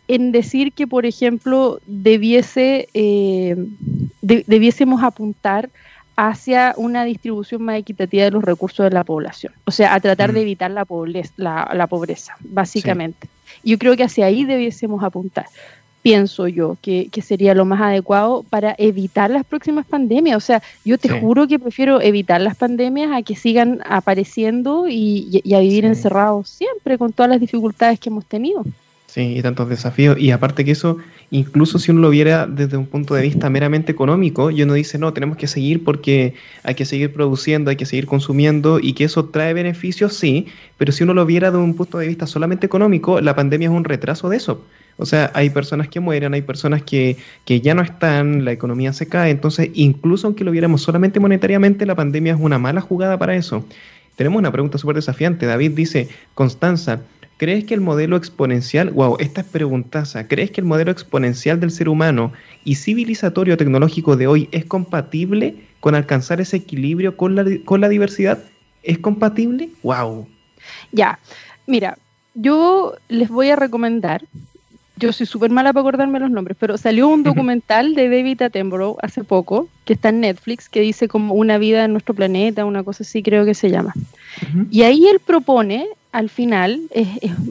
en 0.07 0.33
decir 0.33 0.73
que, 0.73 0.87
por 0.87 1.07
ejemplo, 1.07 1.81
debiese, 1.87 2.89
eh, 2.93 3.57
debiésemos 4.21 5.03
apuntar 5.03 5.71
hacia 6.17 6.75
una 6.77 7.05
distribución 7.05 7.63
más 7.63 7.79
equitativa 7.79 8.25
de 8.25 8.31
los 8.31 8.45
recursos 8.45 8.85
de 8.85 8.91
la 8.91 9.05
población, 9.05 9.53
o 9.65 9.71
sea, 9.71 9.95
a 9.95 10.01
tratar 10.01 10.33
de 10.33 10.41
mm. 10.41 10.43
evitar 10.43 10.71
la 10.71 10.85
pobreza, 10.85 11.33
la, 11.37 11.87
pobreza 11.87 12.37
básicamente. 12.41 13.29
Yo 13.65 13.79
creo 13.79 13.97
que 13.97 14.05
hacia 14.05 14.27
ahí 14.27 14.45
debiésemos 14.45 15.03
apuntar. 15.03 15.47
Pienso 16.03 16.49
yo 16.49 16.77
que, 16.83 17.09
sería 17.23 17.55
lo 17.55 17.65
más 17.65 17.81
adecuado 17.81 18.43
para 18.43 18.75
evitar 18.77 19.31
las 19.31 19.45
próximas 19.45 19.87
pandemias. 19.87 20.37
O 20.37 20.41
sea, 20.41 20.61
yo 20.85 20.99
te 20.99 21.09
juro 21.09 21.47
que 21.47 21.61
prefiero 21.61 22.01
evitar 22.01 22.41
las 22.41 22.57
pandemias 22.57 23.13
a 23.13 23.23
que 23.23 23.37
sigan 23.37 23.81
apareciendo 23.85 24.89
y, 24.89 25.43
a 25.55 25.61
vivir 25.61 25.85
encerrados 25.85 26.49
siempre 26.49 26.99
con 26.99 27.13
todas 27.13 27.31
las 27.31 27.41
dificultades 27.41 28.01
que 28.01 28.09
hemos 28.09 28.25
tenido. 28.27 28.65
Sí, 29.13 29.37
y 29.37 29.43
tantos 29.43 29.69
desafíos. 29.69 30.19
Y 30.19 30.31
aparte 30.31 30.65
que 30.65 30.71
eso, 30.71 30.97
incluso 31.31 31.79
si 31.79 31.91
uno 31.91 32.01
lo 32.01 32.09
viera 32.09 32.47
desde 32.47 32.79
un 32.79 32.87
punto 32.87 33.15
de 33.15 33.21
vista 33.21 33.51
meramente 33.51 33.93
económico, 33.93 34.51
y 34.51 34.63
uno 34.63 34.73
dice, 34.73 34.97
no, 34.97 35.13
tenemos 35.13 35.37
que 35.37 35.49
seguir 35.49 35.85
porque 35.85 36.33
hay 36.63 36.75
que 36.75 36.87
seguir 36.87 37.13
produciendo, 37.13 37.69
hay 37.69 37.77
que 37.77 37.85
seguir 37.85 38.07
consumiendo, 38.07 38.81
y 38.81 38.95
que 38.95 39.05
eso 39.05 39.27
trae 39.27 39.53
beneficios, 39.53 40.15
sí, 40.15 40.47
pero 40.79 40.93
si 40.93 41.05
uno 41.05 41.13
lo 41.13 41.27
viera 41.27 41.51
desde 41.51 41.63
un 41.63 41.75
punto 41.75 41.99
de 41.99 42.07
vista 42.07 42.27
solamente 42.27 42.65
económico, 42.65 43.21
la 43.21 43.37
pandemia 43.37 43.69
es 43.69 43.75
un 43.75 43.85
retraso 43.85 44.31
de 44.31 44.39
eso. 44.39 44.65
O 44.97 45.05
sea, 45.05 45.31
hay 45.35 45.51
personas 45.51 45.89
que 45.89 46.01
mueren, 46.01 46.33
hay 46.33 46.41
personas 46.41 46.83
que, 46.83 47.19
que 47.45 47.61
ya 47.61 47.75
no 47.75 47.83
están, 47.83 48.47
la 48.47 48.53
economía 48.53 48.95
se 48.95 49.09
cae, 49.09 49.31
entonces 49.31 49.69
incluso 49.75 50.27
aunque 50.27 50.43
lo 50.43 50.53
viéramos 50.53 50.81
solamente 50.81 51.21
monetariamente, 51.21 51.85
la 51.85 51.95
pandemia 51.95 52.33
es 52.33 52.41
una 52.41 52.59
mala 52.59 52.81
jugada 52.81 53.19
para 53.19 53.37
eso. 53.37 53.63
Tenemos 54.17 54.39
una 54.39 54.53
pregunta 54.53 54.79
súper 54.79 54.97
desafiante. 54.97 55.45
David 55.45 55.73
dice, 55.73 56.09
Constanza, 56.35 57.01
¿Crees 57.37 57.65
que 57.65 57.75
el 57.75 57.81
modelo 57.81 58.17
exponencial, 58.17 58.91
wow, 58.91 59.17
esta 59.19 59.41
es 59.41 59.47
preguntaza, 59.49 60.29
¿crees 60.29 60.51
que 60.51 60.61
el 60.61 60.67
modelo 60.67 60.93
exponencial 60.93 61.59
del 61.59 61.71
ser 61.71 61.89
humano 61.89 62.33
y 62.65 62.77
civilizatorio 62.77 63.57
tecnológico 63.57 64.17
de 64.17 64.29
hoy 64.29 64.49
es 64.53 64.65
compatible 64.65 65.57
con 65.81 65.95
alcanzar 65.95 66.41
ese 66.41 66.59
equilibrio 66.59 67.17
con 67.17 67.35
la, 67.35 67.45
con 67.65 67.81
la 67.81 67.89
diversidad? 67.89 68.39
¿Es 68.83 68.99
compatible? 68.99 69.71
Wow. 69.83 70.29
Ya, 70.93 71.19
mira, 71.67 71.99
yo 72.35 72.95
les 73.09 73.29
voy 73.29 73.51
a 73.51 73.57
recomendar, 73.57 74.25
yo 74.97 75.13
soy 75.13 75.27
súper 75.27 75.51
mala 75.51 75.73
para 75.73 75.83
acordarme 75.83 76.21
los 76.21 76.31
nombres, 76.31 76.57
pero 76.61 76.79
salió 76.79 77.09
un 77.09 77.23
documental 77.25 77.95
de 77.95 78.09
David 78.09 78.43
Attenborough 78.43 78.99
hace 79.03 79.25
poco, 79.25 79.69
que 79.85 79.95
está 79.95 80.11
en 80.11 80.21
Netflix, 80.21 80.69
que 80.69 80.81
dice 80.81 81.09
como 81.09 81.35
una 81.35 81.59
vida 81.59 81.85
en 81.85 81.93
nuestro 81.93 82.15
planeta, 82.15 82.65
una 82.65 82.85
cosa 82.85 83.03
así 83.03 83.23
creo 83.23 83.45
que 83.45 83.55
se 83.55 83.71
llama. 83.71 83.95
Y 84.71 84.83
ahí 84.83 85.07
él 85.09 85.21
propone 85.21 85.89
al 86.13 86.29
final, 86.29 86.83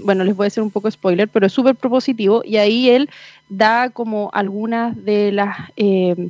bueno, 0.04 0.24
les 0.24 0.36
voy 0.36 0.46
a 0.46 0.48
hacer 0.48 0.64
un 0.64 0.72
poco 0.72 0.90
spoiler, 0.90 1.28
pero 1.28 1.48
es 1.48 1.54
súper 1.54 1.76
propositivo 1.76 2.44
y 2.46 2.58
ahí 2.58 2.90
él 2.90 3.10
da 3.50 3.90
como 3.90 4.30
algunas 4.34 5.04
de 5.04 5.32
las, 5.32 5.58
eh, 5.76 6.30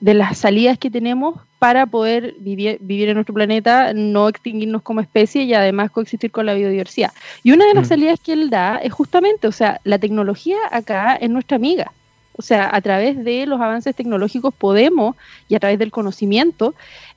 de 0.00 0.14
las 0.14 0.38
salidas 0.38 0.78
que 0.78 0.90
tenemos 0.90 1.40
para 1.58 1.86
poder 1.86 2.34
vivir, 2.38 2.78
vivir 2.80 3.08
en 3.08 3.14
nuestro 3.14 3.34
planeta, 3.34 3.92
no 3.94 4.28
extinguirnos 4.28 4.82
como 4.82 5.00
especie 5.00 5.44
y 5.44 5.54
además 5.54 5.90
coexistir 5.90 6.30
con 6.30 6.44
la 6.44 6.54
biodiversidad. 6.54 7.12
Y 7.42 7.52
una 7.52 7.66
de 7.66 7.74
las 7.74 7.86
mm. 7.86 7.88
salidas 7.88 8.20
que 8.20 8.32
él 8.32 8.50
da 8.50 8.76
es 8.76 8.92
justamente, 8.92 9.46
o 9.46 9.52
sea, 9.52 9.80
la 9.84 9.98
tecnología 9.98 10.56
acá 10.70 11.14
es 11.16 11.30
nuestra 11.30 11.56
amiga. 11.56 11.92
O 12.36 12.42
sea, 12.42 12.68
a 12.74 12.80
través 12.80 13.22
de 13.24 13.46
los 13.46 13.60
avances 13.60 13.94
tecnológicos 13.94 14.52
podemos, 14.54 15.16
y 15.48 15.54
a 15.54 15.60
través 15.60 15.78
del 15.78 15.90
conocimiento, 15.90 16.74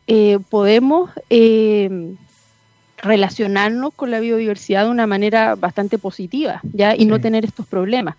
eh, 0.08 0.38
podemos 0.50 1.10
eh, 1.30 2.16
relacionarnos 3.06 3.94
con 3.94 4.12
la 4.12 4.20
biodiversidad 4.20 4.86
de 4.86 4.92
una 4.92 5.08
manera 5.08 5.56
bastante 5.56 5.98
positiva, 5.98 6.62
¿ya? 6.74 6.96
Y 6.96 7.06
no 7.06 7.22
tener 7.22 7.46
estos 7.46 7.66
problemas. 7.66 8.16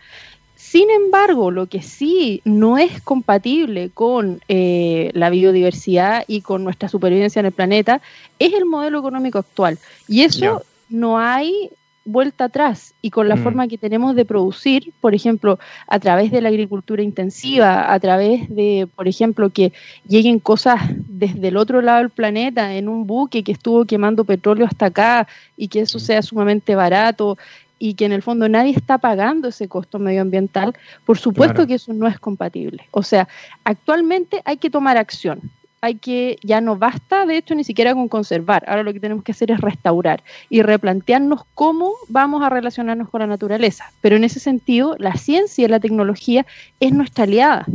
Sin 0.55 0.91
embargo, 0.91 1.51
lo 1.51 1.67
que 1.67 1.83
sí 1.83 2.41
no 2.45 2.79
es 2.79 3.01
compatible 3.03 3.91
con 3.93 4.41
eh, 4.49 5.11
la 5.13 5.31
biodiversidad 5.31 6.25
y 6.27 6.41
con 6.41 6.65
nuestra 6.65 6.89
supervivencia 6.89 7.41
en 7.41 7.47
el 7.47 7.53
planeta 7.53 8.01
es 8.39 8.53
el 8.55 8.65
modelo 8.65 8.99
económico 8.99 9.39
actual. 9.39 9.79
Y 10.09 10.23
eso 10.23 10.63
no 10.89 11.19
hay 11.19 11.71
vuelta 12.07 12.45
atrás 12.45 12.95
y 13.03 13.11
con 13.11 13.29
la 13.29 13.37
mm. 13.37 13.43
forma 13.43 13.69
que 13.69 13.77
tenemos 13.77 14.17
de 14.17 14.25
producir, 14.25 14.93
por 15.01 15.15
ejemplo, 15.15 15.59
a 15.89 15.99
través 15.99 16.31
de 16.31 16.41
la 16.41 16.49
agricultura 16.49 17.03
intensiva, 17.03 17.93
a 17.93 18.01
través 18.01 18.49
de, 18.49 18.89
por 18.95 19.09
ejemplo, 19.09 19.51
que 19.51 19.73
lleguen 20.09 20.39
cosas 20.39 20.81
desde 21.09 21.49
el 21.49 21.57
otro 21.57 21.83
lado 21.83 21.99
del 21.99 22.11
planeta 22.11 22.75
en 22.75 22.89
un 22.89 23.07
buque 23.07 23.43
que 23.43 23.53
estuvo 23.53 23.85
quemando 23.85 24.25
petróleo 24.25 24.67
hasta 24.67 24.87
acá 24.87 25.29
y 25.57 25.69
que 25.69 25.81
eso 25.81 25.99
mm. 25.99 26.01
sea 26.01 26.23
sumamente 26.23 26.75
barato 26.75 27.37
y 27.79 27.95
que 27.95 28.07
en 28.07 28.13
el 28.13 28.23
fondo 28.23 28.49
nadie 28.49 28.73
está 28.73 28.97
pagando 28.99 29.49
ese 29.49 29.69
costo 29.69 29.99
medioambiental, 29.99 30.75
por 31.05 31.19
supuesto 31.19 31.67
que 31.67 31.75
eso 31.75 31.93
no 31.93 32.07
es 32.07 32.19
compatible. 32.19 32.85
O 32.91 33.03
sea, 33.03 33.29
actualmente 33.65 34.41
hay 34.45 34.57
que 34.57 34.71
tomar 34.71 34.97
acción 34.97 35.51
hay 35.87 35.95
que, 35.95 36.39
ya 36.43 36.61
no 36.61 36.77
basta, 36.77 37.27
de 37.27 37.37
hecho, 37.37 37.55
ni 37.55 37.63
siquiera 37.63 37.95
con 37.95 38.09
conservar. 38.09 38.65
Ahora 38.67 38.83
lo 38.83 38.93
que 38.93 39.01
tenemos 39.01 39.23
que 39.23 39.33
hacer 39.33 39.53
es 39.53 39.61
restaurar 39.61 40.23
y 40.51 40.63
replantearnos 40.63 41.43
cómo 41.55 41.93
vamos 42.09 42.43
a 42.43 42.51
relacionarnos 42.51 43.09
con 43.09 43.21
la 43.21 43.27
naturaleza. 43.29 43.93
Pero 44.01 44.17
en 44.17 44.25
ese 44.25 44.41
sentido, 44.41 44.97
la 44.99 45.15
ciencia 45.15 45.65
y 45.65 45.69
la 45.69 45.81
tecnología 45.81 46.45
es 46.81 46.93
nuestra 46.93 47.25
aliada. 47.25 47.67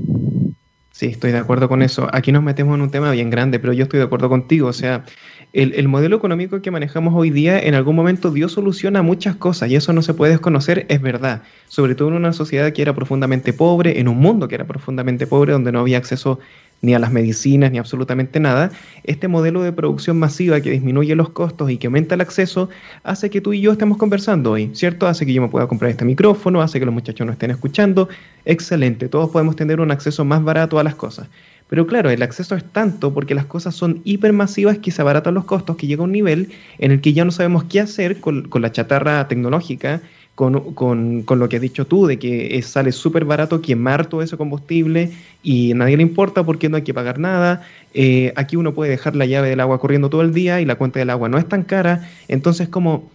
Sí, 0.91 1.07
estoy 1.07 1.32
de 1.32 1.39
acuerdo 1.39 1.70
con 1.70 1.82
eso. 1.82 2.07
Aquí 2.12 2.32
nos 2.32 2.43
metemos 2.43 2.76
en 2.76 2.82
un 2.82 2.91
tema 2.91 3.12
bien 3.12 3.30
grande, 3.30 3.59
pero 3.59 3.74
yo 3.74 3.84
estoy 3.84 3.99
de 3.99 4.05
acuerdo 4.05 4.30
contigo. 4.30 4.68
O 4.68 4.74
sea, 4.74 5.05
el, 5.53 5.88
modelo 5.88 6.18
económico 6.18 6.62
que 6.62 6.70
manejamos 6.70 7.14
hoy 7.16 7.30
día 7.30 7.59
en 7.59 7.76
algún 7.76 7.95
momento 7.95 8.30
dio 8.32 8.47
solución 8.49 8.95
a 8.95 9.01
muchas 9.01 9.36
cosas 9.36 9.70
y 9.70 9.76
eso 9.76 9.93
no 9.93 10.01
se 10.01 10.14
puede 10.14 10.34
desconocer, 10.34 10.86
es 10.89 11.01
verdad. 11.01 11.43
Sobre 11.68 11.95
todo 11.95 12.09
en 12.09 12.16
una 12.16 12.34
sociedad 12.34 12.72
que 12.72 12.82
era 12.82 12.93
profundamente 12.93 13.51
pobre, 13.51 13.99
en 13.99 14.07
un 14.07 14.18
mundo 14.18 14.47
que 14.47 14.55
era 14.55 14.66
profundamente 14.66 15.28
pobre, 15.28 15.53
donde 15.53 15.72
no 15.72 15.80
había 15.80 15.97
acceso 15.97 16.39
ni 16.82 16.94
a 16.94 17.00
las 17.00 17.12
medicinas, 17.12 17.72
ni 17.72 17.78
absolutamente 17.78 18.40
nada, 18.40 18.72
este 19.04 19.28
modelo 19.28 19.62
de 19.62 19.72
producción 19.72 20.18
masiva 20.18 20.62
que 20.62 20.72
disminuye 20.72 21.16
los 21.16 21.30
costos 21.30 21.70
y 21.70 21.78
que 21.78 21.88
aumenta 21.88 22.16
el 22.16 22.22
acceso 22.22 22.70
hace 23.04 23.30
que 23.30 23.42
tú 23.42 23.54
y 23.54 23.62
yo 23.62 23.72
estemos 23.72 23.98
conversando 23.98 24.52
hoy, 24.52 24.72
¿cierto? 24.74 25.08
Hace 25.08 25.26
que 25.26 25.34
yo 25.34 25.42
me 25.42 25.50
pueda 25.50 25.68
comprar 25.68 25.92
este 25.92 26.06
micrófono, 26.06 26.62
hace 26.62 26.80
que 26.80 26.86
los 26.86 26.94
muchachos 26.94 27.26
nos 27.26 27.34
estén 27.34 27.52
escuchando. 27.52 28.10
Excelente, 28.46 29.10
todos 29.10 29.30
podemos 29.30 29.56
tener 29.56 29.80
un 29.80 29.92
acceso 29.92 30.26
más 30.26 30.44
barato 30.44 30.80
a 30.80 30.84
las 30.84 30.96
cosas. 30.96 31.28
Pero 31.72 31.88
claro, 31.88 32.10
el 32.10 32.22
acceso 32.22 32.54
es 32.58 32.66
tanto 32.66 33.14
porque 33.14 33.34
las 33.34 33.46
cosas 33.46 33.74
son 33.74 34.02
hipermasivas 34.04 34.80
que 34.80 34.92
se 34.92 35.02
abaratan 35.02 35.36
los 35.36 35.46
costos, 35.46 35.78
que 35.78 35.88
llega 35.88 36.02
a 36.02 36.04
un 36.04 36.12
nivel 36.12 36.50
en 36.80 36.92
el 36.92 37.00
que 37.00 37.14
ya 37.14 37.24
no 37.24 37.32
sabemos 37.32 37.64
qué 37.64 37.80
hacer 37.80 38.20
con, 38.20 38.50
la 38.54 38.74
chatarra 38.74 39.26
tecnológica, 39.30 40.02
con, 40.36 40.74
con, 40.74 41.40
lo 41.40 41.50
que 41.50 41.58
has 41.58 41.62
dicho 41.62 41.86
tú, 41.86 42.08
de 42.08 42.18
que 42.18 42.62
sale 42.62 42.92
súper 42.92 43.26
barato 43.26 43.62
quemar 43.62 44.08
todo 44.08 44.22
ese 44.22 44.38
combustible 44.38 45.12
y 45.44 45.74
nadie 45.74 45.98
le 45.98 46.04
importa 46.04 46.44
porque 46.44 46.70
no 46.70 46.78
hay 46.78 46.84
que 46.84 46.94
pagar 46.94 47.20
nada. 47.20 47.68
Eh, 47.94 48.34
aquí 48.36 48.56
uno 48.56 48.74
puede 48.74 48.92
dejar 48.92 49.16
la 49.16 49.26
llave 49.26 49.50
del 49.50 49.60
agua 49.60 49.80
corriendo 49.80 50.10
todo 50.10 50.22
el 50.22 50.34
día 50.34 50.62
y 50.62 50.66
la 50.66 50.76
cuenta 50.76 51.00
del 51.00 51.10
agua 51.10 51.30
no 51.30 51.38
es 51.38 51.48
tan 51.48 51.64
cara. 51.64 52.10
Entonces, 52.28 52.70
como, 52.70 53.10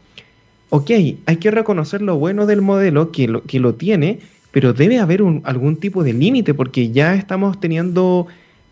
ok, 0.71 0.91
hay 1.27 1.37
que 1.37 1.51
reconocer 1.51 2.03
lo 2.03 2.17
bueno 2.17 2.47
del 2.47 2.63
modelo 2.63 3.11
que 3.11 3.29
lo, 3.29 3.43
que 3.43 3.61
lo 3.61 3.75
tiene, 3.75 4.21
pero 4.53 4.73
debe 4.73 4.99
haber 4.99 5.23
algún 5.45 5.77
tipo 5.77 6.05
de 6.05 6.13
límite 6.13 6.55
porque 6.55 6.91
ya 6.91 7.15
estamos 7.15 7.59
teniendo 7.59 8.29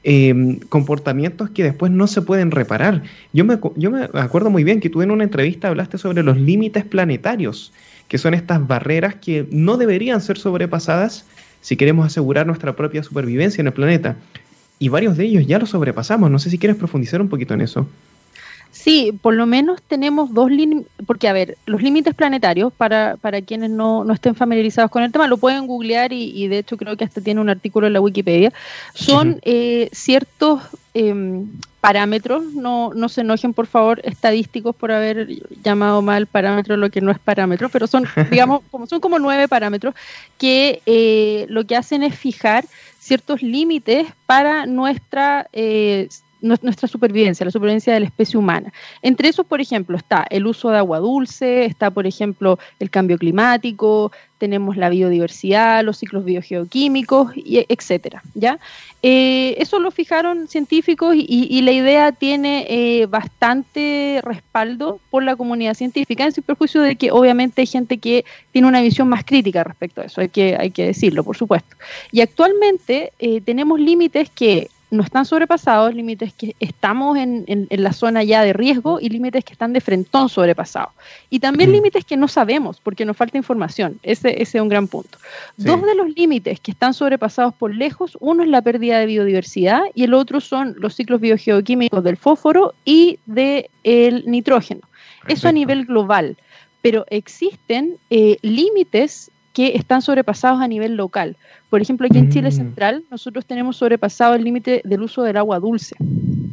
Em, 0.06 0.58
comportamientos 0.68 1.48
que 1.48 1.62
después 1.62 1.90
no 1.90 2.06
se 2.06 2.20
pueden 2.20 2.50
reparar. 2.50 3.04
Yo 3.32 3.46
me, 3.46 3.58
yo 3.76 3.90
me 3.90 4.02
acuerdo 4.12 4.50
muy 4.50 4.62
bien 4.62 4.78
que 4.78 4.90
tú 4.90 5.00
en 5.00 5.10
una 5.10 5.24
entrevista 5.24 5.68
hablaste 5.68 5.96
sobre 5.96 6.22
los 6.22 6.36
límites 6.36 6.84
planetarios, 6.84 7.72
que 8.08 8.18
son 8.18 8.34
estas 8.34 8.66
barreras 8.66 9.16
que 9.16 9.46
no 9.50 9.76
deberían 9.76 10.20
ser 10.20 10.38
sobrepasadas 10.38 11.24
si 11.60 11.76
queremos 11.76 12.06
asegurar 12.06 12.46
nuestra 12.46 12.76
propia 12.76 13.02
supervivencia 13.02 13.62
en 13.62 13.68
el 13.68 13.72
planeta. 13.72 14.16
Y 14.78 14.88
varios 14.88 15.16
de 15.16 15.24
ellos 15.24 15.46
ya 15.46 15.58
los 15.58 15.70
sobrepasamos. 15.70 16.30
No 16.30 16.38
sé 16.38 16.50
si 16.50 16.58
quieres 16.58 16.76
profundizar 16.76 17.22
un 17.22 17.28
poquito 17.28 17.54
en 17.54 17.62
eso. 17.62 17.86
Sí, 18.74 19.16
por 19.22 19.34
lo 19.34 19.46
menos 19.46 19.80
tenemos 19.82 20.34
dos 20.34 20.50
límites, 20.50 20.90
porque 21.06 21.28
a 21.28 21.32
ver, 21.32 21.56
los 21.64 21.80
límites 21.80 22.12
planetarios, 22.12 22.72
para, 22.72 23.16
para 23.20 23.40
quienes 23.40 23.70
no, 23.70 24.04
estén 24.12 24.34
familiarizados 24.34 24.90
con 24.90 25.04
el 25.04 25.12
tema, 25.12 25.28
lo 25.28 25.36
pueden 25.36 25.68
googlear 25.68 26.12
y, 26.12 26.48
de 26.48 26.58
hecho 26.58 26.76
creo 26.76 26.96
que 26.96 27.04
hasta 27.04 27.20
tiene 27.20 27.40
un 27.40 27.48
artículo 27.48 27.86
en 27.86 27.92
la 27.92 28.00
Wikipedia, 28.00 28.52
son 28.92 29.38
eh, 29.42 29.88
ciertos 29.92 30.60
em, 30.92 31.46
parámetros, 31.84 32.54
no, 32.54 32.92
no 32.94 33.10
se 33.10 33.20
enojen 33.20 33.52
por 33.52 33.66
favor 33.66 34.00
estadísticos 34.04 34.74
por 34.74 34.90
haber 34.90 35.28
llamado 35.62 36.00
mal 36.00 36.26
parámetro 36.26 36.78
lo 36.78 36.88
que 36.88 37.02
no 37.02 37.10
es 37.10 37.18
parámetro, 37.18 37.68
pero 37.68 37.86
son, 37.86 38.06
digamos, 38.30 38.62
como, 38.70 38.86
son 38.86 39.00
como 39.00 39.18
nueve 39.18 39.48
parámetros 39.48 39.94
que 40.38 40.80
eh, 40.86 41.44
lo 41.50 41.66
que 41.66 41.76
hacen 41.76 42.02
es 42.02 42.18
fijar 42.18 42.64
ciertos 42.98 43.42
límites 43.42 44.06
para 44.24 44.64
nuestra 44.64 45.46
eh, 45.52 46.08
nuestra 46.44 46.86
supervivencia, 46.86 47.44
la 47.44 47.50
supervivencia 47.50 47.94
de 47.94 48.00
la 48.00 48.06
especie 48.06 48.38
humana. 48.38 48.72
Entre 49.02 49.28
esos, 49.28 49.46
por 49.46 49.60
ejemplo, 49.60 49.96
está 49.96 50.26
el 50.30 50.46
uso 50.46 50.70
de 50.70 50.78
agua 50.78 50.98
dulce, 50.98 51.64
está, 51.64 51.90
por 51.90 52.06
ejemplo, 52.06 52.58
el 52.78 52.90
cambio 52.90 53.18
climático, 53.18 54.12
tenemos 54.38 54.76
la 54.76 54.90
biodiversidad, 54.90 55.82
los 55.82 55.96
ciclos 55.96 56.24
biogeoquímicos, 56.24 57.34
y 57.34 57.64
etcétera. 57.66 58.22
¿ya? 58.34 58.58
Eh, 59.02 59.54
eso 59.58 59.78
lo 59.78 59.90
fijaron 59.90 60.48
científicos 60.48 61.14
y, 61.16 61.62
la 61.62 61.72
idea 61.72 62.12
tiene 62.12 62.66
eh, 62.68 63.06
bastante 63.06 64.20
respaldo 64.22 65.00
por 65.08 65.22
la 65.22 65.36
comunidad 65.36 65.72
científica, 65.72 66.24
en 66.24 66.32
sin 66.32 66.44
perjuicio 66.44 66.82
de 66.82 66.96
que 66.96 67.10
obviamente 67.10 67.62
hay 67.62 67.66
gente 67.66 67.96
que 67.96 68.26
tiene 68.52 68.68
una 68.68 68.82
visión 68.82 69.08
más 69.08 69.24
crítica 69.24 69.64
respecto 69.64 70.02
a 70.02 70.04
eso, 70.04 70.20
hay 70.20 70.28
que, 70.28 70.56
hay 70.58 70.70
que 70.70 70.84
decirlo, 70.84 71.24
por 71.24 71.38
supuesto. 71.38 71.76
Y 72.12 72.20
actualmente 72.20 73.12
eh, 73.18 73.40
tenemos 73.40 73.80
límites 73.80 74.28
que 74.28 74.68
no 74.94 75.02
están 75.02 75.24
sobrepasados, 75.24 75.94
límites 75.94 76.32
que 76.32 76.54
estamos 76.60 77.18
en, 77.18 77.66
la 77.70 77.92
zona 77.92 78.22
ya 78.22 78.42
de 78.42 78.52
riesgo 78.52 78.98
y 79.00 79.08
límites 79.08 79.44
que 79.44 79.52
están 79.52 79.72
de 79.72 79.80
frentón 79.80 80.28
sobrepasados. 80.28 80.92
Y 81.30 81.40
también 81.40 81.70
mm. 81.70 81.72
límites 81.72 82.04
que 82.04 82.16
no 82.16 82.28
sabemos 82.28 82.80
porque 82.82 83.04
nos 83.04 83.16
falta 83.16 83.36
información. 83.36 83.98
Ese, 84.02 84.40
es 84.40 84.54
un 84.54 84.68
gran 84.68 84.88
punto. 84.88 85.18
Dos 85.56 85.82
de 85.82 85.94
los 85.94 86.14
límites 86.14 86.60
que 86.60 86.70
están 86.70 86.94
sobrepasados 86.94 87.54
por 87.54 87.74
lejos, 87.74 88.16
uno 88.20 88.42
es 88.42 88.48
la 88.48 88.62
pérdida 88.62 88.98
de 88.98 89.06
biodiversidad 89.06 89.82
y 89.94 90.04
el 90.04 90.14
otro 90.14 90.40
son 90.40 90.74
los 90.78 90.94
ciclos 90.94 91.20
biogeoquímicos 91.20 92.02
del 92.02 92.16
fósforo 92.16 92.74
y 92.84 93.18
del 93.26 94.24
nitrógeno. 94.26 94.80
Eso 95.28 95.48
a 95.48 95.52
nivel 95.52 95.86
global. 95.86 96.36
Pero 96.82 97.06
existen 97.08 97.96
eh, 98.10 98.36
límites 98.42 99.30
que 99.54 99.76
están 99.76 100.02
sobrepasados 100.02 100.60
a 100.60 100.68
nivel 100.68 100.96
local. 100.96 101.36
Por 101.70 101.80
ejemplo, 101.80 102.06
aquí 102.06 102.18
en 102.18 102.30
Chile 102.30 102.50
mm. 102.50 102.52
Central, 102.52 103.04
nosotros 103.10 103.46
tenemos 103.46 103.78
sobrepasado 103.78 104.34
el 104.34 104.44
límite 104.44 104.82
del 104.84 105.02
uso 105.02 105.22
del 105.22 105.38
agua 105.38 105.58
dulce. 105.60 105.96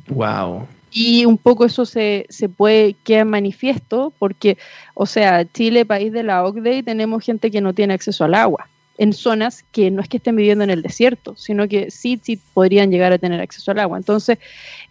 Wow. 0.07 0.67
Y 0.91 1.25
un 1.25 1.37
poco 1.37 1.65
eso 1.65 1.85
se, 1.85 2.25
se 2.29 2.47
puede 2.47 2.95
quedar 3.03 3.25
manifiesto 3.25 4.13
porque, 4.19 4.57
o 4.93 5.05
sea, 5.05 5.45
Chile, 5.45 5.85
país 5.85 6.13
de 6.13 6.23
la 6.23 6.45
OCDE, 6.45 6.83
tenemos 6.83 7.23
gente 7.23 7.49
que 7.49 7.59
no 7.59 7.73
tiene 7.73 7.93
acceso 7.93 8.23
al 8.23 8.35
agua 8.35 8.67
en 8.97 9.13
zonas 9.13 9.63
que 9.71 9.89
no 9.89 10.01
es 10.01 10.09
que 10.09 10.17
estén 10.17 10.35
viviendo 10.35 10.63
en 10.63 10.69
el 10.69 10.83
desierto, 10.83 11.35
sino 11.35 11.67
que 11.67 11.89
sí, 11.89 12.19
sí 12.21 12.39
podrían 12.53 12.91
llegar 12.91 13.11
a 13.11 13.17
tener 13.17 13.41
acceso 13.41 13.71
al 13.71 13.79
agua. 13.79 13.97
Entonces, 13.97 14.37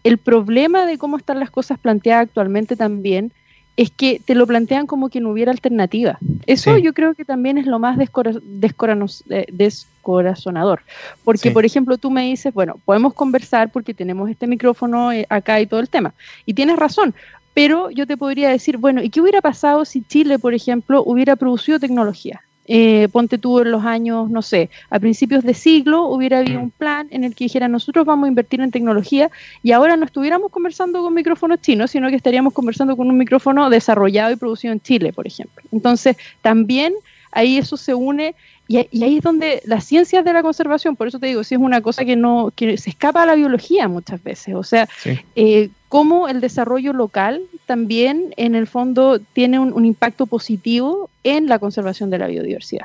el 0.02 0.18
problema 0.18 0.84
de 0.84 0.98
cómo 0.98 1.16
están 1.16 1.38
las 1.38 1.50
cosas 1.50 1.78
planteadas 1.78 2.24
actualmente 2.24 2.74
también 2.74 3.32
es 3.80 3.90
que 3.90 4.20
te 4.22 4.34
lo 4.34 4.46
plantean 4.46 4.86
como 4.86 5.08
que 5.08 5.20
no 5.20 5.30
hubiera 5.30 5.52
alternativa. 5.52 6.18
Eso 6.44 6.76
yo 6.76 6.92
creo 6.92 7.14
que 7.14 7.24
también 7.24 7.56
es 7.56 7.64
lo 7.64 7.78
más 7.78 7.98
eh, 7.98 9.46
descorazonador. 9.50 10.82
Porque, 11.24 11.50
por 11.50 11.64
ejemplo, 11.64 11.96
tú 11.96 12.10
me 12.10 12.24
dices, 12.24 12.52
bueno, 12.52 12.74
podemos 12.84 13.14
conversar 13.14 13.72
porque 13.72 13.94
tenemos 13.94 14.28
este 14.28 14.46
micrófono 14.46 15.12
eh, 15.12 15.24
acá 15.30 15.62
y 15.62 15.66
todo 15.66 15.80
el 15.80 15.88
tema. 15.88 16.12
Y 16.44 16.52
tienes 16.52 16.76
razón. 16.76 17.14
Pero 17.54 17.88
yo 17.88 18.06
te 18.06 18.18
podría 18.18 18.50
decir, 18.50 18.76
bueno, 18.76 19.02
¿y 19.02 19.08
qué 19.08 19.22
hubiera 19.22 19.40
pasado 19.40 19.86
si 19.86 20.02
Chile, 20.02 20.38
por 20.38 20.52
ejemplo, 20.52 21.02
hubiera 21.02 21.34
producido 21.36 21.80
tecnología? 21.80 22.42
Eh, 22.72 23.08
ponte 23.10 23.36
tú 23.36 23.58
en 23.58 23.72
los 23.72 23.84
años, 23.84 24.30
no 24.30 24.42
sé, 24.42 24.70
a 24.90 25.00
principios 25.00 25.42
de 25.42 25.54
siglo 25.54 26.04
hubiera 26.04 26.38
habido 26.38 26.60
mm. 26.60 26.62
un 26.62 26.70
plan 26.70 27.08
en 27.10 27.24
el 27.24 27.34
que 27.34 27.46
dijera 27.46 27.66
nosotros 27.66 28.06
vamos 28.06 28.26
a 28.26 28.28
invertir 28.28 28.60
en 28.60 28.70
tecnología 28.70 29.28
y 29.64 29.72
ahora 29.72 29.96
no 29.96 30.04
estuviéramos 30.04 30.52
conversando 30.52 31.02
con 31.02 31.12
micrófonos 31.12 31.60
chinos, 31.60 31.90
sino 31.90 32.08
que 32.10 32.14
estaríamos 32.14 32.52
conversando 32.54 32.96
con 32.96 33.08
un 33.08 33.18
micrófono 33.18 33.70
desarrollado 33.70 34.32
y 34.32 34.36
producido 34.36 34.72
en 34.72 34.80
Chile, 34.80 35.12
por 35.12 35.26
ejemplo. 35.26 35.64
Entonces, 35.72 36.16
también 36.42 36.94
ahí 37.32 37.58
eso 37.58 37.76
se 37.76 37.92
une 37.92 38.36
y, 38.68 38.76
ahí 38.76 39.16
es 39.16 39.24
donde 39.24 39.62
las 39.64 39.84
ciencias 39.84 40.24
de 40.24 40.32
la 40.32 40.42
conservación, 40.42 40.94
por 40.94 41.08
eso 41.08 41.18
te 41.18 41.26
digo, 41.26 41.42
si 41.42 41.56
es 41.56 41.60
una 41.60 41.80
cosa 41.80 42.04
que 42.04 42.14
no 42.14 42.52
que 42.54 42.78
se 42.78 42.90
escapa 42.90 43.24
a 43.24 43.26
la 43.26 43.34
biología 43.34 43.88
muchas 43.88 44.22
veces, 44.22 44.54
o 44.54 44.62
sea, 44.62 44.88
eh, 45.34 45.70
cómo 45.90 46.28
el 46.28 46.40
desarrollo 46.40 46.92
local 46.92 47.42
también 47.66 48.32
en 48.36 48.54
el 48.54 48.68
fondo 48.68 49.20
tiene 49.32 49.58
un, 49.58 49.84
impacto 49.84 50.26
positivo 50.26 51.10
en 51.24 51.48
la 51.48 51.58
conservación 51.58 52.10
de 52.10 52.18
la 52.18 52.28
biodiversidad. 52.28 52.84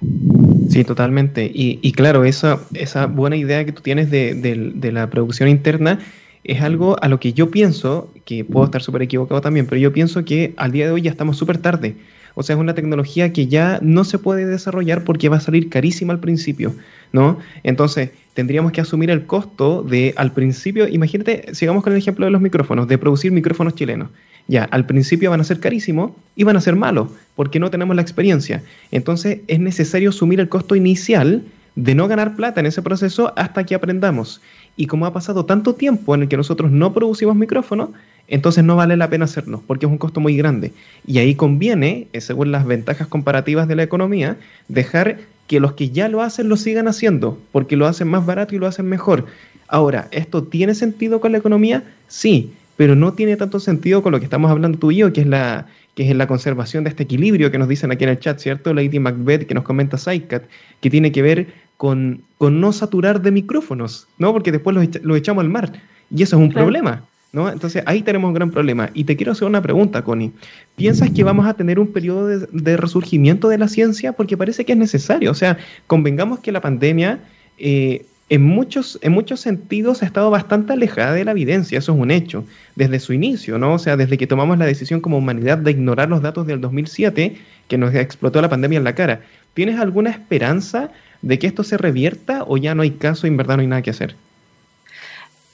Sí, 0.69 0.83
totalmente. 0.83 1.49
Y, 1.53 1.91
claro, 1.91 2.25
esa, 2.25 2.59
esa 2.73 3.05
buena 3.05 3.37
idea 3.37 3.63
que 3.63 3.71
tú 3.71 3.83
tienes 3.83 4.09
de, 4.09 4.33
de 4.33 4.91
la 4.91 5.07
producción 5.11 5.47
interna 5.47 5.99
es 6.43 6.61
algo 6.61 6.95
a 6.99 7.07
lo 7.07 7.19
que 7.19 7.31
yo 7.31 7.51
pienso, 7.51 8.11
que 8.25 8.43
puedo 8.43 8.65
estar 8.65 8.81
súper 8.81 9.03
equivocado 9.03 9.39
también, 9.39 9.67
pero 9.67 9.79
yo 9.79 9.93
pienso 9.93 10.25
que 10.25 10.55
al 10.57 10.71
día 10.71 10.87
de 10.87 10.91
hoy 10.91 11.03
ya 11.03 11.11
estamos 11.11 11.37
súper 11.37 11.59
tarde. 11.59 11.95
O 12.35 12.43
sea, 12.43 12.55
es 12.55 12.59
una 12.59 12.75
tecnología 12.75 13.33
que 13.33 13.47
ya 13.47 13.79
no 13.81 14.03
se 14.03 14.19
puede 14.19 14.45
desarrollar 14.45 15.03
porque 15.03 15.29
va 15.29 15.37
a 15.37 15.41
salir 15.41 15.69
carísima 15.69 16.13
al 16.13 16.19
principio, 16.19 16.75
¿no? 17.11 17.39
Entonces, 17.63 18.11
tendríamos 18.33 18.73
que 18.73 18.81
asumir 18.81 19.09
el 19.09 19.25
costo 19.25 19.81
de, 19.81 20.13
al 20.17 20.33
principio, 20.33 20.87
imagínate, 20.87 21.55
sigamos 21.55 21.83
con 21.83 21.93
el 21.93 21.99
ejemplo 21.99 22.25
de 22.25 22.31
los 22.31 22.41
micrófonos, 22.41 22.87
de 22.87 22.97
producir 22.97 23.31
micrófonos 23.31 23.73
chilenos. 23.73 24.09
Ya, 24.47 24.65
al 24.65 24.85
principio 24.85 25.31
van 25.31 25.41
a 25.41 25.45
ser 25.45 25.59
carísimos 25.59 26.11
y 26.35 26.43
van 26.43 26.57
a 26.57 26.61
ser 26.61 26.75
malos, 26.75 27.09
porque 27.35 27.59
no 27.59 27.71
tenemos 27.71 27.95
la 27.95 28.01
experiencia. 28.01 28.61
Entonces, 28.91 29.39
es 29.47 29.59
necesario 29.59 30.09
asumir 30.09 30.39
el 30.39 30.49
costo 30.49 30.75
inicial 30.75 31.43
de 31.75 31.95
no 31.95 32.07
ganar 32.07 32.35
plata 32.35 32.59
en 32.59 32.65
ese 32.65 32.81
proceso 32.81 33.33
hasta 33.35 33.65
que 33.65 33.75
aprendamos. 33.75 34.41
Y 34.77 34.87
como 34.87 35.05
ha 35.05 35.13
pasado 35.13 35.45
tanto 35.45 35.75
tiempo 35.75 36.15
en 36.15 36.23
el 36.23 36.27
que 36.27 36.37
nosotros 36.37 36.71
no 36.71 36.93
producimos 36.93 37.35
micrófonos, 37.35 37.89
entonces 38.27 38.63
no 38.63 38.75
vale 38.75 38.97
la 38.97 39.09
pena 39.09 39.25
hacernos 39.25 39.61
porque 39.65 39.85
es 39.85 39.91
un 39.91 39.97
costo 39.97 40.19
muy 40.19 40.35
grande. 40.35 40.71
Y 41.05 41.19
ahí 41.19 41.35
conviene, 41.35 42.07
eh, 42.13 42.21
según 42.21 42.51
las 42.51 42.65
ventajas 42.65 43.07
comparativas 43.07 43.67
de 43.67 43.75
la 43.75 43.83
economía, 43.83 44.37
dejar 44.67 45.19
que 45.47 45.59
los 45.59 45.73
que 45.73 45.89
ya 45.89 46.07
lo 46.09 46.21
hacen 46.21 46.49
lo 46.49 46.57
sigan 46.57 46.87
haciendo, 46.87 47.37
porque 47.51 47.75
lo 47.75 47.85
hacen 47.85 48.07
más 48.07 48.25
barato 48.25 48.55
y 48.55 48.59
lo 48.59 48.67
hacen 48.67 48.87
mejor. 48.87 49.25
Ahora, 49.67 50.07
¿esto 50.11 50.43
tiene 50.43 50.75
sentido 50.75 51.19
con 51.19 51.31
la 51.31 51.37
economía? 51.37 51.83
Sí, 52.07 52.53
pero 52.77 52.95
no 52.95 53.13
tiene 53.13 53.35
tanto 53.37 53.59
sentido 53.59 54.03
con 54.03 54.11
lo 54.11 54.19
que 54.19 54.25
estamos 54.25 54.51
hablando 54.51 54.77
tú 54.77 54.91
y 54.91 54.97
yo, 54.97 55.13
que 55.13 55.21
es 55.21 55.27
la, 55.27 55.67
que 55.95 56.09
es 56.09 56.15
la 56.15 56.27
conservación 56.27 56.83
de 56.83 56.89
este 56.89 57.03
equilibrio 57.03 57.51
que 57.51 57.57
nos 57.57 57.67
dicen 57.67 57.91
aquí 57.91 58.03
en 58.03 58.11
el 58.11 58.19
chat, 58.19 58.39
¿cierto? 58.39 58.73
Lady 58.73 58.99
Macbeth, 58.99 59.47
que 59.47 59.53
nos 59.53 59.63
comenta 59.63 59.97
Sidecat, 59.97 60.43
que 60.81 60.89
tiene 60.89 61.11
que 61.11 61.21
ver 61.21 61.47
con, 61.77 62.21
con, 62.37 62.59
no 62.59 62.71
saturar 62.73 63.21
de 63.21 63.31
micrófonos, 63.31 64.07
¿no? 64.17 64.33
Porque 64.33 64.51
después 64.51 64.75
los, 64.75 65.17
echamos 65.17 65.43
al 65.43 65.49
mar. 65.49 65.71
Y 66.13 66.23
eso 66.23 66.35
es 66.37 66.41
un 66.41 66.51
problema, 66.51 67.03
¿no? 67.35 67.51
Entonces 67.51 67.83
ahí 67.85 68.01
tenemos 68.01 68.29
un 68.29 68.33
gran 68.33 68.49
problema. 68.49 68.89
Y 68.93 69.03
te 69.03 69.17
quiero 69.17 69.33
hacer 69.33 69.47
una 69.47 69.61
pregunta, 69.61 70.03
Connie. 70.03 70.31
¿Piensas 70.77 71.11
que 71.11 71.23
vamos 71.23 71.45
a 71.45 71.53
tener 71.53 71.79
un 71.79 71.87
periodo 71.87 72.27
de, 72.27 72.77
resurgimiento 72.77 73.49
de 73.49 73.57
la 73.57 73.67
ciencia? 73.67 74.13
Porque 74.13 74.37
parece 74.37 74.63
que 74.63 74.71
es 74.71 74.77
necesario. 74.77 75.29
O 75.29 75.35
sea, 75.35 75.57
convengamos 75.85 76.39
que 76.39 76.51
la 76.51 76.61
pandemia... 76.61 77.19
Eh, 77.57 78.05
en 78.27 78.43
muchos, 78.43 78.97
en 79.03 79.11
muchos 79.11 79.39
sentidos 79.39 80.01
ha 80.01 80.07
estado 80.07 80.31
bastante 80.31 80.73
alejada 80.73 81.13
de 81.13 81.23
la 81.23 81.29
evidencia, 81.29 81.77
eso 81.77 81.93
es 81.93 81.99
un 81.99 82.09
hecho, 82.09 82.43
desde 82.75 82.99
su 82.99 83.13
inicio, 83.13 83.59
¿no? 83.59 83.75
O 83.75 83.77
sea, 83.77 83.97
desde 83.97 84.17
que 84.17 84.25
tomamos 84.25 84.57
la 84.57 84.65
decisión 84.65 84.99
como 84.99 85.19
humanidad 85.19 85.59
de 85.59 85.69
ignorar 85.69 86.09
los 86.09 86.23
datos 86.23 86.47
del 86.47 86.59
2007, 86.59 87.37
que 87.67 87.77
nos 87.77 87.93
explotó 87.93 88.41
la 88.41 88.49
pandemia 88.49 88.79
en 88.79 88.83
la 88.83 88.95
cara. 88.95 89.21
¿Tienes 89.53 89.79
alguna 89.79 90.09
esperanza 90.09 90.89
de 91.21 91.37
que 91.37 91.45
esto 91.45 91.63
se 91.63 91.77
revierta 91.77 92.43
o 92.47 92.57
ya 92.57 92.73
no 92.73 92.81
hay 92.81 92.91
caso 92.91 93.27
y 93.27 93.29
en 93.29 93.37
verdad 93.37 93.57
no 93.57 93.61
hay 93.61 93.67
nada 93.67 93.83
que 93.83 93.91
hacer? 93.91 94.15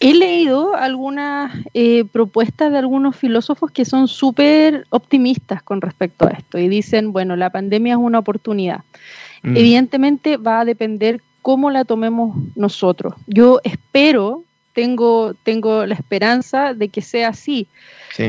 He 0.04 0.16
leído 0.16 0.76
algunas 0.76 1.56
eh, 1.76 2.06
propuestas 2.06 2.72
de 2.72 2.80
algunos 2.80 3.16
filósofos 3.16 3.70
que 3.70 3.86
son 3.86 4.08
súper 4.08 4.88
optimistas 4.90 5.62
con 5.62 5.80
respecto 5.80 6.26
a 6.26 6.32
esto 6.32 6.58
y 6.58 6.68
dicen, 6.68 7.14
bueno, 7.14 7.36
la 7.36 7.52
pandemia 7.52 7.94
es 7.94 8.00
una 8.00 8.18
oportunidad. 8.18 8.82
Mm. 9.44 9.58
Evidentemente 9.58 10.38
va 10.38 10.62
a 10.62 10.66
depender 10.66 11.22
cómo 11.44 11.70
la 11.70 11.86
tomemos 11.86 12.36
nosotros. 12.56 13.14
Yo 13.28 13.60
espero, 13.64 14.44
tengo, 14.74 15.36
tengo 15.44 15.86
la 15.86 15.94
esperanza 15.94 16.74
de 16.74 16.90
que 16.90 17.04
sea 17.04 17.30
así. 17.30 17.68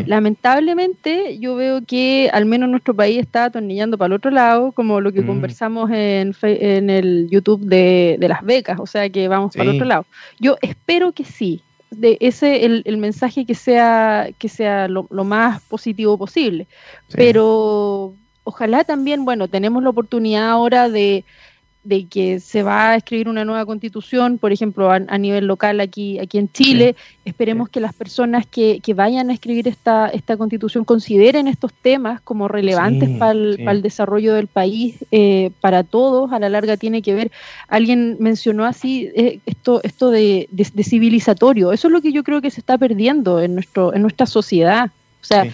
Lamentablemente, 0.06 1.38
yo 1.38 1.56
veo 1.56 1.82
que 1.84 2.30
al 2.32 2.46
menos 2.46 2.68
nuestro 2.68 2.94
país 2.94 3.18
está 3.18 3.46
atornillando 3.46 3.98
para 3.98 4.06
el 4.06 4.12
otro 4.12 4.30
lado, 4.30 4.72
como 4.72 5.00
lo 5.00 5.12
que 5.12 5.22
mm. 5.22 5.26
conversamos 5.26 5.90
en, 5.90 6.34
en 6.42 6.90
el 6.90 7.28
YouTube 7.30 7.64
de, 7.64 8.16
las 8.20 8.42
becas, 8.42 8.78
o 8.80 8.86
sea 8.86 9.08
que 9.10 9.28
vamos 9.28 9.54
para 9.56 9.70
el 9.70 9.76
otro 9.76 9.86
lado. 9.86 10.06
Yo 10.38 10.56
espero 10.62 11.12
que 11.12 11.24
sí, 11.24 11.62
de 11.90 12.16
ese 12.20 12.64
el, 12.64 12.82
el, 12.86 12.96
mensaje 12.96 13.44
que 13.44 13.54
sea 13.54 14.30
que 14.38 14.48
sea 14.48 14.88
lo, 14.88 15.04
más 15.10 15.60
positivo 15.64 16.16
posible 16.16 16.66
pero 17.12 18.14
ojalá 18.44 18.84
también 18.84 19.26
bueno 19.26 19.46
tenemos 19.46 19.82
la 19.82 19.90
oportunidad 19.90 20.48
ahora 20.48 20.88
de, 20.88 21.22
de 21.84 22.06
que 22.06 22.38
se 22.38 22.62
va 22.62 22.90
a 22.90 22.96
escribir 22.96 23.28
una 23.28 23.44
nueva 23.44 23.66
constitución, 23.66 24.38
por 24.38 24.52
ejemplo, 24.52 24.90
a, 24.90 25.18
nivel 25.18 25.46
local 25.46 25.80
aquí, 25.80 26.18
aquí 26.20 26.38
en 26.38 26.50
Chile. 26.50 26.94
Esperemos 27.24 27.68
que 27.68 27.80
las 27.80 27.92
personas 27.92 28.46
que, 28.46 28.78
que, 28.80 28.94
vayan 28.94 29.30
a 29.30 29.32
escribir 29.32 29.66
esta, 29.66 30.08
esta 30.08 30.36
constitución 30.36 30.84
consideren 30.84 31.48
estos 31.48 31.72
temas 31.72 32.20
como 32.20 32.46
relevantes 32.46 33.10
para 33.18 33.32
el, 33.32 33.82
desarrollo 33.82 34.34
del 34.34 34.46
país, 34.46 35.04
eh, 35.10 35.50
para 35.60 35.82
todos. 35.82 36.32
A 36.32 36.38
la 36.38 36.48
larga 36.48 36.76
tiene 36.76 37.02
que 37.02 37.14
ver, 37.14 37.32
alguien 37.66 38.16
mencionó 38.20 38.64
así, 38.64 39.10
eh, 39.16 39.40
esto, 39.46 39.80
esto 39.82 40.10
de, 40.10 40.48
de, 40.52 40.84
civilizatorio. 40.84 41.72
Eso 41.72 41.88
es 41.88 41.92
lo 41.92 42.00
que 42.00 42.12
yo 42.12 42.22
creo 42.22 42.40
que 42.40 42.50
se 42.50 42.60
está 42.60 42.78
perdiendo 42.78 43.40
en, 43.40 43.54
nuestro, 43.54 43.92
en 43.92 44.02
nuestra 44.02 44.26
sociedad. 44.26 44.90
O 45.20 45.24
sea, 45.24 45.46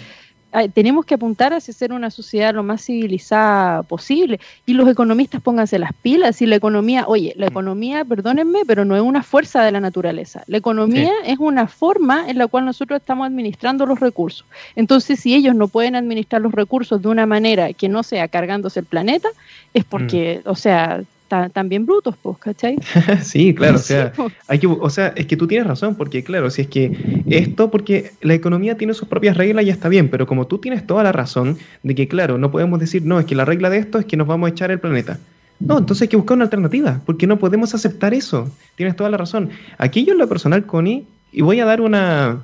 tenemos 0.72 1.04
que 1.04 1.14
apuntar 1.14 1.52
hacia 1.52 1.72
ser 1.72 1.92
una 1.92 2.11
sociedad 2.11 2.54
lo 2.54 2.62
más 2.62 2.84
civilizada 2.84 3.82
posible. 3.84 4.40
Y 4.66 4.74
los 4.74 4.88
economistas 4.88 5.40
pónganse 5.40 5.78
las 5.78 5.92
pilas. 5.92 6.42
Y 6.42 6.46
la 6.46 6.56
economía, 6.56 7.04
oye, 7.06 7.34
la 7.36 7.46
mm. 7.46 7.50
economía, 7.50 8.04
perdónenme, 8.04 8.61
pero 8.66 8.84
no 8.84 8.96
es 8.96 9.02
una 9.02 9.22
fuerza 9.22 9.62
de 9.62 9.72
la 9.72 9.80
naturaleza. 9.80 10.42
La 10.46 10.59
economía 10.59 11.12
es 11.24 11.38
una 11.38 11.68
forma 11.68 12.28
en 12.28 12.38
la 12.38 12.46
cual 12.46 12.64
nosotros 12.64 13.00
estamos 13.00 13.26
administrando 13.26 13.86
los 13.86 14.00
recursos. 14.00 14.44
Entonces, 14.74 15.20
si 15.20 15.34
ellos 15.34 15.54
no 15.54 15.68
pueden 15.68 15.94
administrar 15.94 16.42
los 16.42 16.52
recursos 16.52 17.00
de 17.00 17.09
una 17.09 17.26
manera 17.26 17.72
que 17.72 17.88
no 17.88 18.02
sea 18.02 18.28
cargándose 18.28 18.80
el 18.80 18.86
planeta, 18.86 19.28
es 19.74 19.84
porque, 19.84 20.42
mm. 20.44 20.48
o 20.48 20.54
sea, 20.54 21.02
también 21.29 21.87
brutos, 21.87 22.14
pues, 22.20 22.39
¿cachai? 22.39 22.79
sí, 23.22 23.55
claro, 23.55 23.76
o 23.76 23.79
sea, 23.79 24.12
hay 24.47 24.59
que, 24.59 24.66
o 24.66 24.91
sea, 24.91 25.09
es 25.16 25.26
que 25.26 25.37
tú 25.37 25.47
tienes 25.47 25.66
razón, 25.66 25.95
porque 25.95 26.24
claro, 26.24 26.51
si 26.51 26.62
es 26.62 26.68
que 26.68 27.24
esto, 27.26 27.70
porque 27.70 28.12
la 28.20 28.35
economía 28.35 28.76
tiene 28.76 28.95
sus 28.95 29.09
propias 29.09 29.37
reglas 29.37 29.64
y 29.64 29.70
está 29.70 29.89
bien, 29.89 30.09
pero 30.09 30.26
como 30.26 30.47
tú 30.47 30.59
tienes 30.59 30.87
toda 30.87 31.03
la 31.03 31.12
razón 31.12 31.59
de 31.83 31.95
que, 31.95 32.09
claro, 32.09 32.39
no 32.39 32.51
podemos 32.51 32.81
decir, 32.81 33.05
no, 33.05 33.20
es 33.20 33.26
que 33.26 33.35
la 33.35 33.45
regla 33.45 33.70
de 33.70 33.79
esto 33.79 33.99
es 33.99 34.07
que 34.07 34.16
nos 34.16 34.26
vamos 34.26 34.49
a 34.49 34.53
echar 34.53 34.70
el 34.70 34.81
planeta. 34.81 35.18
No, 35.61 35.79
entonces 35.79 36.03
hay 36.03 36.09
que 36.09 36.16
buscar 36.16 36.37
una 36.37 36.45
alternativa, 36.45 37.01
porque 37.05 37.26
no 37.26 37.39
podemos 37.39 37.74
aceptar 37.74 38.14
eso. 38.14 38.51
Tienes 38.76 38.97
toda 38.97 39.11
la 39.11 39.16
razón. 39.16 39.51
Aquí 39.76 40.05
yo 40.05 40.12
en 40.12 40.18
lo 40.18 40.29
personal, 40.29 40.64
Connie, 40.66 41.05
y 41.33 41.43
voy 41.43 41.61
a 41.61 41.64
dar 41.64 41.81
una, 41.81 42.41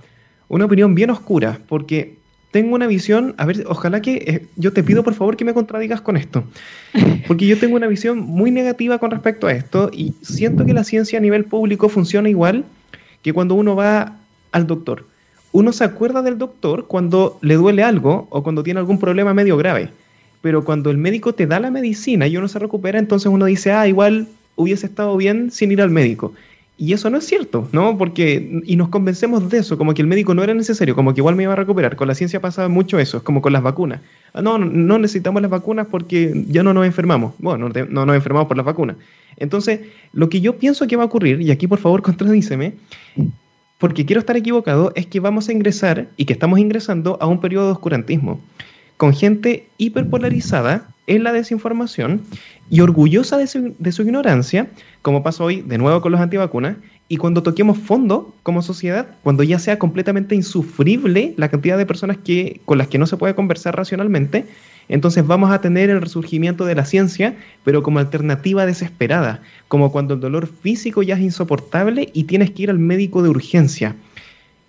una 0.49 0.65
opinión 0.65 0.95
bien 0.95 1.11
oscura, 1.11 1.61
porque 1.69 2.19
tengo 2.55 2.77
una 2.77 2.87
visión, 2.87 3.35
a 3.37 3.47
ver, 3.47 3.65
ojalá 3.67 4.01
que 4.01 4.15
eh, 4.15 4.47
yo 4.55 4.73
te 4.73 4.85
pido 4.85 5.03
por 5.03 5.15
favor 5.15 5.37
que 5.37 5.45
me 5.45 5.55
contradigas 5.55 6.01
con 6.01 6.17
esto, 6.17 6.45
porque 7.27 7.49
yo 7.49 7.59
tengo 7.59 7.75
una 7.75 7.89
visión 7.89 8.21
muy 8.21 8.53
negativa 8.53 8.99
con 8.99 9.11
respecto 9.11 9.49
a 9.49 9.53
esto 9.53 9.91
y 9.93 10.15
siento 10.23 10.65
que 10.65 10.73
la 10.73 10.85
ciencia 10.85 11.19
a 11.19 11.21
nivel 11.21 11.47
público 11.47 11.89
funciona 11.89 12.29
igual 12.29 12.65
que 13.23 13.33
cuando 13.33 13.57
uno 13.57 13.75
va 13.75 14.19
al 14.53 14.69
doctor. 14.69 15.05
Uno 15.51 15.73
se 15.73 15.83
acuerda 15.83 16.23
del 16.23 16.39
doctor 16.39 16.87
cuando 16.87 17.41
le 17.43 17.57
duele 17.57 17.83
algo 17.83 18.29
o 18.31 18.45
cuando 18.45 18.63
tiene 18.63 18.79
algún 18.79 19.01
problema 19.01 19.35
medio 19.35 19.57
grave, 19.57 19.91
pero 20.41 20.65
cuando 20.65 20.93
el 20.93 20.97
médico 20.97 21.35
te 21.35 21.49
da 21.49 21.59
la 21.59 21.73
medicina 21.73 22.29
y 22.29 22.37
uno 22.37 22.47
se 22.47 22.61
recupera, 22.61 23.01
entonces 23.01 23.33
uno 23.33 23.47
dice, 23.47 23.73
ah, 23.73 23.89
igual 23.89 24.29
hubiese 24.55 24.87
estado 24.87 25.17
bien 25.17 25.51
sin 25.51 25.73
ir 25.73 25.83
al 25.83 25.91
médico. 25.91 26.33
Y 26.77 26.93
eso 26.93 27.09
no 27.09 27.19
es 27.19 27.25
cierto, 27.25 27.69
¿no? 27.71 27.97
Porque, 27.97 28.61
y 28.65 28.75
nos 28.75 28.89
convencemos 28.89 29.49
de 29.49 29.59
eso, 29.59 29.79
como 29.79 29.95
que 29.95 30.03
el 30.03 30.09
médico 30.09 30.35
no 30.35 30.43
era 30.43 30.55
necesario, 30.55 30.97
como 30.97 31.15
que 31.15 31.21
igual 31.21 31.37
me 31.37 31.45
iba 31.45 31.53
a 31.53 31.57
recuperar. 31.57 31.95
Con 31.95 32.09
la 32.09 32.17
ciencia 32.17 32.41
pasa 32.41 32.69
mucho 32.69 32.99
eso, 32.99 33.19
es 33.19 33.23
como 33.23 33.41
con 33.41 33.53
las 33.53 33.63
vacunas. 33.63 34.01
Ah, 34.33 34.43
no, 34.43 34.59
no 34.59 34.99
necesitamos 34.99 35.41
las 35.41 35.53
vacunas 35.53 35.87
porque 35.89 36.45
ya 36.49 36.65
no 36.65 36.75
nos 36.75 36.85
enfermamos. 36.85 37.35
Bueno, 37.39 37.69
no, 37.69 37.87
no 37.87 38.07
nos 38.07 38.17
enfermamos 38.17 38.49
por 38.49 38.57
las 38.57 38.67
vacunas. 38.67 38.97
Entonces, 39.37 39.81
lo 40.13 40.29
que 40.29 40.41
yo 40.41 40.57
pienso 40.59 40.87
que 40.89 40.97
va 40.97 41.05
a 41.05 41.07
ocurrir, 41.07 41.41
y 41.41 41.53
aquí 41.53 41.69
por 41.69 41.79
favor 41.79 42.03
contradíceme, 42.03 42.75
porque 43.79 44.05
quiero 44.05 44.19
estar 44.19 44.37
equivocado, 44.37 44.93
es 44.97 45.07
que 45.07 45.21
vamos 45.21 45.49
a 45.49 45.53
ingresar, 45.53 46.09
y 46.17 46.25
que 46.25 46.33
estamos 46.33 46.59
ingresando 46.59 47.19
a 47.21 47.27
un 47.27 47.41
periodo 47.41 47.67
de 47.67 47.73
oscurantismo, 47.73 48.41
con 48.97 49.15
gente 49.15 49.69
hiperpolarizada 49.79 50.89
en 51.07 51.25
la 51.25 51.33
desinformación 51.33 52.23
y 52.71 52.81
orgullosa 52.81 53.37
de 53.37 53.47
su, 53.47 53.75
de 53.79 53.93
su 53.93 54.03
ignorancia, 54.03 54.69
como 55.03 55.23
pasa 55.23 55.45
hoy 55.45 55.61
de 55.63 55.79
nuevo 55.79 56.01
con 56.01 56.13
los 56.13 56.21
antivacunas, 56.21 56.77
y 57.09 57.19
cuando 57.19 57.43
toquemos 57.43 57.77
fondo 57.77 58.35
como 58.43 58.63
sociedad, 58.63 59.07
cuando 59.23 59.43
ya 59.43 59.59
sea 59.59 59.79
completamente 59.79 60.35
insufrible 60.35 61.35
la 61.37 61.51
cantidad 61.51 61.77
de 61.77 61.85
personas 61.85 62.17
que, 62.17 62.61
con 62.65 62.79
las 62.79 62.89
que 62.89 62.99
no 62.99 63.07
se 63.07 63.19
puede 63.19 63.35
conversar 63.35 63.77
racionalmente, 63.77 64.47
entonces 64.89 65.27
vamos 65.27 65.51
a 65.51 65.61
tener 65.61 65.91
el 65.91 66.01
resurgimiento 66.01 66.65
de 66.65 66.75
la 66.75 66.85
ciencia, 66.85 67.37
pero 67.63 67.83
como 67.83 67.99
alternativa 67.99 68.67
desesperada, 68.67 69.43
como 69.69 69.93
cuando 69.93 70.15
el 70.15 70.21
dolor 70.21 70.47
físico 70.47 71.03
ya 71.03 71.15
es 71.15 71.21
insoportable 71.21 72.11
y 72.13 72.25
tienes 72.25 72.51
que 72.51 72.65
ir 72.65 72.71
al 72.71 72.79
médico 72.79 73.23
de 73.23 73.29
urgencia. 73.29 73.97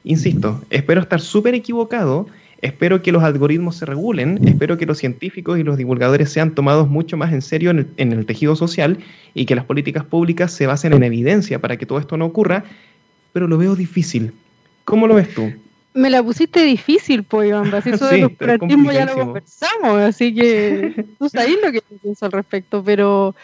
Insisto, 0.03 0.61
espero 0.69 1.01
estar 1.01 1.21
súper 1.21 1.55
equivocado 1.55 2.27
Espero 2.65 3.03
que 3.03 3.11
los 3.11 3.23
algoritmos 3.23 3.75
se 3.75 3.85
regulen, 3.85 4.39
espero 4.47 4.75
que 4.75 4.87
los 4.87 4.97
científicos 4.97 5.59
y 5.59 5.63
los 5.63 5.77
divulgadores 5.77 6.31
sean 6.31 6.55
tomados 6.55 6.89
mucho 6.89 7.15
más 7.15 7.31
en 7.31 7.43
serio 7.43 7.69
en 7.69 8.11
el, 8.11 8.25
tejido 8.25 8.55
social 8.55 8.97
y 9.35 9.45
que 9.45 9.53
las 9.53 9.65
políticas 9.65 10.03
públicas 10.03 10.51
se 10.51 10.65
basen 10.65 10.93
en 10.93 11.03
evidencia 11.03 11.59
para 11.59 11.77
que 11.77 11.85
todo 11.85 11.99
esto 11.99 12.17
no 12.17 12.25
ocurra, 12.25 12.63
pero 13.33 13.47
lo 13.47 13.59
veo 13.59 13.75
difícil. 13.75 14.33
¿Cómo 14.83 15.05
lo 15.05 15.13
ves 15.13 15.31
tú? 15.35 15.53
Me 15.93 16.09
la 16.09 16.23
pusiste 16.23 16.63
difícil, 16.63 17.23
pues, 17.23 17.49
Iván. 17.49 17.71
Eso 17.85 18.07
de 18.07 18.17
los 18.17 18.31
ya 18.91 19.05
lo 19.05 19.13
conversamos, 19.13 19.99
así 19.99 20.33
que 20.33 21.05
tú 21.19 21.29
sabes 21.29 21.57
lo 21.63 21.71
que 21.71 21.83
pienso 22.01 22.25
al 22.25 22.31
respecto, 22.31 22.83
pero 22.83 23.35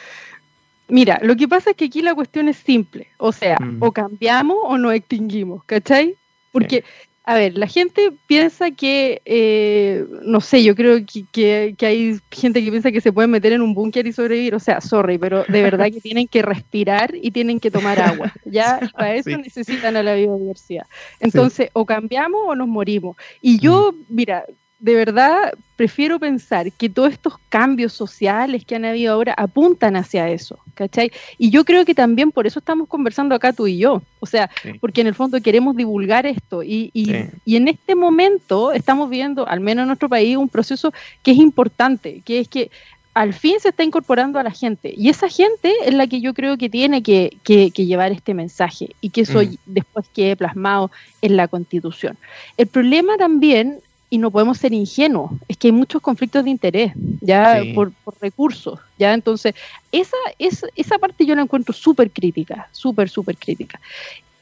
mira, 0.87 1.19
lo 1.21 1.35
que 1.35 1.47
pasa 1.47 1.69
es 1.69 1.75
que 1.75 1.85
aquí 1.85 2.01
la 2.01 2.15
cuestión 2.15 2.49
es 2.49 2.57
simple, 2.57 3.05
o 3.19 3.31
sea, 3.31 3.59
mm. 3.59 3.83
o 3.83 3.91
cambiamos 3.91 4.57
o 4.63 4.79
nos 4.79 4.95
extinguimos, 4.95 5.63
¿cachai? 5.65 6.15
Porque 6.51 6.83
a 7.23 7.35
ver, 7.35 7.55
la 7.55 7.67
gente 7.67 8.11
piensa 8.25 8.71
que, 8.71 9.21
eh, 9.25 10.05
no 10.23 10.41
sé, 10.41 10.63
yo 10.63 10.75
creo 10.75 10.99
que, 11.31 11.75
hay 11.79 12.19
gente 12.31 12.63
que 12.63 12.71
piensa 12.71 12.91
que 12.91 12.99
se 12.99 13.13
puede 13.13 13.27
meter 13.27 13.53
en 13.53 13.61
un 13.61 13.75
búnker 13.75 14.07
y 14.07 14.13
sobrevivir. 14.13 14.55
O 14.55 14.59
sea, 14.59 14.81
sorry, 14.81 15.19
pero 15.19 15.43
de 15.47 15.61
verdad 15.61 15.91
que 15.91 16.01
tienen 16.01 16.27
que 16.27 16.41
respirar 16.41 17.13
y 17.13 17.29
tienen 17.29 17.59
que 17.59 17.69
tomar 17.69 17.99
agua. 18.01 18.33
Ya 18.45 18.79
para 18.93 19.15
eso 19.15 19.29
necesitan 19.37 19.95
a 19.97 20.03
la 20.03 20.15
biodiversidad. 20.15 20.87
Entonces, 21.19 21.69
o 21.73 21.85
cambiamos 21.85 22.41
o 22.47 22.55
nos 22.55 22.67
morimos. 22.67 23.15
Y 23.39 23.59
yo, 23.59 23.93
mira, 24.09 24.43
de 24.81 24.95
verdad 24.95 25.53
prefiero 25.75 26.19
pensar 26.19 26.71
que 26.71 26.89
todos 26.89 27.13
estos 27.13 27.35
cambios 27.49 27.93
sociales 27.93 28.65
que 28.65 28.75
han 28.75 28.83
habido 28.83 29.13
ahora 29.13 29.33
apuntan 29.37 29.95
hacia 29.95 30.27
eso, 30.29 30.57
¿cachai? 30.73 31.11
Y 31.37 31.51
yo 31.51 31.63
creo 31.65 31.85
que 31.85 31.93
también 31.93 32.31
por 32.31 32.47
eso 32.47 32.59
estamos 32.59 32.87
conversando 32.87 33.35
acá 33.35 33.53
tú 33.53 33.67
y 33.67 33.77
yo, 33.77 34.01
o 34.19 34.25
sea, 34.25 34.49
porque 34.79 35.01
en 35.01 35.07
el 35.07 35.15
fondo 35.15 35.39
queremos 35.39 35.75
divulgar 35.75 36.25
esto 36.25 36.63
y, 36.63 36.89
y, 36.93 37.55
en 37.55 37.67
este 37.67 37.93
momento 37.93 38.71
estamos 38.71 39.09
viendo, 39.09 39.47
al 39.47 39.59
menos 39.59 39.83
en 39.83 39.87
nuestro 39.87 40.09
país, 40.09 40.35
un 40.35 40.49
proceso 40.49 40.91
que 41.21 41.31
es 41.31 41.37
importante, 41.37 42.21
que 42.25 42.39
es 42.39 42.47
que 42.47 42.71
al 43.13 43.33
fin 43.33 43.59
se 43.59 43.69
está 43.69 43.83
incorporando 43.83 44.39
a 44.39 44.43
la 44.43 44.51
gente. 44.51 44.93
Y 44.95 45.09
esa 45.09 45.29
gente 45.29 45.73
es 45.85 45.93
la 45.93 46.07
que 46.07 46.21
yo 46.21 46.33
creo 46.33 46.57
que 46.57 46.69
tiene 46.69 47.03
que, 47.03 47.37
llevar 47.75 48.11
este 48.11 48.33
mensaje 48.33 48.95
y 49.01 49.09
que 49.09 49.21
eso 49.21 49.43
mm. 49.43 49.55
después 49.65 50.07
quede 50.13 50.35
plasmado 50.35 50.91
en 51.21 51.35
la 51.35 51.47
constitución. 51.47 52.17
El 52.57 52.67
problema 52.67 53.17
también, 53.17 53.79
y 54.11 54.17
no 54.17 54.29
podemos 54.29 54.57
ser 54.57 54.73
ingenuos, 54.73 55.31
es 55.47 55.55
que 55.55 55.69
hay 55.69 55.71
muchos 55.71 56.01
conflictos 56.01 56.43
de 56.43 56.49
interés, 56.49 56.91
ya 57.21 57.63
por, 57.73 57.93
recursos, 58.19 58.77
ya 58.99 59.13
entonces 59.13 59.55
esa, 59.91 60.17
esa, 60.37 60.67
esa 60.75 60.99
parte 60.99 61.25
yo 61.25 61.33
la 61.33 61.41
encuentro 61.41 61.73
súper 61.73 62.11
crítica, 62.11 62.67
súper, 62.73 63.09
súper 63.09 63.37
crítica. 63.37 63.79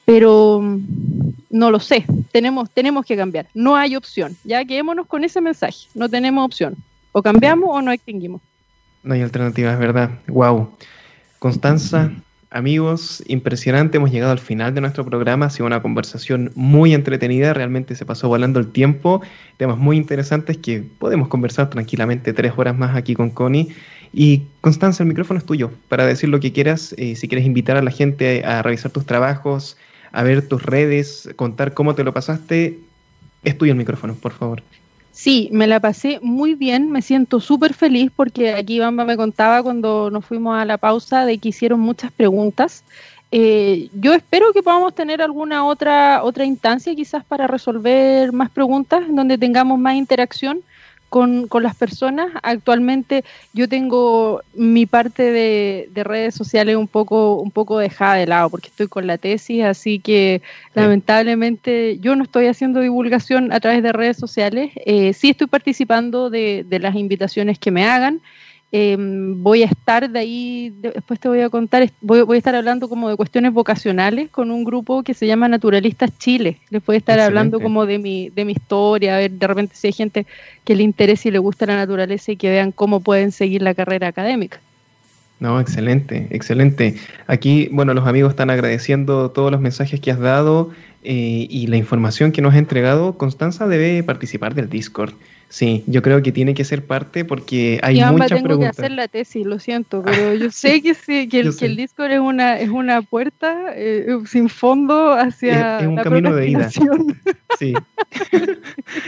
Pero 0.06 0.60
mm, 0.60 0.80
no 1.52 1.70
lo 1.70 1.80
sé, 1.80 2.04
tenemos, 2.32 2.68
tenemos 2.72 3.06
que 3.06 3.16
cambiar, 3.16 3.46
no 3.54 3.76
hay 3.76 3.96
opción, 3.96 4.36
ya 4.44 4.66
quedémonos 4.66 5.06
con 5.06 5.24
ese 5.24 5.40
mensaje, 5.40 5.88
no 5.94 6.10
tenemos 6.10 6.44
opción, 6.44 6.76
o 7.12 7.22
cambiamos 7.22 7.70
o 7.72 7.80
no 7.80 7.92
extinguimos. 7.92 8.42
No 9.04 9.14
hay 9.14 9.22
alternativa, 9.22 9.72
es 9.72 9.80
verdad. 9.80 10.10
Wow. 10.28 10.72
Constanza, 11.38 12.12
amigos, 12.52 13.24
impresionante. 13.28 13.98
Hemos 13.98 14.12
llegado 14.12 14.32
al 14.32 14.40
final 14.40 14.74
de 14.74 14.82
nuestro 14.82 15.06
programa. 15.06 15.46
Ha 15.48 15.50
sido 15.50 15.68
una 15.68 15.82
conversación 15.82 16.52
muy 16.56 16.94
entretenida. 16.94 17.54
Realmente 17.54 17.96
se 17.96 18.06
pasó 18.06 18.28
volando 18.28 18.60
el 18.60 18.72
tiempo. 18.72 19.22
Temas 19.58 19.78
muy 19.78 19.98
interesantes 19.98 20.58
que 20.58 20.84
podemos 20.98 21.28
conversar 21.28 21.70
tranquilamente 21.70 22.34
tres 22.34 22.54
horas 22.58 22.78
más 22.78 22.96
aquí 22.96 23.14
con 23.14 23.30
Connie. 23.30 23.70
Y 24.14 24.44
Constanza, 24.62 25.04
el 25.04 25.10
micrófono 25.10 25.40
es 25.40 25.46
tuyo 25.46 25.72
para 25.88 26.06
decir 26.06 26.30
lo 26.30 26.40
que 26.40 26.52
quieras. 26.52 26.96
Eh, 26.98 27.16
si 27.16 27.28
quieres 27.28 27.46
invitar 27.46 27.78
a 27.78 27.82
la 27.82 27.92
gente 27.92 28.44
a 28.44 28.62
revisar 28.62 28.92
tus 28.92 29.06
trabajos, 29.06 29.78
a 30.12 30.24
ver 30.24 30.48
tus 30.48 30.64
redes, 30.64 31.30
contar 31.36 31.74
cómo 31.74 31.94
te 31.94 32.04
lo 32.04 32.14
pasaste, 32.14 32.80
es 33.44 33.58
tuyo 33.58 33.72
el 33.72 33.78
micrófono, 33.78 34.16
por 34.16 34.32
favor. 34.32 34.64
Sí, 35.22 35.50
me 35.52 35.68
la 35.68 35.82
pasé 35.82 36.22
muy 36.22 36.56
bien, 36.56 36.92
me 36.92 37.02
siento 37.02 37.42
súper 37.42 37.74
feliz 37.74 38.10
porque 38.16 38.54
aquí 38.54 38.80
Bamba 38.80 39.04
me 39.04 39.18
contaba 39.18 39.62
cuando 39.62 40.10
nos 40.10 40.26
fuimos 40.26 40.58
a 40.58 40.64
la 40.64 40.78
pausa 40.78 41.26
de 41.26 41.38
que 41.40 41.50
hicieron 41.50 41.82
muchas 41.82 42.14
preguntas. 42.14 42.86
Eh, 43.30 43.90
yo 43.94 44.14
espero 44.14 44.54
que 44.54 44.64
podamos 44.64 44.96
tener 44.96 45.22
alguna 45.22 45.66
otra 45.66 46.24
otra 46.24 46.46
instancia 46.46 46.96
quizás 46.96 47.26
para 47.26 47.48
resolver 47.48 48.32
más 48.32 48.50
preguntas 48.50 49.04
donde 49.10 49.38
tengamos 49.38 49.78
más 49.78 49.96
interacción 49.96 50.62
con, 51.10 51.48
con, 51.48 51.64
las 51.64 51.76
personas. 51.76 52.32
Actualmente 52.44 53.24
yo 53.54 53.68
tengo 53.68 54.42
mi 54.54 54.86
parte 54.86 55.24
de, 55.32 55.90
redes 56.04 56.36
sociales 56.36 56.76
un 56.76 56.88
poco, 56.88 57.36
un 57.36 57.52
poco 57.52 57.80
dejada 57.80 58.16
de 58.16 58.28
lado 58.28 58.50
porque 58.50 58.70
estoy 58.70 58.88
con 58.88 59.06
la 59.06 59.18
tesis, 59.18 59.64
así 59.64 60.00
que 60.00 60.42
lamentablemente 60.74 62.00
yo 62.00 62.16
no 62.16 62.24
estoy 62.24 62.48
haciendo 62.48 62.80
divulgación 62.80 63.52
a 63.52 63.60
través 63.60 63.84
de 63.84 63.92
redes 63.92 64.18
sociales. 64.18 64.72
Eh, 64.86 65.14
sí 65.14 65.32
estoy 65.32 65.48
participando 65.48 66.30
de, 66.30 66.66
de 66.68 66.80
las 66.80 66.96
invitaciones 66.96 67.60
que 67.60 67.72
me 67.72 67.86
hagan. 67.86 68.22
Em, 68.72 69.42
voy 69.42 69.64
a 69.64 69.66
estar 69.66 70.08
de 70.08 70.20
ahí, 70.20 70.74
después 70.80 71.20
te 71.20 71.28
voy 71.28 71.42
a 71.42 71.50
contar, 71.50 71.90
voy, 72.02 72.24
a 72.36 72.38
estar 72.38 72.54
hablando 72.54 72.88
como 72.88 73.10
de 73.10 73.16
cuestiones 73.16 73.52
vocacionales 73.52 74.30
con 74.30 74.52
un 74.52 74.64
grupo 74.64 75.02
que 75.02 75.16
se 75.16 75.26
llama 75.26 75.48
Naturalistas 75.48 76.16
Chile. 76.20 76.60
Les 76.70 76.86
voy 76.86 76.96
a 76.96 77.00
estar 77.00 77.20
hablando 77.20 77.60
como 77.60 77.88
de 77.88 77.98
mi, 77.98 78.30
de 78.30 78.46
mi 78.46 78.52
historia, 78.52 79.16
a 79.16 79.20
ver 79.20 79.32
de 79.32 79.48
repente 79.48 79.76
si 79.76 79.88
hay 79.88 79.94
gente 79.94 80.28
que 80.64 80.76
le 80.76 80.84
interese 80.84 81.30
y 81.30 81.32
le 81.32 81.40
gusta 81.40 81.66
la 81.66 81.78
naturaleza 81.78 82.32
y 82.32 82.36
que 82.36 82.52
vean 82.52 82.72
cómo 82.72 83.00
pueden 83.00 83.32
seguir 83.32 83.64
la 83.64 83.74
carrera 83.74 84.08
académica. 84.08 84.60
No, 85.40 85.60
excelente, 85.60 86.28
excelente. 86.30 86.96
Aquí, 87.26 87.70
bueno, 87.72 87.94
los 87.94 88.06
amigos 88.06 88.32
están 88.32 88.50
agradeciendo 88.50 89.32
todos 89.32 89.52
los 89.52 89.62
mensajes 89.62 90.00
que 90.00 90.12
has 90.12 90.20
dado 90.20 90.70
eh, 91.02 91.48
y 91.50 91.68
la 91.68 91.78
información 91.78 92.32
que 92.32 92.42
nos 92.42 92.54
has 92.54 92.60
entregado. 92.60 93.18
Constanza 93.18 93.68
debe 93.68 94.04
participar 94.04 94.54
del 94.54 94.70
Discord. 94.70 95.14
Sí, 95.50 95.84
yo 95.88 96.04
creo 96.04 96.22
que 96.22 96.32
tiene 96.32 96.54
que 96.54 96.64
ser 96.64 96.86
parte 96.86 97.26
porque 97.26 97.80
hay 97.82 98.00
muchas 98.06 98.30
tengo 98.30 98.44
preguntas. 98.44 98.76
que 98.76 98.82
hacer 98.84 98.92
la 98.92 99.08
tesis, 99.08 99.44
lo 99.48 99.58
siento, 99.58 100.04
pero 100.04 100.36
yo 100.36 100.52
sé 100.52 100.80
que 100.84 100.94
sí, 100.94 101.28
que, 101.28 101.40
el, 101.40 101.58
que 101.58 101.70
Discord 101.70 102.12
es 102.12 102.20
una 102.20 102.60
es 102.60 102.70
una 102.70 103.02
puerta 103.02 103.74
eh, 103.76 104.06
sin 104.28 104.48
fondo 104.48 105.14
hacia 105.14 105.80
es, 105.80 105.88
un 105.88 105.96
camino 105.96 106.36
de 106.36 106.50
ida. 106.50 106.70
Sí. 107.58 107.74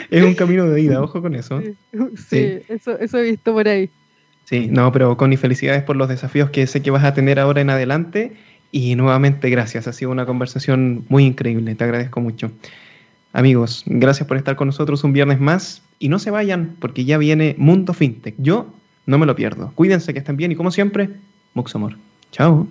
es 0.10 0.24
un 0.24 0.34
camino 0.34 0.68
de 0.68 0.82
ida, 0.82 1.02
ojo 1.02 1.22
con 1.22 1.36
eso. 1.36 1.62
Sí, 2.28 2.60
Eso, 2.68 3.00
eso 3.00 3.18
he 3.20 3.24
visto 3.24 3.54
por 3.54 3.68
ahí. 3.68 3.90
Sí, 4.46 4.68
no, 4.70 4.92
pero 4.92 5.16
Connie, 5.16 5.38
felicidades 5.38 5.84
por 5.84 5.96
los 5.96 6.10
desafíos 6.10 6.50
que 6.50 6.66
sé 6.68 6.82
que 6.82 6.92
vas 6.92 7.04
a 7.04 7.14
tener 7.14 7.40
ahora 7.40 7.62
en 7.62 7.70
adelante 7.70 8.34
y 8.72 8.96
nuevamente 8.96 9.50
gracias, 9.50 9.88
ha 9.88 9.94
sido 9.94 10.12
una 10.12 10.26
conversación 10.26 11.06
muy 11.08 11.24
increíble, 11.26 11.76
te 11.76 11.84
agradezco 11.84 12.20
mucho. 12.20 12.52
Amigos, 13.34 13.84
gracias 13.86 14.28
por 14.28 14.38
estar 14.38 14.56
con 14.56 14.68
nosotros 14.68 15.04
un 15.04 15.14
viernes 15.14 15.40
más 15.40 15.82
y 16.00 16.10
no 16.10 16.20
se 16.20 16.32
vayan 16.32 16.76
porque 16.80 17.06
ya 17.06 17.18
viene 17.18 17.56
Mundo 17.58 17.94
FinTech. 17.94 18.36
Yo 18.38 18.74
no 19.06 19.18
me 19.18 19.26
lo 19.26 19.36
pierdo. 19.36 19.72
Cuídense 19.76 20.14
que 20.14 20.20
estén 20.20 20.38
bien 20.38 20.52
y 20.52 20.56
como 20.56 20.72
siempre, 20.72 21.10
mucho 21.54 21.78
amor. 21.78 21.98
Chao. 22.32 22.68